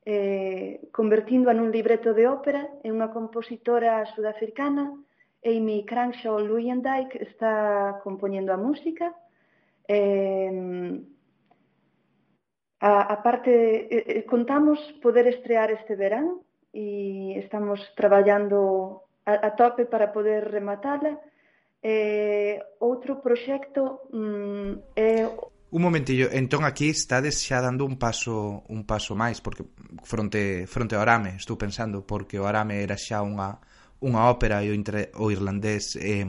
eh, 0.07 0.79
convertindo-a 0.95 1.51
nun 1.51 1.75
libreto 1.75 2.15
de 2.15 2.23
ópera 2.23 2.71
e 2.79 2.87
unha 2.87 3.11
compositora 3.11 3.99
sudafricana, 4.15 4.95
Amy 5.43 5.83
Cranshaw 5.83 6.39
Luyendijk, 6.39 7.19
está 7.19 7.99
compoñendo 7.99 8.55
a 8.55 8.57
música, 8.57 9.11
eh, 9.91 11.03
A, 12.79 13.13
a 13.13 13.23
parte, 13.23 13.51
eh, 13.87 14.03
eh, 14.07 14.25
contamos 14.25 14.79
poder 15.01 15.27
estrear 15.27 15.71
este 15.71 15.95
verán 15.95 16.43
e 16.75 17.39
estamos 17.39 17.79
traballando 17.95 19.07
a, 19.25 19.47
a 19.47 19.49
tope 19.55 19.85
para 19.85 20.11
poder 20.11 20.51
rematala. 20.51 21.17
Eh, 21.85 22.57
outro 22.81 23.21
proxecto 23.21 24.09
mm, 24.11 24.97
é 24.97 25.29
Un 25.75 25.81
momentillo, 25.81 26.31
entón 26.31 26.63
aquí 26.63 26.87
estades 26.87 27.41
xa 27.43 27.59
dando 27.59 27.83
un 27.83 27.99
paso 27.99 28.63
un 28.71 28.87
paso 28.87 29.11
máis 29.11 29.43
porque 29.43 29.67
fronte 30.07 30.63
fronte 30.71 30.95
ao 30.95 31.03
Arame, 31.03 31.35
estou 31.35 31.59
pensando 31.59 32.07
porque 32.07 32.39
o 32.39 32.47
Arame 32.47 32.79
era 32.79 32.95
xa 32.95 33.19
unha 33.19 33.59
unha 33.99 34.29
ópera 34.31 34.63
e 34.63 34.71
o, 34.71 34.75
intre, 34.77 35.11
o 35.19 35.33
irlandés 35.35 35.99
eh, 35.99 36.23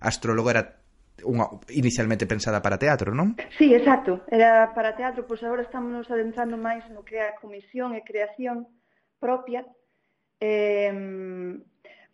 astrólogo 0.00 0.48
era 0.48 0.80
unha 1.26 1.50
inicialmente 1.74 2.30
pensada 2.30 2.62
para 2.62 2.78
teatro, 2.78 3.10
non? 3.10 3.34
Sí, 3.58 3.74
exacto, 3.74 4.22
era 4.30 4.70
para 4.72 4.94
teatro, 4.94 5.26
pois 5.26 5.42
agora 5.42 5.66
estamos 5.66 5.90
nos 5.90 6.08
adentrando 6.08 6.54
máis 6.54 6.86
no 6.94 7.02
que 7.02 7.18
é 7.18 7.34
a 7.34 7.38
comisión 7.42 7.98
e 7.98 8.06
creación 8.06 8.70
propia, 9.18 9.66
eh, 10.38 10.94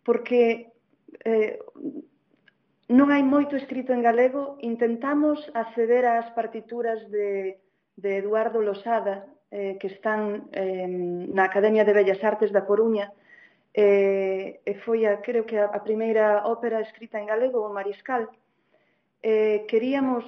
porque 0.03 0.73
eh, 1.23 1.61
non 2.91 3.07
hai 3.13 3.23
moito 3.23 3.55
escrito 3.55 3.95
en 3.95 4.03
galego, 4.03 4.59
intentamos 4.59 5.39
acceder 5.55 6.03
ás 6.03 6.27
partituras 6.35 6.99
de, 7.07 7.61
de 7.95 8.09
Eduardo 8.19 8.59
Losada, 8.59 9.29
eh, 9.53 9.77
que 9.79 9.87
están 9.87 10.49
eh, 10.51 10.89
na 11.31 11.45
Academia 11.47 11.85
de 11.85 11.95
Bellas 11.95 12.21
Artes 12.25 12.51
da 12.51 12.67
Coruña, 12.67 13.13
eh, 13.73 14.59
e 14.65 14.73
foi, 14.85 15.05
a, 15.07 15.21
creo 15.21 15.45
que, 15.45 15.57
a, 15.57 15.71
a 15.71 15.79
primeira 15.81 16.45
ópera 16.45 16.81
escrita 16.81 17.17
en 17.17 17.25
galego, 17.25 17.65
o 17.65 17.73
Mariscal, 17.73 18.29
eh, 19.23 19.65
queríamos 19.71 20.27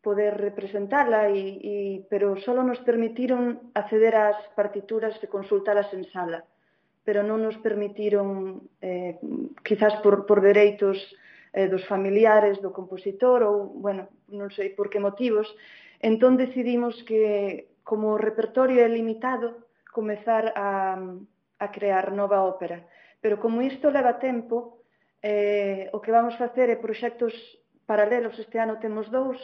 poder 0.00 0.38
representarla, 0.38 1.30
y, 1.34 1.58
y, 1.60 2.06
pero 2.08 2.38
solo 2.38 2.62
nos 2.62 2.78
permitieron 2.86 3.74
acceder 3.74 4.14
ás 4.14 4.38
partituras 4.54 5.18
e 5.18 5.26
consultalas 5.26 5.90
en 5.90 6.06
sala, 6.14 6.46
pero 7.02 7.26
non 7.26 7.42
nos 7.42 7.58
permitiron, 7.58 8.62
eh, 8.78 9.18
quizás 9.66 9.98
por, 10.06 10.22
por 10.22 10.38
dereitos 10.46 10.94
eh, 11.50 11.66
dos 11.66 11.82
familiares, 11.90 12.62
do 12.62 12.70
compositor, 12.70 13.42
ou, 13.42 13.66
bueno, 13.82 14.06
non 14.30 14.46
sei 14.54 14.70
por 14.78 14.94
que 14.94 15.02
motivos, 15.02 15.50
entón 15.98 16.38
decidimos 16.38 17.02
que, 17.02 17.74
como 17.82 18.14
o 18.14 18.22
repertorio 18.22 18.86
é 18.86 18.88
limitado, 18.88 19.66
comezar 19.90 20.54
a, 20.54 20.94
a 21.58 21.66
crear 21.74 22.14
nova 22.14 22.46
ópera. 22.46 22.86
Pero 23.18 23.42
como 23.42 23.58
isto 23.58 23.90
leva 23.90 24.22
tempo, 24.22 24.86
eh, 25.18 25.90
o 25.90 25.98
que 25.98 26.14
vamos 26.14 26.38
facer 26.38 26.70
é 26.70 26.78
proxectos 26.78 27.34
paralelos 27.86 28.38
este 28.38 28.58
ano 28.58 28.76
temos 28.82 29.08
dous, 29.10 29.38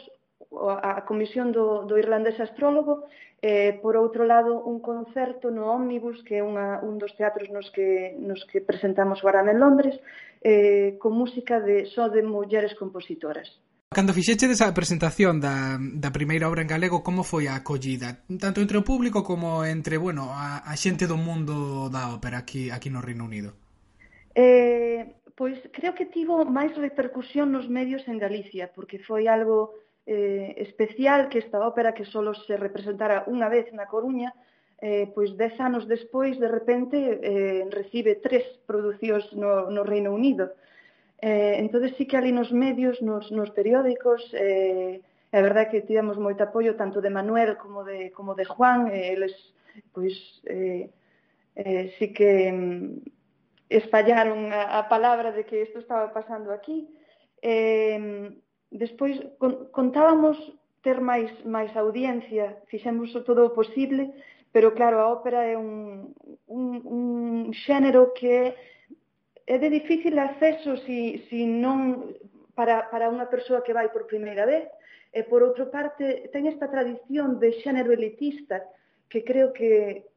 a 0.83 1.01
comisión 1.07 1.51
do, 1.51 1.87
do 1.87 1.97
irlandés 1.97 2.39
astrólogo, 2.39 3.07
eh, 3.41 3.79
por 3.81 3.97
outro 3.97 4.23
lado, 4.23 4.63
un 4.63 4.79
concerto 4.79 5.51
no 5.51 5.71
Omnibus, 5.71 6.23
que 6.23 6.39
é 6.39 6.43
unha, 6.43 6.79
un 6.83 6.95
dos 6.95 7.11
teatros 7.17 7.49
nos 7.49 7.67
que, 7.71 8.15
nos 8.19 8.39
que 8.47 8.61
presentamos 8.61 9.19
agora 9.19 9.43
en 9.43 9.59
Londres, 9.59 9.95
eh, 10.39 10.95
con 10.99 11.15
música 11.15 11.59
de 11.59 11.87
só 11.91 12.07
de 12.07 12.23
mulleres 12.23 12.75
compositoras. 12.75 13.47
Cando 13.93 14.15
fixeche 14.15 14.49
desa 14.49 14.73
presentación 14.73 15.37
da, 15.37 15.77
da 15.77 16.09
primeira 16.09 16.49
obra 16.49 16.65
en 16.65 16.71
galego, 16.71 17.05
como 17.05 17.21
foi 17.21 17.45
a 17.45 17.59
acollida? 17.61 18.25
Tanto 18.41 18.57
entre 18.63 18.79
o 18.79 18.87
público 18.87 19.21
como 19.21 19.61
entre, 19.67 20.01
bueno, 20.01 20.33
a, 20.33 20.65
a 20.65 20.73
xente 20.79 21.05
do 21.05 21.19
mundo 21.19 21.91
da 21.93 22.09
ópera 22.09 22.41
aquí, 22.41 22.73
aquí 22.73 22.89
no 22.89 23.05
Reino 23.05 23.27
Unido. 23.27 23.53
Eh, 24.33 25.22
pois 25.43 25.59
creo 25.75 25.91
que 25.91 26.07
tivo 26.07 26.47
máis 26.47 26.71
repercusión 26.79 27.51
nos 27.51 27.67
medios 27.67 28.07
en 28.07 28.15
Galicia, 28.15 28.71
porque 28.71 29.03
foi 29.03 29.27
algo 29.27 29.75
eh, 30.07 30.55
especial 30.55 31.27
que 31.27 31.43
esta 31.43 31.59
ópera 31.59 31.91
que 31.91 32.07
só 32.07 32.23
se 32.47 32.55
representara 32.55 33.27
unha 33.27 33.51
vez 33.51 33.67
na 33.75 33.83
Coruña, 33.83 34.31
eh, 34.79 35.11
pois 35.11 35.35
dez 35.35 35.59
anos 35.59 35.83
despois, 35.83 36.39
de 36.39 36.47
repente, 36.47 36.95
eh, 36.95 37.67
recibe 37.67 38.23
tres 38.23 38.47
producións 38.63 39.35
no, 39.35 39.67
no 39.67 39.83
Reino 39.83 40.15
Unido. 40.15 40.55
Eh, 41.19 41.59
entón, 41.59 41.91
sí 41.91 42.07
que 42.07 42.15
ali 42.15 42.31
nos 42.31 42.55
medios, 42.55 43.03
nos, 43.03 43.27
nos 43.35 43.51
periódicos, 43.51 44.23
eh, 44.31 45.03
é 45.27 45.39
verdade 45.43 45.75
que 45.75 45.83
tivemos 45.83 46.15
moito 46.15 46.47
apoio 46.47 46.79
tanto 46.79 47.03
de 47.03 47.11
Manuel 47.11 47.59
como 47.59 47.83
de, 47.83 48.15
como 48.15 48.31
de 48.31 48.47
Juan, 48.47 48.87
eh, 48.95 49.11
eles, 49.11 49.35
pois, 49.91 50.15
eh, 50.47 50.87
eh, 51.59 51.91
sí 51.99 52.15
que 52.15 52.47
mm, 52.47 53.22
espallaron 53.73 54.53
a, 54.53 54.79
a 54.79 54.81
palabra 54.93 55.31
de 55.33 55.43
que 55.45 55.65
isto 55.65 55.79
estaba 55.79 56.13
pasando 56.13 56.51
aquí. 56.53 56.87
Eh, 57.41 58.31
despois 58.69 59.17
con, 59.41 59.69
contábamos 59.69 60.37
ter 60.85 60.99
máis 60.99 61.31
máis 61.47 61.71
audiencia, 61.75 62.59
fixemos 62.67 63.09
todo 63.25 63.41
o 63.47 63.55
posible, 63.55 64.13
pero 64.53 64.73
claro, 64.77 64.99
a 64.99 65.09
ópera 65.09 65.47
é 65.47 65.55
un, 65.57 66.13
un, 66.47 66.67
un 66.85 67.03
xénero 67.65 68.13
que 68.13 68.53
é 69.47 69.55
de 69.59 69.69
difícil 69.69 70.15
acceso 70.19 70.77
si, 70.85 71.23
si 71.27 71.43
non 71.47 72.13
para, 72.55 72.87
para 72.91 73.09
unha 73.09 73.27
persoa 73.27 73.63
que 73.65 73.75
vai 73.75 73.89
por 73.89 74.07
primeira 74.07 74.45
vez, 74.45 74.67
e 75.13 75.21
por 75.23 75.45
outra 75.45 75.69
parte 75.69 76.29
ten 76.33 76.49
esta 76.49 76.67
tradición 76.67 77.37
de 77.37 77.53
xénero 77.61 77.93
elitista 77.93 78.65
que 79.09 79.21
creo 79.21 79.53
que, 79.53 80.09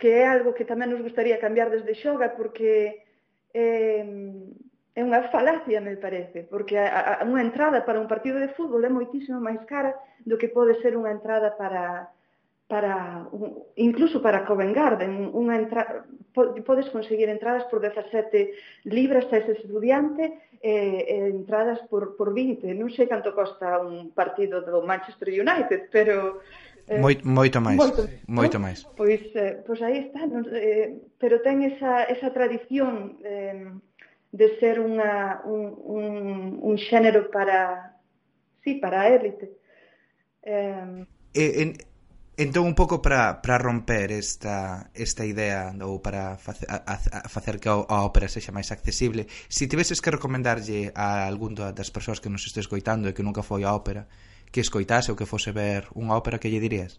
que 0.00 0.24
é 0.24 0.24
algo 0.24 0.56
que 0.56 0.64
tamén 0.64 0.88
nos 0.88 1.04
gustaría 1.04 1.36
cambiar 1.36 1.68
desde 1.68 1.92
xoga 1.92 2.32
porque 2.32 3.04
eh, 3.52 4.00
é 4.96 5.00
unha 5.04 5.28
falacia, 5.28 5.78
me 5.84 6.00
parece, 6.00 6.48
porque 6.48 6.80
a, 6.80 7.20
a, 7.20 7.24
unha 7.28 7.44
entrada 7.44 7.84
para 7.84 8.00
un 8.00 8.08
partido 8.08 8.40
de 8.40 8.50
fútbol 8.56 8.82
é 8.82 8.90
moitísimo 8.90 9.38
máis 9.38 9.60
cara 9.68 9.92
do 10.24 10.40
que 10.40 10.48
pode 10.48 10.80
ser 10.82 10.96
unha 10.96 11.12
entrada 11.12 11.52
para 11.54 12.10
para 12.70 13.26
un, 13.34 13.66
incluso 13.74 14.22
para 14.22 14.46
Covent 14.46 14.70
Garden, 14.70 15.34
unha 15.34 15.58
entra, 15.58 16.06
podes 16.62 16.86
conseguir 16.94 17.26
entradas 17.26 17.66
por 17.66 17.82
17 17.82 18.86
libras 18.86 19.26
a 19.34 19.42
ese 19.42 19.58
estudiante 19.58 20.38
e, 20.62 21.02
e 21.02 21.16
entradas 21.34 21.82
por, 21.90 22.14
por 22.14 22.30
20. 22.30 22.70
Non 22.78 22.86
sei 22.94 23.10
canto 23.10 23.34
costa 23.34 23.82
un 23.82 24.14
partido 24.14 24.62
do 24.62 24.86
Manchester 24.86 25.34
United, 25.34 25.90
pero 25.90 26.46
Eh, 26.90 26.98
Moi, 26.98 27.22
moito 27.22 27.62
máis. 27.62 27.78
Moito, 27.78 28.02
moito 28.26 28.58
máis. 28.58 28.82
Pois, 28.98 29.22
eh, 29.38 29.62
pois 29.62 29.78
aí 29.78 30.10
está, 30.10 30.26
non, 30.26 30.42
eh, 30.50 30.98
pero 31.22 31.38
ten 31.38 31.62
esa, 31.62 32.10
esa 32.10 32.34
tradición 32.34 33.14
eh, 33.22 33.70
de 34.34 34.46
ser 34.58 34.82
unha, 34.82 35.38
un, 35.46 35.70
un, 35.70 36.06
un 36.58 36.74
xénero 36.74 37.30
para, 37.30 37.94
sí, 38.66 38.82
para 38.82 39.06
a 39.06 39.08
élite. 39.14 39.54
Eh, 40.42 41.06
e, 41.30 41.46
en, 41.62 41.70
Entón 42.40 42.64
un 42.64 42.74
pouco 42.74 43.04
para 43.04 43.44
para 43.44 43.60
romper 43.60 44.08
esta 44.16 44.88
esta 44.96 45.28
idea 45.28 45.76
ou 45.84 46.00
para 46.00 46.40
face, 46.40 46.64
a, 46.64 46.80
a, 46.88 47.28
facer 47.28 47.60
que 47.60 47.68
a, 47.68 47.84
a 47.84 48.00
ópera 48.00 48.32
sexa 48.32 48.48
máis 48.48 48.72
accesible, 48.72 49.28
se 49.52 49.68
si 49.68 49.68
tiveses 49.68 50.00
que 50.00 50.08
recomendarlle 50.08 50.88
a 50.96 51.28
algún 51.28 51.52
das 51.52 51.92
persoas 51.92 52.16
que 52.16 52.32
nos 52.32 52.48
estes 52.48 52.64
coitando 52.64 53.12
e 53.12 53.14
que 53.14 53.20
nunca 53.20 53.44
foi 53.44 53.60
a 53.68 53.76
ópera, 53.76 54.08
que 54.52 54.60
escoitase 54.60 55.10
ou 55.10 55.18
que 55.18 55.30
fose 55.30 55.54
ver 55.54 55.86
unha 55.94 56.14
ópera 56.18 56.38
que 56.42 56.50
lle 56.50 56.60
dirías? 56.62 56.98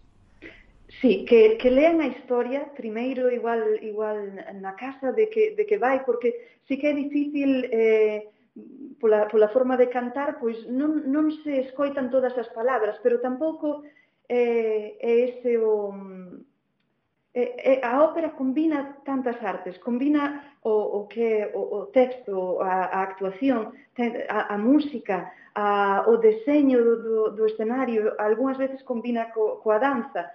Sí, 1.00 1.26
que, 1.26 1.58
que 1.58 1.72
lean 1.72 2.04
a 2.04 2.08
historia 2.08 2.68
primeiro 2.76 3.32
igual 3.32 3.80
igual 3.82 4.36
na 4.60 4.76
casa 4.76 5.12
de 5.16 5.32
que, 5.32 5.56
de 5.56 5.64
que 5.66 5.78
vai, 5.80 6.04
porque 6.04 6.60
sí 6.68 6.78
que 6.78 6.92
é 6.92 6.96
difícil 6.96 7.68
eh, 7.72 8.28
pola, 9.00 9.28
pola 9.28 9.50
forma 9.50 9.78
de 9.78 9.90
cantar, 9.90 10.38
pois 10.40 10.68
non, 10.68 11.08
non 11.08 11.32
se 11.42 11.64
escoitan 11.66 12.12
todas 12.12 12.36
as 12.38 12.50
palabras, 12.52 13.00
pero 13.02 13.24
tampouco 13.24 13.84
eh, 14.28 15.00
é 15.00 15.12
ese 15.32 15.58
o... 15.58 15.96
Eh, 17.34 17.80
eh, 17.80 17.80
a 17.82 18.04
ópera 18.04 18.36
combina 18.36 19.00
tantas 19.08 19.40
artes, 19.40 19.80
combina 19.80 20.54
o, 20.68 21.00
o 21.00 21.08
que 21.08 21.48
o, 21.56 21.62
o 21.80 21.80
texto, 21.88 22.60
a, 22.60 22.92
a 22.92 23.00
actuación, 23.08 23.72
a, 24.28 24.54
a 24.54 24.58
música, 24.60 25.32
a, 25.56 26.06
o 26.08 26.18
deseño 26.18 26.80
do, 26.84 26.96
do, 27.02 27.18
do 27.32 27.44
escenario, 27.46 28.16
algunhas 28.18 28.58
veces 28.58 28.84
combina 28.84 29.32
co, 29.32 29.60
coa 29.64 29.80
danza. 29.80 30.32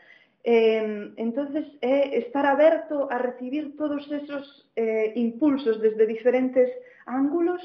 Eh, 0.47 1.11
entonces 1.17 1.67
é 1.83 2.19
estar 2.23 2.47
aberto 2.47 3.09
a 3.11 3.19
recibir 3.19 3.75
todos 3.77 4.07
esos 4.13 4.71
eh, 4.77 5.13
impulsos 5.17 5.81
desde 5.81 6.07
diferentes 6.07 6.71
ángulos, 7.07 7.63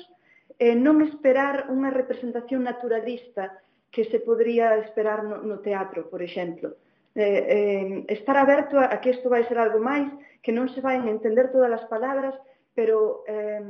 eh, 0.58 0.74
non 0.74 1.02
esperar 1.06 1.70
unha 1.70 1.94
representación 1.94 2.66
naturalista 2.66 3.54
que 3.94 4.08
se 4.08 4.24
podría 4.24 4.80
esperar 4.82 5.22
no, 5.22 5.44
no 5.44 5.60
teatro, 5.60 6.10
por 6.10 6.24
exemplo. 6.24 6.74
Eh, 7.14 8.06
eh, 8.08 8.14
estar 8.14 8.40
aberto 8.40 8.80
a, 8.80 8.88
a 8.88 8.98
que 9.04 9.12
isto 9.12 9.28
vai 9.28 9.44
ser 9.46 9.60
algo 9.60 9.84
máis, 9.84 10.08
que 10.42 10.56
non 10.56 10.72
se 10.72 10.80
vai 10.80 10.98
entender 10.98 11.52
todas 11.52 11.70
as 11.70 11.86
palabras, 11.92 12.34
pero 12.74 13.28
eh, 13.28 13.68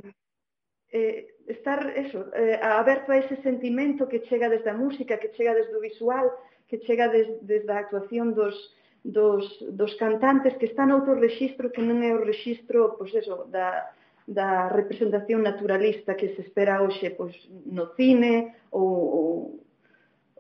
eh, 0.92 1.34
estar 1.48 1.94
eso, 1.96 2.28
eh, 2.36 2.60
aberto 2.62 3.12
a 3.12 3.18
ese 3.18 3.36
sentimento 3.42 4.08
que 4.08 4.24
chega 4.28 4.50
desde 4.50 4.70
a 4.70 4.78
música, 4.78 5.18
que 5.18 5.32
chega 5.34 5.54
desde 5.54 5.76
o 5.76 5.82
visual, 5.82 6.32
que 6.68 6.80
chega 6.88 7.08
des, 7.08 7.28
desde 7.42 7.72
a 7.72 7.80
actuación 7.80 8.34
dos, 8.34 8.56
dos, 9.04 9.44
dos 9.72 9.96
cantantes 9.96 10.56
que 10.58 10.68
está 10.68 10.86
noutro 10.86 11.16
rexistro 11.16 11.72
que 11.72 11.82
non 11.82 12.00
é 12.06 12.12
o 12.14 12.24
rexistro 12.24 12.96
pois 13.00 13.12
eso, 13.16 13.50
da, 13.50 13.92
da 14.28 14.70
representación 14.70 15.42
naturalista 15.42 16.16
que 16.16 16.32
se 16.36 16.46
espera 16.46 16.84
hoxe 16.84 17.12
pois, 17.18 17.36
no 17.66 17.92
cine 17.98 18.56
ou, 18.72 18.88
ou, 19.18 19.30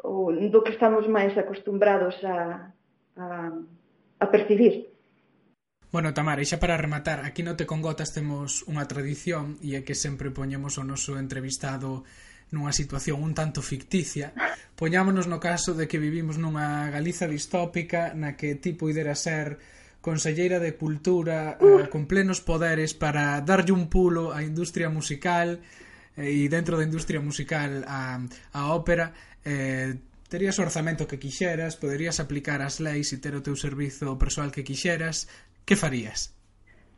ou 0.03 0.23
do 0.31 0.59
que 0.63 0.75
estamos 0.75 1.07
máis 1.09 1.33
acostumbrados 1.35 2.15
a, 2.23 2.71
a, 3.17 3.25
a 4.19 4.25
percibir. 4.27 4.90
Bueno, 5.91 6.13
Tamara, 6.15 6.39
e 6.39 6.47
xa 6.47 6.55
para 6.55 6.79
rematar, 6.79 7.27
aquí 7.27 7.43
no 7.43 7.59
Te 7.59 7.67
con 7.67 7.83
Gotas 7.83 8.15
temos 8.15 8.63
unha 8.63 8.87
tradición 8.87 9.59
e 9.59 9.75
é 9.75 9.83
que 9.83 9.91
sempre 9.91 10.31
poñemos 10.31 10.79
o 10.79 10.87
noso 10.87 11.19
entrevistado 11.19 12.07
nunha 12.55 12.71
situación 12.71 13.19
un 13.19 13.35
tanto 13.35 13.59
ficticia. 13.59 14.31
Poñámonos 14.79 15.27
no 15.27 15.43
caso 15.43 15.75
de 15.75 15.91
que 15.91 15.99
vivimos 15.99 16.39
nunha 16.39 16.87
Galiza 16.95 17.27
distópica 17.27 18.15
na 18.15 18.39
que 18.39 18.55
ti 18.55 18.71
puidera 18.71 19.19
ser 19.19 19.59
conselleira 19.99 20.63
de 20.63 20.79
cultura 20.79 21.59
eh, 21.59 21.91
con 21.91 22.07
plenos 22.07 22.39
poderes 22.39 22.95
para 22.95 23.43
darlle 23.43 23.75
un 23.75 23.91
pulo 23.91 24.31
á 24.31 24.47
industria 24.47 24.87
musical 24.87 25.59
eh, 26.15 26.47
e 26.47 26.47
dentro 26.47 26.79
da 26.79 26.87
industria 26.87 27.19
musical 27.19 27.83
a, 27.83 28.15
a 28.55 28.61
ópera 28.71 29.11
eh, 29.43 29.99
terías 30.31 30.55
o 30.55 30.63
orzamento 30.63 31.03
que 31.03 31.19
quixeras, 31.19 31.75
poderías 31.75 32.23
aplicar 32.23 32.63
as 32.63 32.79
leis 32.79 33.11
e 33.11 33.19
ter 33.19 33.35
o 33.35 33.43
teu 33.43 33.59
servizo 33.59 34.15
persoal 34.15 34.55
que 34.55 34.63
quixeras, 34.63 35.27
que 35.65 35.75
farías? 35.75 36.35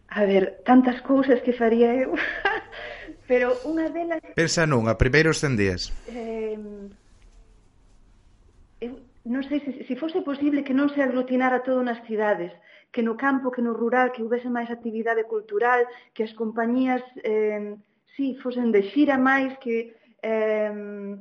A 0.10 0.26
ver, 0.26 0.62
tantas 0.66 1.02
cousas 1.02 1.42
que 1.42 1.54
faría 1.54 1.94
eu. 1.96 2.14
Pero 3.30 3.56
unha 3.66 3.90
delas... 3.90 4.22
Pensa 4.36 4.68
nunha, 4.70 5.00
primeiros 5.00 5.42
100 5.42 5.58
días. 5.58 5.82
Eh, 6.12 6.60
eu 8.84 9.00
non 9.24 9.42
sei 9.48 9.64
se, 9.64 9.88
se 9.88 9.96
fose 9.96 10.20
posible 10.22 10.68
que 10.68 10.76
non 10.76 10.92
se 10.92 11.00
aglutinara 11.00 11.64
todo 11.64 11.80
nas 11.82 12.04
cidades, 12.06 12.52
que 12.92 13.02
no 13.02 13.16
campo, 13.16 13.50
que 13.50 13.64
no 13.64 13.74
rural, 13.74 14.12
que 14.12 14.22
houvese 14.22 14.52
máis 14.52 14.70
actividade 14.70 15.24
cultural, 15.26 15.88
que 16.12 16.28
as 16.28 16.36
compañías, 16.36 17.02
eh, 17.24 17.74
sí, 18.14 18.36
fosen 18.44 18.70
de 18.70 18.86
xira 18.92 19.18
máis, 19.18 19.56
que... 19.64 19.96
Eh, 20.22 21.18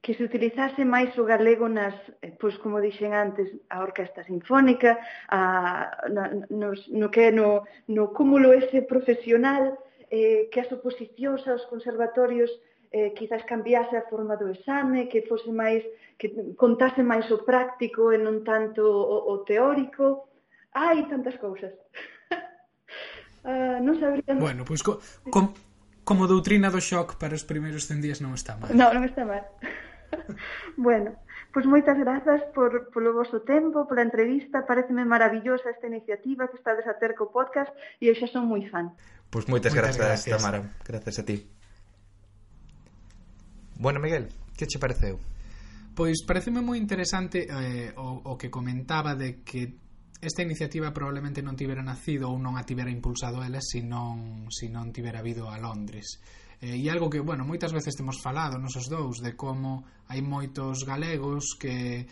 que 0.00 0.14
se 0.14 0.22
utilizase 0.22 0.86
máis 0.86 1.10
o 1.18 1.26
galego 1.26 1.66
nas, 1.66 1.94
eh, 2.22 2.30
pois 2.38 2.54
como 2.62 2.78
dixen 2.80 3.12
antes, 3.12 3.50
a 3.68 3.82
orquesta 3.82 4.22
sinfónica, 4.22 4.98
a, 5.28 5.90
na, 6.08 6.24
nos, 6.48 6.86
no 6.88 7.10
que 7.10 7.34
no, 7.34 7.66
no 7.90 8.14
cúmulo 8.14 8.54
ese 8.54 8.86
profesional, 8.86 9.74
eh, 10.10 10.48
que 10.50 10.62
as 10.62 10.70
oposicións 10.70 11.44
aos 11.50 11.66
conservatorios 11.66 12.48
eh, 12.90 13.12
quizás 13.12 13.44
cambiase 13.44 13.96
a 13.98 14.06
forma 14.08 14.36
do 14.36 14.48
exame, 14.48 15.08
que 15.10 15.26
fose 15.28 15.50
máis, 15.52 15.84
que 16.16 16.32
contase 16.56 17.02
máis 17.02 17.28
o 17.34 17.44
práctico 17.44 18.14
e 18.14 18.18
non 18.18 18.46
tanto 18.46 18.86
o, 18.86 19.34
o 19.34 19.44
teórico. 19.44 20.30
Hai 20.72 21.04
tantas 21.10 21.36
cousas. 21.36 21.74
uh, 23.44 23.76
non 23.84 23.98
sabría... 24.00 24.24
Bueno, 24.38 24.64
pois 24.64 24.80
co, 24.80 25.02
com, 25.28 25.52
como 26.06 26.24
doutrina 26.24 26.72
do 26.72 26.80
shock 26.80 27.20
para 27.20 27.36
os 27.36 27.44
primeiros 27.44 27.84
100 27.84 28.00
días 28.00 28.18
non 28.24 28.32
está 28.32 28.56
mal. 28.56 28.72
Non, 28.72 28.94
non 28.96 29.04
está 29.04 29.26
mal. 29.28 29.44
bueno, 30.76 31.16
pois 31.52 31.66
moitas 31.66 31.96
grazas 31.98 32.44
por, 32.54 32.90
polo 32.92 33.12
vosso 33.12 33.42
tempo, 33.42 33.88
pola 33.88 34.04
entrevista, 34.04 34.64
pareceme 34.64 35.04
maravillosa 35.04 35.70
esta 35.70 35.86
iniciativa 35.86 36.48
que 36.48 36.56
estades 36.56 36.86
a 36.86 36.96
ter 36.96 37.14
co 37.14 37.32
podcast 37.32 37.72
e 38.00 38.08
eu 38.08 38.14
xa 38.16 38.28
son 38.28 38.48
moi 38.48 38.64
fan. 38.68 38.92
Pois 39.28 39.44
moitas, 39.48 39.72
moitas 39.72 39.96
grazas, 39.96 40.24
gracias. 40.24 40.40
Tamara, 40.40 40.60
grazas 40.84 41.16
a 41.20 41.24
ti. 41.24 41.36
Bueno, 43.78 44.00
Miguel, 44.00 44.28
que 44.56 44.66
che 44.66 44.78
pareceu? 44.80 45.20
Pois 45.94 46.22
pareceme 46.22 46.62
moi 46.62 46.78
interesante 46.78 47.46
eh, 47.46 47.90
o, 47.98 48.22
o 48.22 48.32
que 48.38 48.50
comentaba 48.50 49.18
de 49.18 49.42
que 49.42 49.88
esta 50.20 50.42
iniciativa 50.42 50.90
probablemente 50.90 51.42
non 51.42 51.54
tibera 51.54 51.82
nacido 51.82 52.30
ou 52.30 52.38
non 52.42 52.58
a 52.58 52.66
tibera 52.66 52.90
impulsado 52.90 53.42
ela 53.46 53.62
se 53.62 53.82
non, 53.86 54.50
se 54.50 54.66
non 54.66 54.90
tibera 54.90 55.22
habido 55.22 55.46
a 55.46 55.58
Londres 55.62 56.18
Eh, 56.60 56.82
e 56.82 56.90
algo 56.90 57.06
que, 57.06 57.22
bueno, 57.22 57.46
moitas 57.46 57.70
veces 57.70 57.94
temos 57.94 58.18
falado 58.18 58.58
nosos 58.58 58.90
dous 58.90 59.22
de 59.22 59.38
como 59.38 59.86
hai 60.10 60.18
moitos 60.18 60.82
galegos 60.82 61.54
que 61.54 62.02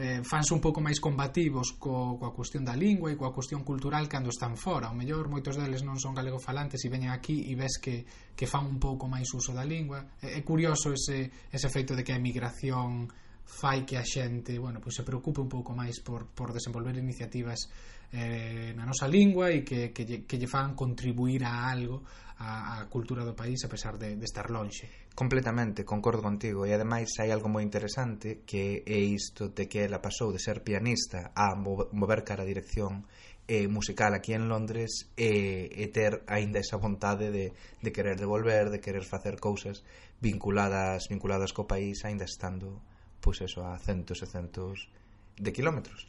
eh, 0.00 0.22
fanse 0.24 0.56
un 0.56 0.60
pouco 0.64 0.80
máis 0.80 0.96
combativos 0.96 1.76
co, 1.76 2.16
coa 2.16 2.32
cuestión 2.32 2.64
da 2.64 2.72
lingua 2.72 3.12
e 3.12 3.18
coa 3.20 3.36
cuestión 3.36 3.60
cultural 3.60 4.08
cando 4.08 4.32
están 4.32 4.56
fora. 4.56 4.88
O 4.88 4.96
mellor, 4.96 5.28
moitos 5.28 5.60
deles 5.60 5.84
non 5.84 6.00
son 6.00 6.16
galego 6.16 6.40
falantes 6.40 6.80
e 6.80 6.88
veñen 6.88 7.12
aquí 7.12 7.44
e 7.44 7.52
ves 7.52 7.76
que, 7.76 8.08
que 8.32 8.48
fan 8.48 8.64
un 8.64 8.80
pouco 8.80 9.04
máis 9.04 9.28
uso 9.36 9.52
da 9.52 9.66
lingua. 9.66 10.16
É, 10.24 10.38
é 10.38 10.40
curioso 10.40 10.96
ese, 10.96 11.28
ese 11.52 11.66
efeito 11.68 11.92
de 11.92 12.00
que 12.00 12.16
a 12.16 12.20
emigración 12.20 13.12
fai 13.50 13.82
que 13.82 13.98
a 13.98 14.06
xente 14.06 14.54
bueno, 14.62 14.78
pois 14.78 14.94
se 14.94 15.02
preocupe 15.02 15.42
un 15.42 15.50
pouco 15.50 15.74
máis 15.74 15.98
por, 15.98 16.30
por 16.30 16.54
desenvolver 16.54 16.94
iniciativas 16.94 17.66
eh, 18.14 18.70
na 18.78 18.86
nosa 18.86 19.10
lingua 19.10 19.50
e 19.50 19.66
que, 19.66 19.90
que, 19.90 20.06
lle, 20.06 20.18
que 20.22 20.38
lle 20.38 20.46
fan 20.46 20.78
contribuir 20.78 21.42
a 21.42 21.66
algo 21.66 22.06
a, 22.38 22.80
a 22.80 22.86
cultura 22.86 23.26
do 23.26 23.34
país 23.34 23.60
a 23.66 23.68
pesar 23.68 23.98
de, 23.98 24.14
de 24.14 24.24
estar 24.24 24.48
lonxe. 24.48 25.10
Completamente, 25.12 25.84
concordo 25.84 26.22
contigo. 26.22 26.64
E 26.64 26.72
ademais 26.72 27.10
hai 27.18 27.34
algo 27.34 27.50
moi 27.50 27.66
interesante 27.66 28.46
que 28.46 28.86
é 28.86 28.98
isto 29.02 29.50
de 29.50 29.66
que 29.66 29.82
ela 29.82 29.98
pasou 29.98 30.30
de 30.30 30.40
ser 30.40 30.62
pianista 30.62 31.34
a 31.34 31.52
mover 31.58 32.22
cara 32.22 32.46
a 32.46 32.48
dirección 32.48 33.04
eh, 33.50 33.66
musical 33.66 34.14
aquí 34.14 34.32
en 34.32 34.46
Londres 34.46 35.10
e, 35.18 35.68
eh, 35.68 35.82
e 35.82 35.86
ter 35.90 36.22
aínda 36.30 36.62
esa 36.62 36.78
vontade 36.78 37.34
de, 37.34 37.50
de 37.82 37.90
querer 37.90 38.14
devolver, 38.14 38.70
de 38.70 38.78
querer 38.78 39.02
facer 39.02 39.42
cousas 39.42 39.82
vinculadas 40.22 41.10
vinculadas 41.10 41.50
co 41.50 41.66
país 41.66 42.06
aínda 42.06 42.24
estando 42.24 42.78
pois 43.20 43.40
eso, 43.44 43.62
a 43.62 43.76
centos 43.78 44.24
e 44.24 44.26
centos 44.26 44.88
de 45.36 45.52
kilómetros. 45.52 46.08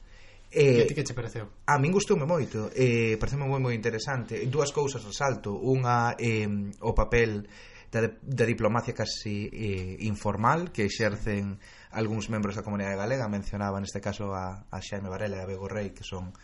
Eh, 0.52 0.84
e 0.84 0.88
ti 0.88 0.96
que 0.96 1.08
che 1.08 1.16
pareceu? 1.16 1.48
A 1.68 1.80
min 1.80 1.96
gustoume 1.96 2.28
moito, 2.28 2.72
eh, 2.76 3.16
pareceu 3.16 3.40
moi 3.40 3.62
moi 3.64 3.72
interesante. 3.72 4.44
Dúas 4.52 4.76
cousas 4.76 5.04
resalto, 5.04 5.56
unha 5.56 6.20
eh, 6.20 6.48
o 6.84 6.92
papel 6.92 7.48
da, 7.88 8.08
da 8.08 8.46
diplomacia 8.48 8.92
casi 8.96 9.48
eh, 9.48 9.96
informal 10.08 10.72
que 10.76 10.84
exercen 10.84 11.60
algúns 11.92 12.28
membros 12.28 12.56
da 12.56 12.64
comunidade 12.64 13.00
galega, 13.00 13.32
mencionaba 13.32 13.80
neste 13.80 14.04
caso 14.04 14.32
a, 14.36 14.68
a 14.68 14.80
Xaime 14.84 15.12
Varela 15.12 15.40
e 15.40 15.44
a 15.44 15.48
Bego 15.48 15.72
Rey, 15.72 15.96
que 15.96 16.04
son 16.04 16.36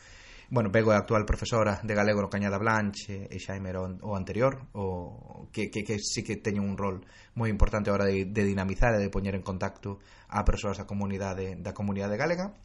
bueno, 0.49 0.71
pego 0.71 0.91
a 0.91 0.97
actual 0.97 1.25
profesora 1.25 1.81
de 1.83 1.93
galego 1.93 2.21
no 2.21 2.31
Cañada 2.31 2.57
Blanche 2.57 3.27
e 3.27 3.37
Xaime 3.39 3.75
o 3.75 4.15
anterior 4.15 4.71
o 4.73 5.47
que, 5.51 5.67
que, 5.67 5.83
que 5.83 5.99
sí 5.99 6.23
que 6.23 6.39
teñen 6.39 6.63
un 6.63 6.79
rol 6.79 7.03
moi 7.35 7.51
importante 7.51 7.91
ahora 7.91 8.07
de, 8.07 8.27
de 8.27 8.43
dinamizar 8.47 8.95
e 8.95 9.03
de 9.03 9.11
poñer 9.11 9.35
en 9.35 9.43
contacto 9.43 9.99
a 10.31 10.47
persoas 10.47 10.79
da 10.79 10.87
comunidade 10.87 11.59
da 11.59 11.75
comunidade 11.75 12.15
galega. 12.15 12.55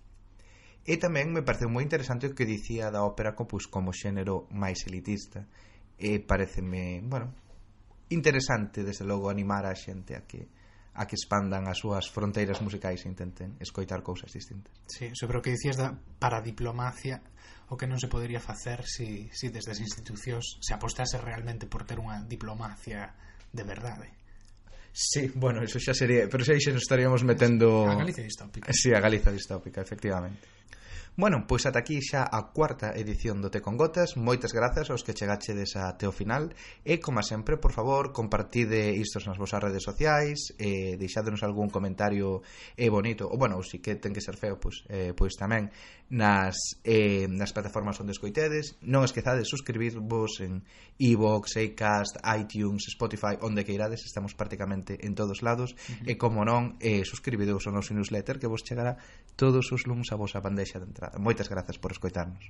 E 0.83 0.99
tamén 0.99 1.31
me 1.35 1.43
pareceu 1.43 1.71
moi 1.71 1.83
interesante 1.83 2.31
o 2.31 2.35
que 2.35 2.47
dicía 2.47 2.91
da 2.95 3.03
ópera 3.03 3.35
pues, 3.35 3.67
como 3.67 3.91
xénero 3.91 4.47
máis 4.55 4.83
elitista. 4.87 5.47
E 5.99 6.23
pareceme, 6.23 7.03
bueno 7.03 7.43
interesante 8.13 8.85
desde 8.85 9.05
logo 9.05 9.31
animar 9.31 9.65
a 9.67 9.75
xente 9.75 10.15
a 10.15 10.23
que 10.29 10.53
a 10.93 11.09
que 11.09 11.17
expandan 11.17 11.65
as 11.69 11.81
súas 11.81 12.05
fronteiras 12.13 12.61
musicais 12.61 13.05
e 13.05 13.09
intenten 13.09 13.57
escoitar 13.61 14.05
cousas 14.05 14.29
distintas. 14.29 14.73
Sí, 14.85 15.09
sobre 15.17 15.41
o 15.41 15.43
que 15.43 15.57
dicías 15.57 15.81
da 15.81 15.97
para 16.21 16.45
diplomacia, 16.45 17.25
o 17.73 17.81
que 17.81 17.89
non 17.89 17.97
se 17.97 18.13
podería 18.13 18.45
facer 18.45 18.85
se, 18.85 19.33
si, 19.33 19.33
se 19.33 19.49
si 19.49 19.55
desde 19.55 19.73
as 19.73 19.81
institucións 19.81 20.61
se 20.61 20.73
apostase 20.77 21.17
realmente 21.17 21.65
por 21.65 21.89
ter 21.89 21.97
unha 21.97 22.21
diplomacia 22.29 23.17
de 23.49 23.65
verdade. 23.65 24.13
Sí, 24.93 25.33
bueno, 25.35 25.65
eso 25.65 25.81
xa 25.81 25.97
sería, 25.97 26.29
pero 26.29 26.45
xa 26.45 26.53
se 26.61 26.69
nos 26.69 26.85
estaríamos 26.85 27.25
metendo 27.25 27.89
a 27.89 27.97
Galicia 27.97 28.25
distópica. 28.29 28.69
Sí, 28.77 28.93
a 28.93 29.01
Galicia 29.01 29.33
distópica, 29.33 29.81
efectivamente. 29.81 30.45
Bueno, 31.15 31.45
pois 31.47 31.69
ata 31.69 31.85
aquí 31.85 32.01
xa 32.01 32.25
a 32.25 32.57
cuarta 32.57 32.97
edición 32.97 33.45
do 33.45 33.53
Te 33.53 33.61
con 33.61 33.77
Gotas. 33.77 34.17
Moitas 34.17 34.57
grazas 34.57 34.89
aos 34.89 35.05
que 35.05 35.13
chegachedes 35.13 35.77
até 35.77 36.09
o 36.09 36.15
final 36.17 36.57
e, 36.89 37.05
como 37.05 37.21
sempre, 37.21 37.61
por 37.61 37.77
favor, 37.77 38.17
compartide 38.17 38.97
istos 38.97 39.29
nas 39.29 39.37
vosas 39.37 39.61
redes 39.61 39.85
sociais, 39.85 40.57
e 40.57 40.97
deixádenos 40.97 41.45
algún 41.45 41.69
comentario 41.69 42.41
eh, 42.81 42.89
bonito, 42.89 43.29
ou 43.29 43.37
bueno, 43.37 43.61
ou 43.61 43.63
si 43.63 43.85
que 43.85 44.01
ten 44.01 44.17
que 44.17 44.25
ser 44.25 44.41
feo, 44.41 44.57
pois, 44.57 44.89
eh, 44.89 45.13
pois 45.13 45.37
tamén 45.37 45.69
nas, 46.09 46.81
eh, 46.81 47.29
nas 47.29 47.53
plataformas 47.53 48.01
onde 48.01 48.17
escoitedes. 48.17 48.81
Non 48.81 49.05
esquezades 49.05 49.53
suscribirvos 49.53 50.41
en 50.41 50.65
iVoox, 50.97 51.61
e 51.61 51.77
Acast, 51.77 52.25
iTunes, 52.25 52.89
Spotify, 52.89 53.37
onde 53.45 53.69
que 53.69 53.77
irades, 53.77 54.09
estamos 54.09 54.33
prácticamente 54.33 54.97
en 55.05 55.13
todos 55.13 55.45
lados. 55.45 55.77
Uh 55.77 55.77
-huh. 55.77 56.09
E 56.09 56.13
como 56.17 56.41
non, 56.41 56.81
eh, 56.81 57.05
suscribideos 57.05 57.69
ao 57.69 57.77
noso 57.77 57.93
newsletter 57.93 58.41
que 58.41 58.49
vos 58.49 58.65
chegará 58.65 58.97
todos 59.37 59.69
os 59.77 59.85
luns 59.85 60.09
a 60.09 60.17
vosa 60.17 60.41
bandexa 60.41 60.81
de 60.81 60.89
entrada 60.89 61.02
gra 61.03 61.19
moitas 61.19 61.49
grazas 61.51 61.79
por 61.79 61.91
escoitarnos. 61.91 62.45